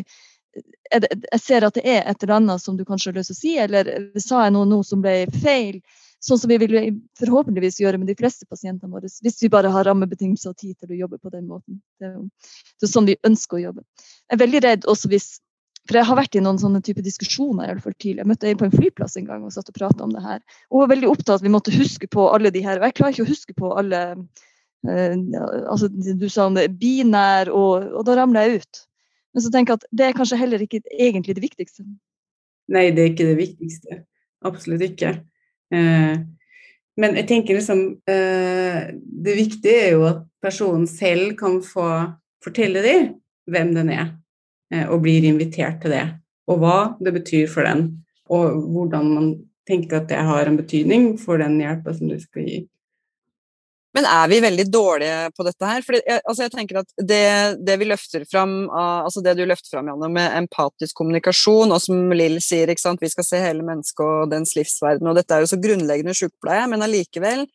det, 0.55 1.11
jeg 1.11 1.43
ser 1.43 1.67
at 1.67 1.75
det 1.75 1.85
er 1.89 2.07
et 2.07 2.23
eller 2.23 2.39
annet 2.39 2.63
som 2.63 2.79
du 2.79 2.85
kanskje 2.87 3.11
har 3.11 3.19
lyst 3.19 3.33
til 3.33 3.37
å 3.37 3.43
si, 3.43 3.55
eller 3.59 3.91
sa 4.23 4.45
jeg 4.45 4.55
noe 4.55 4.69
nå 4.71 4.81
som 4.87 5.03
ble 5.05 5.25
feil? 5.43 5.81
Sånn 6.25 6.39
som 6.41 6.49
vi 6.49 6.57
vil 6.63 6.77
forhåpentligvis 7.21 7.83
gjøre 7.83 7.99
med 8.01 8.09
de 8.09 8.17
fleste 8.17 8.47
pasientene 8.49 8.89
våre, 8.89 9.11
hvis 9.23 9.43
vi 9.43 9.51
bare 9.53 9.69
har 9.75 9.85
rammebetingelser 9.85 10.55
og 10.55 10.61
tid 10.61 10.73
til 10.81 10.95
å 10.95 11.01
jobbe 11.03 11.19
på 11.21 11.33
den 11.35 11.45
måten. 11.51 11.83
Det 12.01 12.09
er 12.09 12.89
sånn 12.89 13.11
vi 13.11 13.19
ønsker 13.29 13.59
å 13.59 13.65
jobbe. 13.67 13.85
Jeg 14.31 14.39
er 14.39 14.41
veldig 14.41 14.63
redd 14.65 14.87
også 14.89 15.11
hvis 15.13 15.27
for 15.85 15.99
jeg 15.99 16.09
har 16.09 16.17
vært 16.17 16.37
i 16.39 16.43
noen 16.45 16.59
sånne 16.61 16.81
type 16.85 17.03
diskusjoner 17.05 17.67
i 17.67 17.75
alle 17.75 17.85
fall 17.85 17.97
tidlig. 17.99 18.23
Jeg 18.23 18.31
møtte 18.31 18.49
en 18.49 18.61
på 18.61 18.67
en 18.69 18.73
flyplass 18.73 19.19
en 19.21 19.29
gang 19.29 19.45
og 19.45 19.53
satt 19.53 19.69
og 19.69 19.77
prata 19.77 20.07
om 20.07 20.15
det 20.15 20.23
her. 20.25 20.41
Og 20.71 20.81
var 20.85 20.95
veldig 20.95 21.11
opptatt 21.11 21.35
av 21.35 21.43
at 21.43 21.45
vi 21.45 21.53
måtte 21.53 21.75
huske 21.75 22.09
på 22.09 22.25
alle 22.33 22.53
de 22.55 22.63
her. 22.65 22.81
Og 22.81 22.89
jeg 22.89 22.97
klarer 23.01 23.17
ikke 23.17 23.27
å 23.27 23.33
huske 23.33 23.57
på 23.59 23.73
alle 23.77 24.01
eh, 24.89 25.17
altså 25.69 25.91
Du 25.93 26.27
sa 26.33 26.49
om 26.49 26.57
det 26.57 26.71
binær, 26.81 27.53
og, 27.53 27.91
og 27.93 28.09
da 28.09 28.17
ramler 28.17 28.49
jeg 28.49 28.65
ut. 28.65 28.83
Men 29.35 29.45
så 29.45 29.53
tenker 29.53 29.75
jeg 29.75 29.83
at 29.83 29.87
det 30.01 30.09
er 30.09 30.17
kanskje 30.17 30.41
heller 30.41 30.65
ikke 30.65 30.81
egentlig 30.95 31.37
det 31.37 31.45
viktigste. 31.45 31.85
Nei, 32.73 32.89
det 32.95 33.03
er 33.03 33.13
ikke 33.13 33.29
det 33.29 33.39
viktigste. 33.43 34.01
Absolutt 34.49 34.85
ikke. 34.89 35.19
Eh, 35.75 36.17
men 37.01 37.17
jeg 37.19 37.27
tenker 37.27 37.57
liksom 37.59 37.81
eh, 38.07 38.93
Det 38.95 39.33
viktige 39.35 39.79
er 39.89 39.97
jo 39.97 40.05
at 40.07 40.21
personen 40.45 40.87
selv 40.87 41.33
kan 41.41 41.59
få 41.65 41.89
fortelle 42.45 42.85
dem 42.85 43.09
hvem 43.51 43.73
den 43.77 43.91
er, 43.93 44.13
og 44.89 45.03
blir 45.05 45.27
invitert 45.29 45.81
til 45.83 45.95
det. 45.95 46.05
Og 46.51 46.61
hva 46.61 46.79
det 47.01 47.15
betyr 47.15 47.49
for 47.51 47.67
den, 47.67 47.89
og 48.33 48.61
hvordan 48.75 49.11
man 49.11 49.33
tenker 49.69 50.01
at 50.01 50.11
det 50.11 50.21
har 50.27 50.47
en 50.49 50.61
betydning 50.61 51.15
for 51.21 51.41
den 51.41 51.57
hjelpa 51.63 51.95
som 51.97 52.11
du 52.11 52.19
skal 52.21 52.49
gi. 52.49 52.63
Men 53.95 54.09
er 54.11 54.27
vi 54.27 54.41
veldig 54.43 54.65
dårlige 54.75 55.19
på 55.37 55.45
dette 55.47 55.69
her? 55.71 55.85
For 55.87 55.97
altså 56.17 56.43
jeg 56.43 56.53
tenker 56.53 56.81
at 56.81 56.89
det, 56.99 57.25
det, 57.63 57.77
vi 57.79 57.87
løfter 57.87 58.25
fram, 58.27 58.65
altså 58.75 59.23
det 59.23 59.37
du 59.39 59.45
løfter 59.47 59.77
fram, 59.77 59.93
Janne, 59.93 60.09
med 60.17 60.39
empatisk 60.41 60.99
kommunikasjon, 60.99 61.71
og 61.71 61.79
som 61.83 62.11
Lill 62.11 62.41
sier, 62.43 62.73
vi 62.75 63.13
skal 63.13 63.29
se 63.29 63.43
hele 63.45 63.63
mennesket 63.67 64.03
og 64.03 64.33
dens 64.35 64.57
livsverden, 64.59 65.07
og 65.07 65.15
dette 65.21 65.37
er 65.37 65.45
jo 65.45 65.53
så 65.53 65.61
grunnleggende 65.63 66.17
sykepleie, 66.19 66.67
men 66.73 66.83
allikevel 66.83 67.47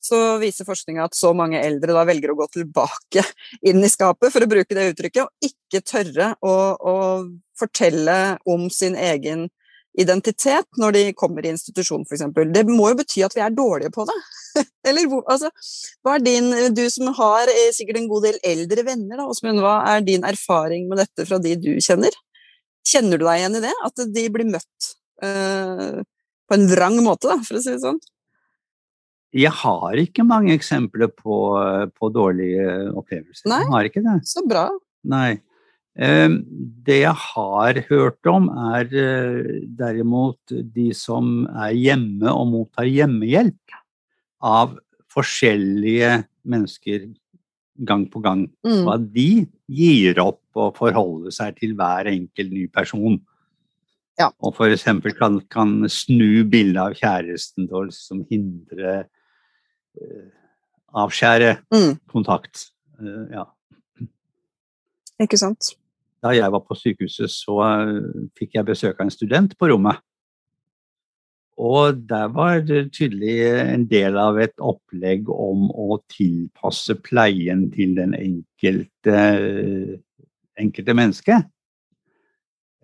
så 0.00 0.38
viser 0.42 0.68
forskninga 0.68 1.08
at 1.08 1.16
så 1.18 1.32
mange 1.36 1.60
eldre 1.60 1.94
da 1.96 2.04
velger 2.08 2.32
å 2.32 2.38
gå 2.38 2.48
tilbake 2.54 3.24
inn 3.68 3.82
i 3.84 3.92
skapet, 3.92 4.32
for 4.34 4.44
å 4.44 4.50
bruke 4.50 4.76
det 4.76 4.90
uttrykket, 4.92 5.26
og 5.26 5.50
ikke 5.50 5.84
tørre 5.84 6.32
å, 6.40 6.56
å 6.78 6.96
fortelle 7.58 8.18
om 8.48 8.68
sin 8.72 8.96
egen 8.98 9.48
identitet 9.98 10.66
når 10.78 10.94
de 10.94 11.02
kommer 11.18 11.46
i 11.46 11.50
institusjon, 11.52 12.04
f.eks. 12.06 12.26
Det 12.54 12.64
må 12.68 12.92
jo 12.92 12.98
bety 13.00 13.24
at 13.26 13.34
vi 13.34 13.42
er 13.42 13.54
dårlige 13.54 13.90
på 13.94 14.06
det. 14.08 14.16
Eller 14.88 15.08
altså, 15.18 15.50
hva 16.06 16.16
er 16.16 16.24
din 16.24 16.52
Du 16.76 16.84
som 16.92 17.10
har 17.16 17.50
eh, 17.50 17.72
sikkert 17.74 18.00
en 18.00 18.10
god 18.10 18.28
del 18.28 18.38
eldre 18.46 18.84
venner, 18.86 19.18
da, 19.18 19.26
Åsmund, 19.26 19.62
hva 19.64 19.80
er 19.94 20.04
din 20.06 20.26
erfaring 20.28 20.86
med 20.90 21.02
dette 21.02 21.26
fra 21.28 21.40
de 21.42 21.56
du 21.58 21.72
kjenner? 21.82 22.14
Kjenner 22.86 23.18
du 23.18 23.26
deg 23.26 23.42
igjen 23.42 23.58
i 23.58 23.64
det? 23.66 23.74
At 23.84 24.06
de 24.14 24.28
blir 24.32 24.48
møtt 24.48 24.92
uh, 25.24 25.98
på 26.48 26.56
en 26.56 26.70
vrang 26.70 27.02
måte, 27.04 27.28
da, 27.28 27.40
for 27.44 27.58
å 27.58 27.64
si 27.64 27.74
det 27.74 27.82
sånn? 27.82 27.98
Jeg 29.36 29.52
har 29.60 29.98
ikke 30.00 30.24
mange 30.24 30.54
eksempler 30.56 31.10
på, 31.12 31.36
på 31.92 32.08
dårlige 32.14 32.64
opplevelser. 32.96 33.48
Nei, 33.50 33.60
jeg 33.64 33.74
har 33.74 33.88
ikke 33.90 34.04
det. 34.06 34.16
Så 34.28 34.44
bra. 34.48 34.68
Nei. 35.08 35.40
Ehm, 35.98 36.40
det 36.86 37.00
jeg 37.02 37.20
har 37.24 37.80
hørt 37.88 38.30
om, 38.30 38.48
er 38.72 38.88
eh, 38.94 39.62
derimot 39.80 40.54
de 40.74 40.90
som 40.96 41.42
er 41.50 41.74
hjemme 41.74 42.30
og 42.30 42.52
mottar 42.52 42.86
hjemmehjelp 42.88 43.78
av 44.46 44.76
forskjellige 45.10 46.22
mennesker 46.48 47.08
gang 47.88 48.06
på 48.10 48.22
gang. 48.22 48.46
Mm. 48.66 48.84
Og 48.84 48.92
at 48.94 49.08
de 49.14 49.30
gir 49.66 50.22
opp 50.22 50.58
å 50.58 50.70
forholde 50.76 51.34
seg 51.34 51.58
til 51.58 51.74
hver 51.78 52.10
enkelt 52.10 52.54
ny 52.54 52.66
person. 52.70 53.18
Ja. 54.18 54.32
Og 54.42 54.54
f.eks. 54.54 54.86
Kan, 55.18 55.42
kan 55.50 55.74
snu 55.90 56.44
bildet 56.50 56.80
av 56.82 56.96
kjæresten 56.98 57.66
til 57.66 57.78
å 57.78 57.86
liksom 57.90 58.24
hindre 58.30 59.04
Avskjære 60.98 61.58
mm. 61.74 61.92
kontakt. 62.10 62.68
Uh, 63.00 63.26
ja. 63.32 63.44
Ikke 65.22 65.38
sant 65.40 65.74
da 66.24 66.34
jeg 66.34 66.50
var 66.52 66.64
på 66.66 66.76
sykehuset, 66.78 67.30
så 67.30 67.58
eh, 67.64 67.96
fikk 68.38 68.58
jeg 68.58 68.68
besøk 68.68 68.98
av 68.98 69.06
en 69.06 69.14
student 69.14 69.54
på 69.58 69.70
rommet. 69.72 70.00
Og 71.58 72.04
der 72.06 72.28
var 72.30 72.60
det 72.62 72.92
tydelig 72.94 73.38
en 73.58 73.86
del 73.90 74.18
av 74.18 74.38
et 74.38 74.54
opplegg 74.62 75.26
om 75.32 75.66
å 75.74 75.98
tilpasse 76.10 76.94
pleien 77.02 77.64
til 77.74 77.96
den 77.96 78.14
enkelte, 78.14 79.16
enkelte 80.58 80.94
menneske. 80.94 81.40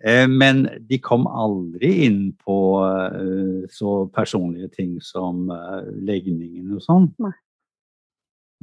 Eh, 0.04 0.26
men 0.28 0.66
de 0.88 0.98
kom 1.00 1.26
aldri 1.26 1.94
inn 2.04 2.20
på 2.44 2.58
eh, 2.84 3.64
så 3.72 4.04
personlige 4.12 4.68
ting 4.76 4.98
som 5.02 5.48
legningen 6.04 6.76
og 6.76 6.84
sånn. 6.84 7.08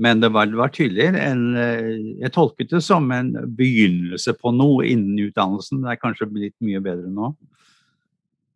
Men 0.02 0.22
det 0.22 0.32
var, 0.34 0.46
det 0.46 0.58
var 0.58 0.72
tydelig 0.74 1.08
en, 1.20 1.42
eh, 1.58 1.90
Jeg 2.24 2.34
tolket 2.34 2.72
det 2.72 2.82
som 2.82 3.12
en 3.12 3.34
begynnelse 3.58 4.34
på 4.34 4.54
noe 4.56 4.88
innen 4.90 5.20
utdannelsen. 5.28 5.84
Det 5.84 5.92
er 5.92 6.00
kanskje 6.02 6.30
blitt 6.32 6.56
mye 6.64 6.82
bedre 6.82 7.12
nå? 7.12 7.34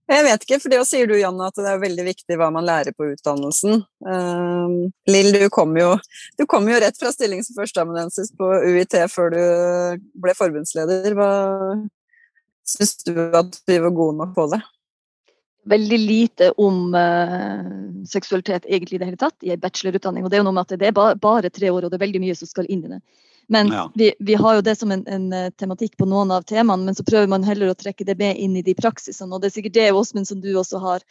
Jeg 0.06 0.22
vet 0.22 0.44
ikke, 0.46 0.60
for 0.62 0.70
det 0.70 0.80
sier 0.86 1.10
du 1.10 1.16
Janne, 1.18 1.48
at 1.50 1.58
det 1.58 1.66
er 1.66 1.82
veldig 1.82 2.04
viktig 2.06 2.36
hva 2.38 2.52
man 2.54 2.66
lærer 2.66 2.94
på 2.94 3.08
utdannelsen. 3.10 3.80
Uh, 4.06 4.86
Lill, 5.10 5.32
du 5.34 5.48
kom, 5.50 5.74
jo, 5.80 5.96
du 6.38 6.46
kom 6.50 6.70
jo 6.70 6.78
rett 6.82 6.98
fra 7.02 7.10
stilling 7.14 7.42
som 7.46 7.58
førsteamanuensis 7.58 8.30
på 8.38 8.52
UiT 8.70 8.94
før 9.10 9.34
du 9.34 9.42
ble 10.22 10.36
forbundsleder. 10.38 11.18
Hva 11.18 11.32
syns 12.66 12.98
du 13.06 13.14
at 13.38 13.60
vi 13.68 13.78
var 13.84 13.94
gode 13.96 14.18
nok 14.22 14.34
på 14.38 14.48
det? 14.54 14.62
veldig 15.66 16.00
lite 16.00 16.52
om 16.52 16.94
uh, 16.94 18.06
seksualitet 18.06 18.66
egentlig 18.66 18.96
i 18.96 18.98
det 19.02 19.06
hele 19.06 19.18
tatt 19.18 19.36
i 19.44 19.52
en 19.54 19.60
bachelorutdanning. 19.60 20.26
Og 20.26 20.30
det 20.30 20.38
er 20.38 20.44
jo 20.44 20.48
noe 20.48 20.58
med 20.58 20.68
at 20.68 20.80
det 20.80 20.90
er 20.90 20.96
bare, 20.96 21.18
bare 21.18 21.50
tre 21.50 21.72
år, 21.74 21.86
og 21.86 21.92
det 21.92 21.98
er 21.98 22.06
veldig 22.06 22.22
mye 22.22 22.36
som 22.38 22.50
skal 22.50 22.70
inn 22.70 22.84
i 22.86 22.92
det. 22.96 23.00
Men 23.50 23.70
ja. 23.74 23.86
vi, 23.96 24.12
vi, 24.20 24.38
har 24.42 24.58
jo 24.58 24.66
det 24.66 24.76
som 24.78 24.92
en, 24.94 25.04
en, 25.10 25.26
eh, 25.34 25.52
tematikk 25.58 25.98
på 26.00 26.08
noen 26.10 26.32
av 26.34 26.48
temaene, 26.50 26.88
men 26.88 26.98
så 26.98 27.06
prøver 27.06 27.30
man 27.30 27.46
heller 27.46 27.70
å 27.70 27.78
trekke 27.78 28.06
det 28.08 28.18
med 28.18 28.40
inn 28.42 28.56
i 28.58 28.64
de 28.66 28.74
praksisene. 28.78 29.30
Og 29.34 29.42
det 29.42 29.52
er 29.52 29.56
sikkert 29.58 29.76
det, 29.78 29.92
Åsmund, 29.94 30.26
som 30.30 30.42
du 30.42 30.50
også 30.58 30.82
har 30.82 31.06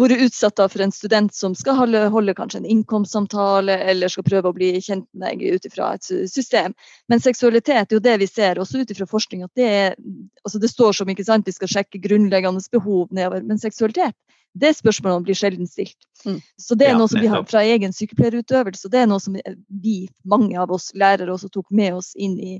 vært 0.00 0.24
utsatt 0.26 0.58
for 0.58 0.82
en 0.82 0.92
student 0.92 1.34
som 1.34 1.54
skal 1.54 1.76
holde, 1.78 2.00
holde, 2.10 2.34
kanskje 2.34 2.62
en 2.62 2.68
innkomstsamtale 2.74 3.76
eller 3.90 4.10
skal 4.10 4.26
prøve 4.26 4.50
å 4.50 4.56
bli 4.56 4.72
kjent 4.82 5.06
med 5.12 5.28
deg 5.28 5.54
ut 5.54 5.68
ifra 5.68 5.92
et 5.94 6.08
system. 6.30 6.74
Men 7.08 7.22
seksualitet 7.22 7.92
er 7.92 7.98
jo 7.98 8.02
det 8.02 8.16
vi 8.22 8.28
ser, 8.30 8.58
også 8.58 8.82
ut 8.82 8.90
ifra 8.90 9.06
forskning, 9.06 9.44
at 9.46 9.54
det, 9.54 9.70
er, 9.70 9.98
altså 10.42 10.62
det 10.62 10.72
står 10.72 10.98
som 10.98 11.10
ikke 11.10 11.26
sant, 11.26 11.46
vi 11.46 11.54
skal 11.54 11.70
sjekke 11.70 12.02
grunnleggende 12.02 12.64
behov 12.74 13.08
nedover. 13.14 13.44
Men 13.46 13.62
seksualitet, 13.62 14.16
det 14.54 14.74
spørsmålet 14.78 15.26
blir 15.26 15.38
sjelden 15.38 15.66
stilt. 15.70 15.98
Mm. 16.24 16.38
Så 16.60 16.78
det 16.78 16.88
er 16.88 16.98
noe 16.98 17.10
som 17.10 17.22
vi 17.22 17.30
har 17.30 17.46
fra 17.46 17.64
egen 17.66 17.94
sykepleierutøvelse, 17.94 18.86
og 18.86 18.94
det 18.94 19.02
er 19.02 19.10
noe 19.10 19.22
som 19.22 19.36
vi, 19.82 19.96
mange 20.22 20.58
av 20.60 20.74
oss 20.74 20.92
lærere 20.94 21.34
også 21.34 21.50
tok 21.54 21.70
med 21.74 21.98
oss 21.98 22.14
inn 22.14 22.38
i 22.38 22.58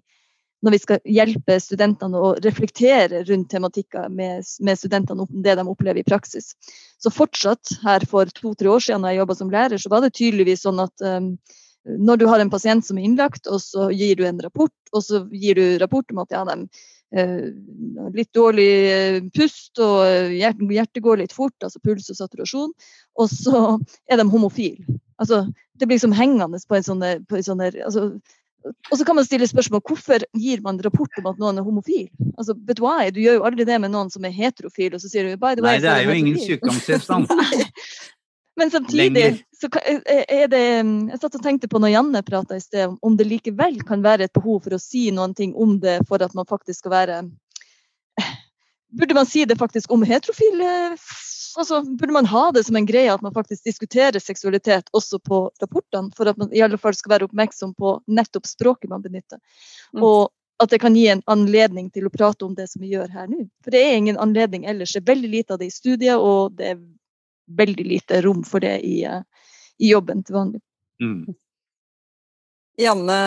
når 0.65 0.73
vi 0.73 0.81
skal 0.81 1.01
hjelpe 1.05 1.59
studentene 1.61 2.21
å 2.21 2.31
reflektere 2.45 3.23
rundt 3.29 3.51
tematikker 3.53 4.09
med, 4.09 4.47
med, 4.65 4.81
studentene 4.81 5.27
om 5.27 5.43
det 5.45 5.59
de 5.59 5.67
opplever 5.69 6.01
i 6.01 6.07
praksis. 6.07 6.55
Så 7.03 7.13
fortsatt, 7.13 7.77
her 7.85 8.07
for 8.09 8.31
to-tre 8.33 8.71
år 8.73 8.85
siden 8.87 9.05
da 9.05 9.13
jeg 9.13 9.21
jobba 9.23 9.37
som 9.37 9.53
lærer, 9.53 9.81
så 9.81 9.93
var 9.93 10.05
det 10.05 10.15
tydeligvis 10.17 10.65
sånn 10.65 10.81
at 10.85 11.05
um, 11.05 11.35
når 11.85 12.23
du 12.23 12.27
har 12.31 12.41
en 12.41 12.53
pasient 12.53 12.87
som 12.87 12.99
er 12.99 13.05
innlagt, 13.11 13.45
og 13.51 13.61
så 13.61 13.91
gir 13.93 14.17
du 14.17 14.25
en 14.25 14.41
rapport, 14.41 14.75
og 14.97 15.05
så 15.05 15.25
gir 15.37 15.61
du 15.61 15.79
rapport 15.83 16.15
om 16.15 16.23
at 16.25 16.33
ja, 16.33 16.45
de 16.49 16.57
uh, 17.21 18.09
litt 18.17 18.33
dårlig 18.37 18.71
uh, 18.89 19.19
pust, 19.37 19.75
og 19.77 19.99
uh, 20.01 20.33
hjertet 20.33 21.05
går 21.05 21.21
litt 21.21 21.37
fort, 21.37 21.57
altså 21.61 21.83
puls 21.85 22.09
og 22.09 22.23
saturasjon, 22.23 22.73
og 23.21 23.29
så 23.29 23.67
er 24.09 24.23
de 24.23 24.31
homofile. 24.33 24.97
Altså, 25.21 25.45
det 25.77 25.87
blir 25.87 26.01
liksom 26.01 26.17
hengende 26.17 26.59
på 26.69 26.79
en 26.79 27.05
på 27.29 27.37
en 27.37 27.47
sånn 27.47 27.61
altså, 27.69 28.09
og 28.65 28.97
så 28.99 29.05
kan 29.05 29.17
man 29.19 29.27
stille 29.27 29.47
spørsmål 29.49 29.83
hvorfor 29.85 30.25
gir 30.41 30.63
man 30.65 30.81
rapport 30.85 31.21
om 31.21 31.29
at 31.29 31.41
noen 31.41 31.61
er 31.61 31.67
homofil? 31.67 32.09
Altså, 32.39 32.55
but 32.57 32.81
why? 32.81 33.11
Du 33.13 33.21
gjør 33.21 33.39
jo 33.39 33.47
aldri 33.49 33.67
det 33.69 33.77
med 33.83 33.93
noen 33.93 34.13
som 34.13 34.25
er 34.25 34.33
heterofil, 34.33 34.95
og 34.97 35.03
så 35.03 35.11
sier 35.11 35.29
du 35.29 35.37
by 35.37 35.53
the 35.59 35.65
way 35.65 35.77
Nei, 35.77 35.85
det 35.85 35.93
er 35.93 36.07
jo 36.07 36.17
ingen 36.17 36.41
sykdomstilstand. 36.41 37.29
Men 38.61 38.71
samtidig 38.71 39.43
så 39.59 39.67
er 39.83 40.47
det 40.47 40.63
Jeg 40.63 41.19
satt 41.19 41.35
og 41.35 41.43
tenkte 41.43 41.67
på 41.67 41.81
når 41.83 41.91
Janne 41.97 42.23
prata 42.23 42.55
i 42.55 42.63
sted, 42.63 42.93
om 43.03 43.17
det 43.19 43.27
likevel 43.27 43.81
kan 43.87 44.05
være 44.05 44.29
et 44.29 44.37
behov 44.37 44.63
for 44.67 44.77
å 44.77 44.83
si 44.83 45.09
noen 45.15 45.35
ting 45.35 45.57
om 45.59 45.81
det 45.83 46.01
for 46.09 46.23
at 46.23 46.37
man 46.39 46.49
faktisk 46.49 46.85
skal 46.85 46.95
være 46.95 47.23
Burde 48.95 49.17
man 49.17 49.27
si 49.27 49.43
det 49.43 49.59
faktisk 49.59 49.91
om 49.91 50.07
heterofile 50.07 50.95
altså, 51.61 51.83
burde 51.83 52.13
man 52.13 52.27
ha 52.27 52.45
det 52.53 52.65
som 52.67 52.77
en 52.77 52.87
greie 52.87 53.13
at 53.13 53.23
man 53.23 53.35
faktisk 53.35 53.65
diskuterer 53.65 54.23
seksualitet 54.23 54.89
også 54.93 55.21
på 55.23 55.45
rapportene, 55.63 56.11
for 56.17 56.31
at 56.31 56.39
man 56.41 56.53
i 56.55 56.63
alle 56.65 56.79
fall 56.81 56.97
skal 56.97 57.15
være 57.15 57.29
oppmerksom 57.29 57.75
på 57.79 57.99
nettopp 58.07 58.49
språket 58.49 58.91
man 58.91 59.05
benytter. 59.05 59.39
Mm. 59.95 60.03
Og 60.03 60.33
at 60.63 60.71
det 60.71 60.79
kan 60.79 60.97
gi 60.97 61.07
en 61.11 61.23
anledning 61.27 61.91
til 61.91 62.07
å 62.07 62.13
prate 62.15 62.47
om 62.47 62.55
det 62.55 62.69
som 62.71 62.83
vi 62.83 62.93
gjør 62.95 63.11
her 63.11 63.27
nå. 63.31 63.45
For 63.65 63.75
det 63.75 63.83
er 63.83 63.97
ingen 63.99 64.19
anledning 64.23 64.67
ellers. 64.71 64.95
Det 64.95 65.03
er 65.03 65.13
veldig 65.15 65.31
lite 65.31 65.55
av 65.55 65.61
det 65.61 65.71
i 65.71 65.75
studiet, 65.75 66.15
og 66.17 66.55
det 66.59 66.75
er 66.75 66.83
veldig 67.59 67.87
lite 67.87 68.21
rom 68.25 68.45
for 68.47 68.65
det 68.65 68.79
i, 68.87 69.03
i 69.05 69.91
jobben 69.91 70.23
til 70.25 70.39
vanlig. 70.39 70.63
Mm. 71.03 71.35
Janne? 72.81 73.19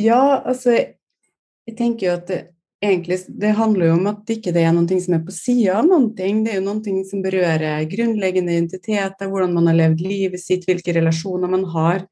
Ja, 0.00 0.40
altså 0.40 0.72
Jeg 0.72 1.76
tenker 1.78 2.06
jo 2.06 2.12
at 2.16 2.26
det, 2.26 2.40
egentlig, 2.82 3.18
det 3.28 3.54
handler 3.56 3.88
jo 3.88 3.94
om 3.96 4.10
at 4.10 4.20
det 4.26 4.38
ikke 4.38 4.52
er 4.58 4.74
noe 4.74 5.00
som 5.00 5.16
er 5.16 5.24
på 5.26 5.34
sida 5.34 5.78
av 5.80 5.88
noen 5.88 6.10
ting. 6.18 6.42
Det 6.44 6.54
er 6.54 6.60
jo 6.60 6.66
noe 6.66 7.06
som 7.08 7.24
berører 7.24 7.88
grunnleggende 7.90 8.56
identiteter, 8.56 9.30
hvordan 9.30 9.54
man 9.56 9.70
har 9.70 9.78
levd 9.78 10.04
livet 10.04 10.42
sitt, 10.42 10.66
hvilke 10.68 10.94
relasjoner 10.98 11.50
man 11.52 11.66
har, 11.74 12.06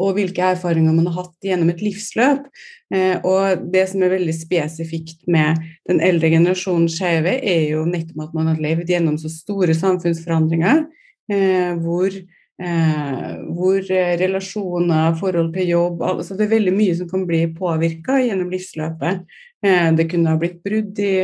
og 0.00 0.14
hvilke 0.16 0.44
erfaringer 0.54 0.94
man 0.96 1.10
har 1.10 1.18
hatt 1.20 1.48
gjennom 1.48 1.72
et 1.72 1.82
livsløp. 1.84 2.46
Eh, 2.94 3.16
og 3.28 3.66
det 3.74 3.86
som 3.90 4.04
er 4.04 4.14
veldig 4.14 4.36
spesifikt 4.36 5.26
med 5.30 5.60
den 5.90 6.00
eldre 6.04 6.32
generasjonen 6.32 6.88
skeive, 6.92 7.36
er 7.38 7.66
jo 7.74 7.84
nettopp 7.88 8.28
at 8.28 8.38
man 8.38 8.52
har 8.52 8.62
levd 8.62 8.94
gjennom 8.94 9.18
så 9.20 9.30
store 9.32 9.76
samfunnsforandringer 9.76 10.86
eh, 11.32 11.74
hvor 11.82 12.16
Eh, 12.62 13.30
hvor 13.56 13.80
eh, 13.90 14.12
relasjoner, 14.20 15.14
forhold 15.18 15.48
til 15.54 15.70
jobb 15.72 16.02
altså 16.04 16.36
Det 16.36 16.44
er 16.44 16.50
veldig 16.52 16.74
mye 16.76 16.94
som 16.94 17.08
kan 17.10 17.24
bli 17.26 17.40
påvirka 17.56 18.20
gjennom 18.22 18.52
livsløpet. 18.52 19.24
Eh, 19.62 19.92
det 19.96 20.08
kunne 20.10 20.34
ha 20.34 20.40
blitt 20.40 20.62
brudd 20.64 20.98
i 21.02 21.14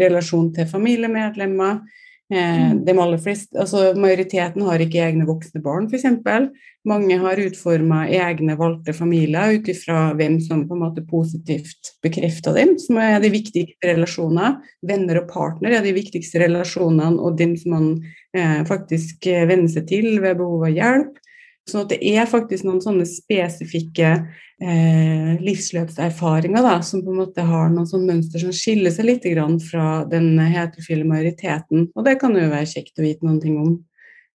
relasjon 0.00 0.50
til 0.56 0.68
familiemedlemmer. 0.70 1.84
Mm. 2.26 2.80
De 2.82 2.90
aller 2.90 3.20
fleste, 3.22 3.54
altså 3.54 3.92
Majoriteten 3.94 4.64
har 4.66 4.82
ikke 4.82 4.98
egne 4.98 5.28
voksne 5.28 5.60
barn, 5.62 5.84
f.eks. 5.86 6.48
Mange 6.90 7.20
har 7.22 7.38
utforma 7.38 8.00
egne 8.10 8.56
valgte 8.58 8.90
familier 8.98 9.54
ut 9.54 9.70
ifra 9.70 10.08
hvem 10.18 10.40
som 10.42 10.64
på 10.66 10.74
en 10.74 10.82
måte 10.82 11.04
positivt 11.06 11.92
bekrefter 12.02 12.58
dem, 12.58 12.72
som 12.82 12.98
er 12.98 13.20
de 13.22 13.30
viktigste 13.30 13.92
relasjonene. 13.92 14.56
Venner 14.90 15.20
og 15.22 15.30
partner 15.30 15.78
er 15.78 15.86
de 15.86 15.94
viktigste 15.94 16.42
relasjonene, 16.42 17.14
og 17.22 17.38
dem 17.38 17.54
som 17.60 17.76
man 17.76 17.88
eh, 18.34 18.58
faktisk 18.66 19.30
venner 19.30 19.70
seg 19.70 19.86
til 19.94 20.16
ved 20.18 20.42
behov 20.42 20.66
av 20.66 20.74
hjelp. 20.74 21.22
Sånn 21.66 21.82
at 21.82 21.90
det 21.90 21.98
er 22.14 22.28
faktisk 22.30 22.66
noen 22.66 22.78
sånne 22.82 23.06
spesifikke 23.10 24.10
eh, 24.14 25.32
livsløpserfaringer 25.42 26.62
da, 26.62 26.76
som 26.86 27.02
på 27.02 27.10
en 27.10 27.20
måte 27.24 27.46
har 27.46 27.72
noen 27.72 27.88
sånne 27.90 28.12
mønster 28.12 28.44
som 28.44 28.54
skiller 28.54 28.94
seg 28.94 29.08
litt 29.08 29.26
fra 29.66 30.04
den 30.06 30.38
heterofile 30.38 31.06
majoriteten. 31.08 31.88
Og 31.94 32.06
det 32.06 32.18
kan 32.22 32.36
jo 32.38 32.46
være 32.52 32.70
kjekt 32.70 33.00
å 33.00 33.06
vite 33.06 33.26
noen 33.26 33.40
ting 33.42 33.58
om. 33.58 33.72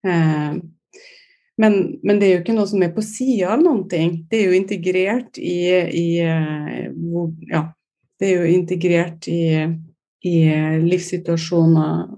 Eh, 0.07 0.59
men, 1.61 1.77
men, 2.03 2.19
det 2.19 2.27
er 2.27 2.35
jo 2.35 2.41
ikke 2.43 2.57
noe 2.57 2.71
som 2.71 2.83
er 2.83 2.93
på 2.97 3.05
sida 3.05 3.53
av 3.55 3.63
noen 3.63 3.85
ting. 3.89 4.25
Det 4.31 4.41
er 4.41 4.49
jo 4.49 4.57
integrert 4.57 5.39
i, 5.39 5.61
i 5.93 6.09
hvor, 6.97 7.31
Ja, 7.53 7.69
det 8.21 8.31
er 8.31 8.43
jo 8.43 8.51
integrert 8.55 9.29
i, 9.29 9.43
i 10.27 10.37
livssituasjoner 10.83 12.09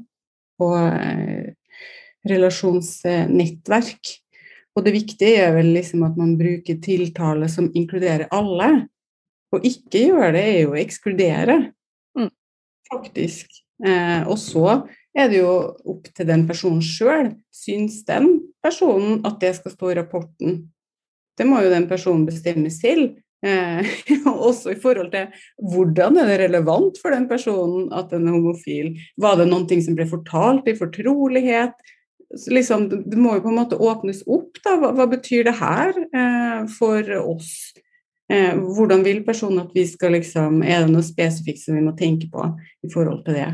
og 0.63 0.79
eh, 0.79 1.53
relasjonsnettverk. 2.31 4.17
Og 4.73 4.87
det 4.87 4.95
viktige 4.95 5.43
er 5.45 5.53
vel 5.57 5.73
liksom 5.75 6.05
at 6.07 6.17
man 6.17 6.37
bruker 6.39 6.81
tiltale 6.85 7.49
som 7.53 7.71
inkluderer 7.77 8.31
alle. 8.33 8.71
Og 9.53 9.67
ikke 9.69 10.07
gjøre 10.09 10.33
det 10.37 10.45
er 10.49 10.61
jo 10.63 10.73
å 10.73 10.81
ekskludere, 10.81 11.59
mm. 12.17 12.31
faktisk. 12.89 13.53
Eh, 13.85 14.23
og 14.25 14.39
så 14.41 14.79
er 15.13 15.29
det 15.29 15.43
jo 15.43 15.51
opp 15.93 16.09
til 16.17 16.29
den 16.29 16.47
personen 16.49 16.81
sjøl. 16.85 17.35
Syns 17.53 18.01
den 18.09 18.39
personen 18.65 19.21
at 19.29 19.37
det 19.43 19.53
skal 19.59 19.75
stå 19.75 19.93
i 19.93 19.99
rapporten? 20.01 20.63
Det 21.37 21.45
må 21.49 21.61
jo 21.65 21.73
den 21.73 21.89
personen 21.91 22.25
bestemme 22.29 22.73
selv. 22.73 23.19
Eh, 23.45 23.85
også 24.49 24.73
i 24.73 24.81
forhold 24.81 25.11
til 25.13 25.29
hvordan 25.73 26.21
er 26.23 26.31
det 26.31 26.41
relevant 26.47 27.01
for 27.03 27.13
den 27.13 27.29
personen 27.29 27.91
at 27.93 28.13
den 28.15 28.29
er 28.31 28.39
homofil. 28.39 28.95
Var 29.21 29.41
det 29.41 29.51
noe 29.51 29.83
som 29.85 29.99
ble 29.99 30.09
fortalt 30.09 30.71
i 30.71 30.79
fortrolighet? 30.79 31.77
Liksom, 32.51 32.89
det 32.89 33.19
må 33.19 33.37
jo 33.37 33.45
på 33.45 33.53
en 33.53 33.59
måte 33.61 33.79
åpnes 33.79 34.23
opp. 34.27 34.61
Da. 34.65 34.77
Hva, 34.81 34.93
hva 34.97 35.09
betyr 35.11 35.47
det 35.49 35.57
her 35.59 35.93
eh, 35.93 36.63
for 36.73 37.09
oss? 37.21 37.53
Eh, 38.33 38.55
hvordan 38.57 39.05
vil 39.05 39.25
personen 39.27 39.65
at 39.65 39.75
vi 39.75 39.85
skal 39.89 40.15
liksom 40.17 40.63
Er 40.63 40.85
det 40.87 40.93
noe 40.93 41.05
spesifikt 41.05 41.61
som 41.65 41.77
vi 41.77 41.83
må 41.85 41.93
tenke 41.99 42.31
på 42.33 42.47
i 42.87 42.91
forhold 42.93 43.25
til 43.27 43.37
det? 43.41 43.51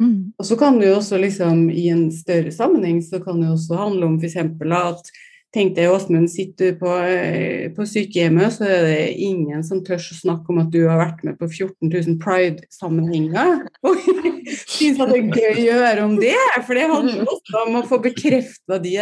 Mm. 0.00 0.32
Og 0.36 0.44
så 0.44 0.58
kan 0.60 0.80
det 0.80 0.90
jo 0.90 0.98
også 0.98 1.20
liksom 1.20 1.68
i 1.70 1.86
en 1.92 2.08
større 2.12 2.52
sammenheng 2.52 2.98
så 3.04 3.20
kan 3.22 3.38
det 3.40 3.48
jo 3.48 3.54
også 3.56 3.78
handle 3.80 4.10
om 4.10 4.18
f.eks. 4.20 4.36
at 4.36 5.12
Tenk 5.56 5.72
deg 5.72 5.88
Åsmund, 5.88 6.28
sitter 6.28 6.74
du 6.74 6.80
på, 6.82 6.90
eh, 7.00 7.70
på, 7.72 7.86
sykehjemmet, 7.88 8.52
så 8.58 8.66
er 8.68 8.82
det 8.84 9.14
ingen 9.24 9.62
som 9.64 9.80
tør 9.84 9.96
å 9.96 10.16
snakke 10.18 10.52
om 10.52 10.60
at 10.60 10.68
du 10.74 10.82
har 10.84 11.00
vært 11.00 11.22
med 11.24 11.38
på 11.40 11.48
14 11.48 11.88
000 11.88 12.18
pride-sammenhenger. 12.20 13.62
Og 13.88 14.02
syns 14.52 15.00
at 15.00 15.14
det 15.14 15.22
er 15.22 15.40
gøy 15.40 15.54
å 15.54 15.64
gjøre 15.70 16.04
om 16.04 16.18
det, 16.20 16.36
for 16.66 16.76
det 16.76 16.90
handler 16.92 17.24
også 17.24 17.62
om 17.62 17.80
å 17.80 17.84
få 17.88 18.02
bekrefta 18.04 18.82
de 18.84 18.98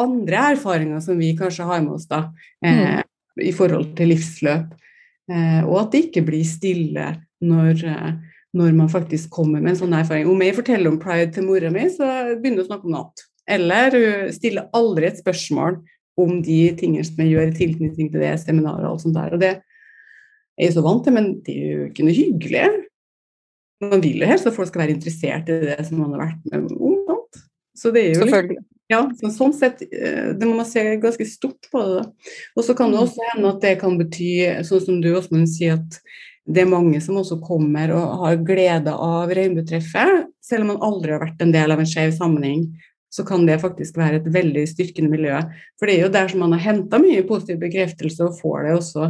andre 0.00 0.48
erfaringer 0.54 1.04
som 1.04 1.20
vi 1.20 1.34
kanskje 1.36 1.68
har 1.68 1.84
med 1.84 1.98
oss 1.98 2.08
da, 2.08 2.24
eh, 2.64 3.04
i 3.44 3.52
forhold 3.52 3.92
til 4.00 4.14
livsløp. 4.14 4.72
Eh, 5.28 5.62
og 5.66 5.82
at 5.84 5.92
det 5.92 6.06
ikke 6.08 6.24
blir 6.24 6.44
stille 6.48 7.12
når, 7.44 7.84
eh, 7.84 8.12
når 8.56 8.72
man 8.74 8.88
faktisk 8.88 9.28
kommer 9.30 9.60
med 9.60 9.76
en 9.76 9.82
sånn 9.84 9.98
erfaring. 10.00 10.28
Om 10.28 10.40
jeg 10.40 10.56
forteller 10.56 10.88
om 10.88 10.98
pride 10.98 11.34
til 11.34 11.44
mora 11.44 11.70
mi, 11.70 11.84
så 11.92 12.32
begynner 12.40 12.62
hun 12.62 12.64
å 12.64 12.70
snakke 12.72 12.88
om 12.88 12.96
natt. 12.96 13.28
Eller 13.48 13.94
hun 13.94 14.34
stiller 14.34 14.68
aldri 14.76 15.08
et 15.08 15.22
spørsmål 15.22 15.80
om 16.18 16.40
de 16.42 16.60
tingene 16.78 17.06
som 17.06 17.20
jeg 17.22 17.34
gjør 17.34 17.50
i 17.50 17.56
tilknytning 17.56 18.12
til 18.12 18.22
det 18.24 18.34
seminaret 18.42 18.84
og 18.84 18.96
alt 18.96 19.04
sånt 19.04 19.18
der. 19.18 19.34
Og 19.36 19.42
det 19.42 19.52
er 19.56 20.66
jeg 20.66 20.74
så 20.74 20.84
vant 20.84 21.04
til, 21.06 21.14
men 21.14 21.30
det 21.46 21.54
er 21.54 21.68
jo 21.74 21.88
ikke 21.88 22.06
noe 22.06 22.16
hyggelig. 22.16 22.64
Man 23.84 24.02
vil 24.02 24.24
jo 24.24 24.30
helst 24.30 24.48
at 24.50 24.56
folk 24.56 24.70
skal 24.72 24.82
være 24.82 24.96
interessert 24.96 25.50
i 25.52 25.60
det 25.68 25.78
som 25.86 26.02
man 26.02 26.16
har 26.16 26.24
vært 26.26 26.50
med 26.50 26.74
om. 26.74 26.98
Så 27.78 27.92
det 27.94 28.08
er 28.08 28.16
jo 28.16 28.26
Selvfølgelig. 28.26 28.64
Ja, 28.88 29.02
så 29.20 29.28
sånn 29.28 29.52
sett, 29.52 29.82
eh, 29.84 30.30
det 30.32 30.46
må 30.48 30.54
man 30.56 30.66
se 30.66 30.80
ganske 30.96 31.26
stort 31.28 31.68
på 31.68 31.82
det. 31.90 32.06
Og 32.56 32.64
så 32.64 32.74
kan 32.74 32.88
det 32.88 32.96
mm. 32.96 33.04
også 33.04 33.26
hende 33.34 33.50
at 33.52 33.60
det 33.60 33.74
kan 33.82 33.98
bety, 34.00 34.30
sånn 34.64 34.80
som 34.86 35.02
du 35.04 35.10
også 35.12 35.42
sier, 35.52 35.76
at 35.76 35.98
det 36.48 36.62
er 36.62 36.70
mange 36.70 37.00
som 37.04 37.18
også 37.20 37.36
kommer 37.44 37.92
og 37.92 38.22
har 38.22 38.38
glede 38.48 38.94
av 38.94 39.28
regnbuetreffet, 39.36 40.30
selv 40.40 40.64
om 40.64 40.72
man 40.72 40.86
aldri 40.88 41.12
har 41.12 41.20
vært 41.20 41.44
en 41.44 41.52
del 41.52 41.74
av 41.74 41.82
en 41.82 41.90
skeiv 41.90 42.14
sammenheng 42.16 42.64
så 43.08 43.24
kan 43.24 43.46
det 43.48 43.58
faktisk 43.62 43.96
være 43.98 44.20
et 44.20 44.28
veldig 44.32 44.64
styrkende 44.68 45.10
miljø. 45.12 45.38
For 45.80 45.88
det 45.88 45.96
er 45.96 46.04
jo 46.04 46.12
der 46.12 46.28
som 46.28 46.42
man 46.44 46.54
har 46.56 46.64
henta 46.64 47.00
mye 47.00 47.24
positiv 47.28 47.60
bekreftelse, 47.62 48.26
og 48.26 48.36
får 48.40 48.66
det 48.66 48.74
også. 48.76 49.08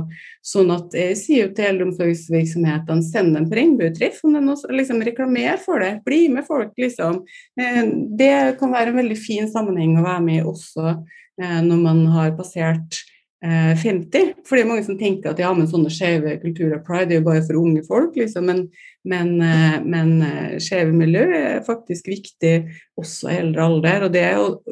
Sånn 0.53 0.73
at 0.75 0.95
jeg 0.97 1.19
sier 1.19 1.47
jo 1.47 1.53
til 1.57 1.71
eldreomsorgsvirksomhetene, 1.73 3.07
send 3.07 3.35
dem 3.37 3.49
på 3.51 3.59
regnbuetreff, 3.59 4.23
om 4.27 4.39
den 4.39 4.55
også, 4.55 4.71
liksom 4.75 5.03
reklamer 5.07 5.59
for 5.65 5.83
det. 5.83 5.97
Bli 6.07 6.25
med 6.33 6.47
folk, 6.47 6.73
liksom. 6.79 7.23
Eh, 7.59 7.85
det 8.19 8.33
kan 8.61 8.75
være 8.75 8.95
en 8.95 9.01
veldig 9.03 9.19
fin 9.19 9.51
sammenheng 9.51 9.99
å 9.99 10.07
være 10.07 10.25
med 10.25 10.43
i 10.43 10.47
også 10.47 10.87
eh, 10.95 11.61
når 11.67 11.87
man 11.89 12.05
har 12.15 12.37
passert 12.39 13.03
50. 13.45 14.19
Eh, 14.19 14.35
for 14.47 14.57
det 14.57 14.65
er 14.65 14.69
mange 14.69 14.85
som 14.87 14.99
tenker 14.99 15.31
at 15.31 15.39
ja, 15.39 15.53
men 15.55 15.69
sånne 15.71 15.93
skeive 15.95 16.35
kulturer 16.43 16.81
pride 16.83 17.15
er 17.15 17.21
jo 17.21 17.27
bare 17.29 17.45
for 17.47 17.61
unge 17.61 17.85
folk, 17.87 18.17
liksom. 18.19 18.49
Men, 18.51 18.65
men, 19.07 19.37
eh, 19.45 19.79
men 19.85 20.13
eh, 20.27 20.57
skeive 20.63 20.91
miljø 20.95 21.23
er 21.37 21.63
faktisk 21.67 22.11
viktig 22.11 22.57
også 22.99 23.31
i 23.31 23.39
eldre 23.39 23.69
alder, 23.69 24.09
og 24.09 24.15
det 24.17 24.27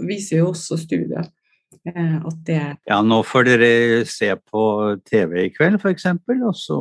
viser 0.08 0.42
jo 0.42 0.50
også 0.52 0.80
studier. 0.82 1.30
At 1.86 2.38
det 2.48 2.58
Ja, 2.88 2.96
nå 2.98 3.20
får 3.22 3.44
dere 3.46 4.04
se 4.10 4.32
på 4.50 4.62
TV 5.06 5.44
i 5.44 5.50
kveld, 5.54 5.78
f.eks., 5.78 6.08
og 6.34 6.54
så 6.58 6.78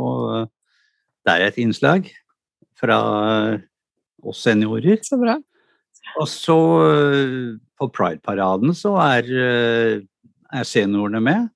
Det 1.26 1.34
er 1.34 1.44
et 1.46 1.58
innslag 1.62 2.10
fra 2.78 2.98
oss 4.26 4.42
seniorer. 4.46 4.98
Så 5.06 5.20
bra. 5.22 5.38
Og 6.18 6.28
så 6.30 6.58
på 7.78 7.90
Pride-paraden 7.94 8.74
så 8.74 8.96
er, 9.04 9.30
er 10.02 10.66
seniorene 10.66 11.22
med. 11.22 11.50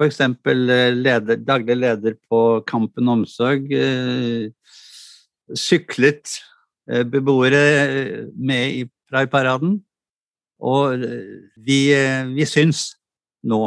F.eks. 0.00 0.20
Eh, 0.20 0.94
leder, 0.94 1.36
daglig 1.36 1.76
leder 1.76 2.14
på 2.28 2.62
Kampen 2.66 3.08
Omsorg 3.08 3.72
eh, 3.72 4.48
syklet 5.56 6.38
eh, 6.90 7.04
beboere 7.04 7.60
med 8.34 8.78
i 8.78 8.86
Pride-paraden. 9.10 9.76
Og 10.60 11.04
vi, 11.56 11.78
vi 12.36 12.44
syns 12.44 12.90
nå, 13.48 13.60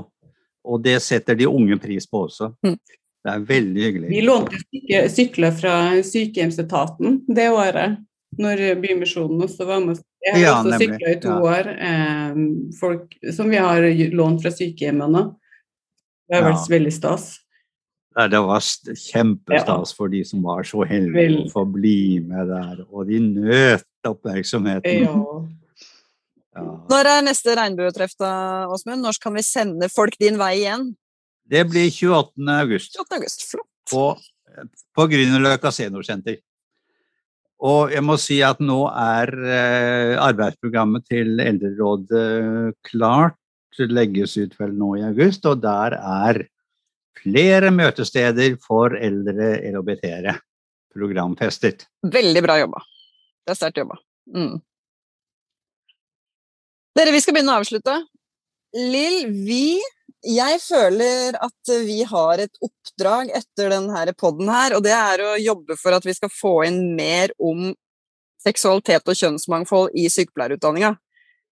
og 0.62 0.84
det 0.86 1.00
setter 1.02 1.38
de 1.38 1.50
unge 1.50 1.80
pris 1.82 2.06
på 2.06 2.28
også. 2.28 2.52
Mm. 2.66 2.78
Det 3.24 3.32
er 3.32 3.46
veldig 3.50 3.86
hyggelig. 3.88 4.10
Vi 4.12 4.22
lånte 4.22 5.10
sykler 5.10 5.56
fra 5.58 5.76
sykehjemsetaten 6.06 7.24
det 7.34 7.48
året, 7.50 7.98
når 8.38 8.62
Bymisjonen 8.84 9.42
også 9.48 9.66
var 9.66 9.82
med. 9.82 10.04
Jeg 10.22 10.38
har 10.38 10.44
ja, 10.44 10.54
også 10.60 10.80
sykla 10.84 11.16
i 11.16 11.20
to 11.24 11.34
ja. 11.34 11.40
år, 11.50 11.72
folk 12.78 13.18
som 13.34 13.50
vi 13.50 13.64
har 13.64 13.90
lånt 14.14 14.46
fra 14.46 14.54
sykehjemmene. 14.54 15.26
Det 16.34 16.42
har 16.42 16.50
vært 16.50 16.70
veldig 16.72 16.94
stas. 16.94 17.26
Ja, 18.14 18.28
det 18.30 18.40
var 18.46 18.62
kjempestas 18.62 19.92
ja. 19.92 19.98
for 19.98 20.10
de 20.10 20.22
som 20.26 20.42
var 20.46 20.66
så 20.66 20.86
heldige 20.86 21.44
å 21.44 21.50
få 21.54 21.64
bli 21.70 22.22
med 22.26 22.50
der, 22.50 22.84
og 22.90 23.10
de 23.10 23.20
nøt 23.22 24.10
oppmerksomheten. 24.10 25.06
Ja. 25.08 25.18
Ja. 26.54 26.62
Når 26.86 27.08
er 27.10 27.24
neste 27.26 27.56
regnbuetreff, 27.58 28.12
da, 28.22 28.28
Åsmund? 28.70 29.02
Når 29.02 29.18
kan 29.24 29.34
vi 29.34 29.42
sende 29.42 29.88
folk 29.90 30.14
din 30.22 30.36
vei 30.38 30.52
igjen? 30.60 30.84
Det 31.50 31.64
blir 31.66 31.88
28. 31.90 32.46
august. 32.60 32.94
28. 33.00 33.16
august. 33.18 33.46
Flott. 33.50 33.70
På, 33.90 34.04
på 34.94 35.06
Grünerløkka 35.10 35.72
seniorsenter. 35.74 36.38
Og 37.64 37.96
jeg 37.96 38.06
må 38.06 38.20
si 38.22 38.38
at 38.46 38.62
nå 38.62 38.84
er 38.92 39.34
eh, 39.34 40.14
arbeidsprogrammet 40.22 41.10
til 41.10 41.42
Eldrerådet 41.42 42.76
klart 42.86 43.40
legges 43.90 44.38
ut 44.38 44.54
vel 44.60 44.74
nå 44.78 44.96
i 45.00 45.06
august, 45.08 45.46
og 45.50 45.62
der 45.64 45.98
er 45.98 46.44
flere 47.24 47.72
møtesteder 47.74 48.58
for 48.62 48.96
eldre 48.98 49.56
LHBT-ere 49.72 50.36
programfestet. 50.94 51.88
Veldig 52.06 52.44
bra 52.46 52.60
jobba. 52.62 52.84
Det 53.44 53.54
er 53.54 53.60
sterkt 53.60 53.82
jobba. 53.82 53.98
Mm. 54.34 54.62
Dere, 56.94 57.14
vi 57.14 57.22
skal 57.24 57.36
begynne 57.36 57.56
å 57.56 57.62
avslutte. 57.64 57.98
Lill, 58.74 59.28
vi 59.46 59.82
Jeg 60.24 60.62
føler 60.64 61.36
at 61.36 61.70
vi 61.84 61.98
har 62.08 62.40
et 62.40 62.62
oppdrag 62.64 63.28
etter 63.36 63.74
denne 63.74 64.14
poden 64.16 64.48
her, 64.48 64.72
og 64.78 64.86
det 64.86 64.94
er 64.96 65.20
å 65.20 65.34
jobbe 65.36 65.76
for 65.76 65.92
at 65.98 66.06
vi 66.08 66.14
skal 66.16 66.32
få 66.32 66.54
inn 66.64 66.94
mer 66.96 67.34
om 67.44 67.74
seksualitet 68.40 69.04
og 69.04 69.20
kjønnsmangfold 69.20 69.92
i 70.00 70.08
sykepleierutdanninga 70.12 70.94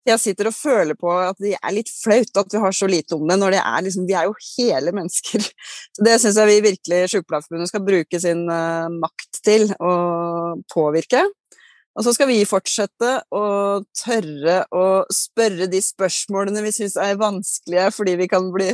jeg 0.07 0.21
sitter 0.21 0.49
og 0.49 0.55
føler 0.55 0.97
på 0.97 1.11
at 1.13 1.37
det 1.41 1.53
er 1.57 1.75
litt 1.75 1.91
flaut 1.93 2.39
at 2.41 2.53
vi 2.53 2.61
har 2.63 2.73
så 2.75 2.89
lite 2.89 3.17
om 3.17 3.27
det, 3.29 3.37
når 3.37 3.55
det 3.55 3.59
er 3.61 3.83
liksom, 3.85 4.07
vi 4.09 4.15
er 4.17 4.29
jo 4.29 4.37
hele 4.55 4.93
mennesker. 4.97 5.45
Så 5.95 6.07
Det 6.07 6.15
syns 6.23 6.39
jeg 6.41 6.49
vi 6.49 6.63
virkelig 6.71 7.03
Sykepleierforbundet 7.11 7.69
skal 7.71 7.85
bruke 7.85 8.21
sin 8.23 8.47
uh, 8.49 8.89
makt 8.93 9.41
til 9.45 9.69
å 9.77 9.93
påvirke. 10.73 11.27
Og 11.91 12.05
så 12.05 12.13
skal 12.15 12.29
vi 12.29 12.37
fortsette 12.47 13.09
å 13.35 13.45
tørre 13.99 14.61
å 14.71 14.83
spørre 15.11 15.67
de 15.67 15.81
spørsmålene 15.83 16.63
vi 16.63 16.71
syns 16.71 16.95
er 16.95 17.19
vanskelige, 17.19 17.89
fordi 17.91 18.13
vi 18.21 18.29
kan 18.31 18.47
bli, 18.53 18.69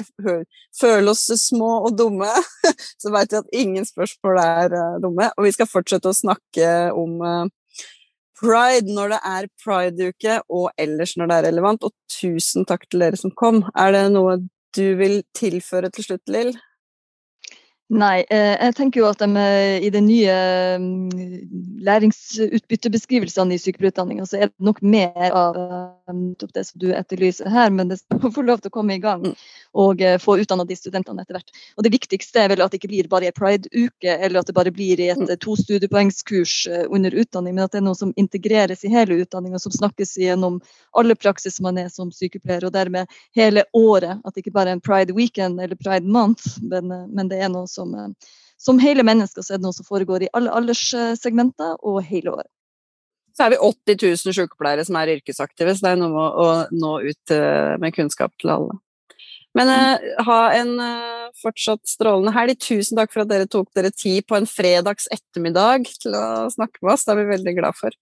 føle 0.78 1.16
oss 1.16 1.26
små 1.42 1.72
og 1.88 1.98
dumme. 1.98 2.30
Så 3.02 3.10
veit 3.14 3.34
vi 3.34 3.42
at 3.42 3.56
ingen 3.58 3.90
spørsmål 3.90 4.42
er 4.44 4.78
uh, 4.78 5.00
dumme. 5.04 5.32
Og 5.34 5.50
vi 5.50 5.56
skal 5.58 5.70
fortsette 5.72 6.14
å 6.14 6.18
snakke 6.18 6.70
om 6.94 7.18
uh, 7.26 7.50
pride 8.40 8.94
når 8.94 9.16
det 9.16 9.20
er 9.32 9.50
pride-uke, 9.64 10.38
og 10.50 10.70
ellers 10.78 11.16
når 11.18 11.32
det 11.32 11.40
er 11.40 11.48
relevant. 11.50 11.84
Og 11.88 11.94
tusen 12.20 12.68
takk 12.68 12.88
til 12.90 13.04
dere 13.06 13.20
som 13.20 13.34
kom. 13.38 13.64
Er 13.76 13.94
det 13.96 14.06
noe 14.14 14.40
du 14.78 14.88
vil 15.00 15.22
tilføre 15.38 15.90
til 15.94 16.10
slutt, 16.10 16.26
Lill? 16.30 16.54
Nei, 17.88 18.26
eh, 18.28 18.58
jeg 18.60 18.74
tenker 18.76 19.00
jo 19.00 19.06
at 19.08 19.22
de, 19.22 19.28
eh, 19.40 19.78
i 19.88 19.90
de 19.94 20.02
nye 20.04 20.34
mm, 20.76 21.84
læringsutbyttebeskrivelsene 21.88 23.56
i 23.56 23.60
sykepleierutdanninga, 23.64 24.26
så 24.28 24.42
er 24.42 24.50
det 24.50 24.66
nok 24.68 24.82
mer 24.84 25.32
av 25.32 25.56
eh, 25.56 26.18
det 26.52 26.66
som 26.68 26.82
du 26.84 26.90
etterlyser 26.92 27.48
her, 27.48 27.72
men 27.72 27.88
det 27.88 28.02
skal 28.02 28.34
få 28.36 28.44
lov 28.44 28.60
til 28.60 28.74
å 28.74 28.76
komme 28.76 28.98
i 28.98 29.00
gang 29.00 29.24
mm. 29.30 29.38
og 29.80 30.04
få 30.20 30.36
utdanna 30.42 30.66
de 30.68 30.76
studentene 30.76 31.24
etter 31.24 31.38
hvert. 31.38 31.54
Og 31.80 31.88
Det 31.88 31.94
viktigste 31.94 32.42
er 32.44 32.52
vel 32.52 32.66
at 32.66 32.76
det 32.76 32.82
ikke 32.82 32.92
blir 32.92 33.08
bare 33.08 33.30
i 33.30 33.38
pride-uke, 33.38 34.18
eller 34.18 34.42
at 34.42 34.52
det 34.52 34.58
bare 34.60 34.76
blir 34.76 35.00
i 35.00 35.08
et 35.14 35.24
mm. 35.24 35.32
to 35.46 35.56
studiepoengskurs 35.56 36.58
under 36.92 37.16
utdanning, 37.16 37.56
men 37.56 37.70
at 37.70 37.72
det 37.72 37.80
er 37.80 37.88
noe 37.88 37.96
som 37.96 38.12
integreres 38.20 38.84
i 38.84 38.92
hele 38.92 39.22
utdanninga, 39.24 39.64
som 39.64 39.72
snakkes 39.72 40.18
gjennom 40.20 40.60
alle 40.92 41.16
praksis 41.16 41.62
man 41.64 41.80
er 41.80 41.88
som 41.94 42.12
sykepleier, 42.12 42.68
og 42.68 42.76
dermed 42.76 43.08
hele 43.38 43.64
året. 43.72 44.20
At 44.28 44.36
det 44.36 44.44
ikke 44.44 44.58
bare 44.60 44.76
er 44.76 44.82
en 44.82 44.84
pride 44.84 45.16
weekend 45.16 45.64
eller 45.64 45.80
pride 45.80 46.04
month, 46.04 46.60
men, 46.68 46.92
men 47.16 47.32
det 47.32 47.40
er 47.40 47.56
noe 47.56 47.77
som, 47.78 47.94
eh, 47.96 48.34
som 48.58 48.82
hele 48.82 49.06
mennesker, 49.08 49.46
så 49.46 49.56
er 49.56 49.62
det 49.62 49.68
noe 49.68 49.78
som 49.78 49.88
foregår 49.88 50.26
i 50.26 50.32
alle 50.38 50.54
alderssegmenter 50.60 51.78
og 51.86 52.02
hele 52.10 52.34
året. 52.34 52.52
Så 53.38 53.46
er 53.46 53.54
vi 53.54 53.62
80 53.62 54.02
000 54.02 54.34
sykepleiere 54.34 54.84
som 54.86 54.98
er 54.98 55.14
yrkesaktive, 55.14 55.76
så 55.78 55.86
det 55.86 55.94
er 55.94 56.02
noe 56.02 56.14
med 56.14 56.42
å 56.42 56.48
nå 56.74 56.94
ut 57.06 57.34
eh, 57.36 57.74
med 57.82 57.96
kunnskap 57.96 58.34
til 58.42 58.54
alle. 58.56 58.80
Men 59.58 59.72
uh, 59.74 60.24
ha 60.28 60.42
en 60.54 60.76
fortsatt 61.42 61.82
strålende 61.90 62.30
helg. 62.36 62.60
Tusen 62.62 63.00
takk 63.00 63.10
for 63.10 63.24
at 63.24 63.32
dere 63.32 63.48
tok 63.50 63.72
dere 63.74 63.90
tid 63.90 64.28
på 64.30 64.38
en 64.38 64.46
fredags 64.46 65.08
ettermiddag 65.10 65.88
til 66.04 66.14
å 66.14 66.26
snakke 66.54 66.84
med 66.84 66.94
oss. 66.94 67.08
Det 67.08 67.16
er 67.16 67.20
vi 67.24 67.32
veldig 67.32 67.54
glad 67.58 67.80
for. 67.80 67.96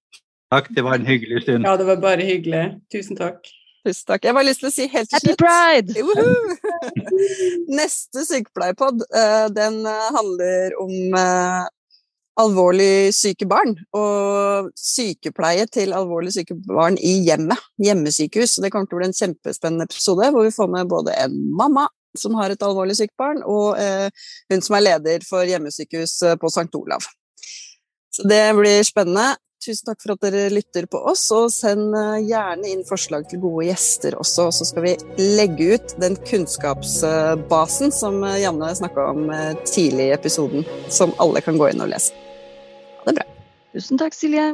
Takk, 0.51 0.67
det 0.75 0.83
var 0.83 0.99
en 0.99 1.07
hyggelig 1.07 1.45
stund. 1.45 1.63
Ja, 1.63 1.77
det 1.79 1.87
var 1.87 2.01
bare 2.03 2.27
hyggelig. 2.27 2.65
Tusen 2.91 3.15
takk. 3.21 3.47
Tusen 3.85 4.07
takk. 4.09 4.23
Jeg 4.25 4.33
har 4.33 4.45
lyst 4.47 4.63
til 4.63 4.71
å 4.71 4.73
si 4.73 4.85
helt 4.89 5.11
til 5.11 5.21
slutt 5.21 5.43
Happy 5.45 5.93
Pride! 5.93 5.93
Neste 7.79 8.23
sykepleierpod, 8.25 9.03
uh, 9.13 9.45
den 9.53 9.83
uh, 9.85 10.07
handler 10.15 10.73
om 10.81 11.13
uh, 11.13 11.67
alvorlig 12.41 13.13
syke 13.13 13.45
barn. 13.49 13.75
Og 13.93 14.71
sykepleie 14.79 15.67
til 15.69 15.93
alvorlig 15.93 16.33
syke 16.33 16.57
barn 16.65 16.97
i 16.97 17.19
hjemmet. 17.27 17.61
Hjemmesykehus. 17.85 18.57
Det 18.65 18.73
kommer 18.73 18.89
til 18.89 18.97
å 18.97 19.03
bli 19.03 19.11
en 19.11 19.19
kjempespennende 19.19 19.85
episode 19.85 20.31
hvor 20.33 20.49
vi 20.49 20.55
får 20.55 20.73
med 20.79 20.89
både 20.89 21.13
en 21.21 21.37
mamma 21.53 21.85
som 22.17 22.33
har 22.39 22.49
et 22.49 22.63
alvorlig 22.63 22.95
sykt 22.95 23.11
barn, 23.19 23.41
og 23.43 23.75
hun 24.47 24.61
som 24.63 24.77
er 24.77 24.85
leder 24.85 25.25
for 25.27 25.43
hjemmesykehus 25.43 26.13
på 26.39 26.47
St. 26.47 26.69
Olav. 26.79 27.03
Så 28.15 28.23
det 28.23 28.39
blir 28.55 28.79
spennende. 28.87 29.33
Tusen 29.63 29.87
takk 29.87 30.01
for 30.03 30.13
at 30.13 30.25
dere 30.25 30.49
lytter 30.53 30.85
på 30.91 30.99
oss, 31.09 31.23
og 31.33 31.47
send 31.53 31.95
eh, 31.97 32.25
gjerne 32.27 32.69
inn 32.69 32.83
forslag 32.85 33.25
til 33.31 33.41
gode 33.43 33.69
gjester 33.69 34.17
også. 34.19 34.49
Så 34.53 34.67
skal 34.69 34.85
vi 34.85 34.93
legge 35.21 35.75
ut 35.75 35.95
den 36.01 36.17
kunnskapsbasen 36.27 37.93
som 37.95 38.21
eh, 38.27 38.41
Janne 38.43 38.73
snakka 38.77 39.07
om 39.13 39.29
eh, 39.33 39.55
tidlig 39.65 40.11
i 40.11 40.15
episoden, 40.17 40.67
som 40.89 41.15
alle 41.23 41.41
kan 41.45 41.57
gå 41.61 41.71
inn 41.71 41.81
og 41.81 41.89
lese. 41.93 42.13
Ha 42.99 43.09
det 43.09 43.17
bra. 43.21 43.27
Tusen 43.73 44.01
takk, 44.01 44.17
Silje. 44.17 44.53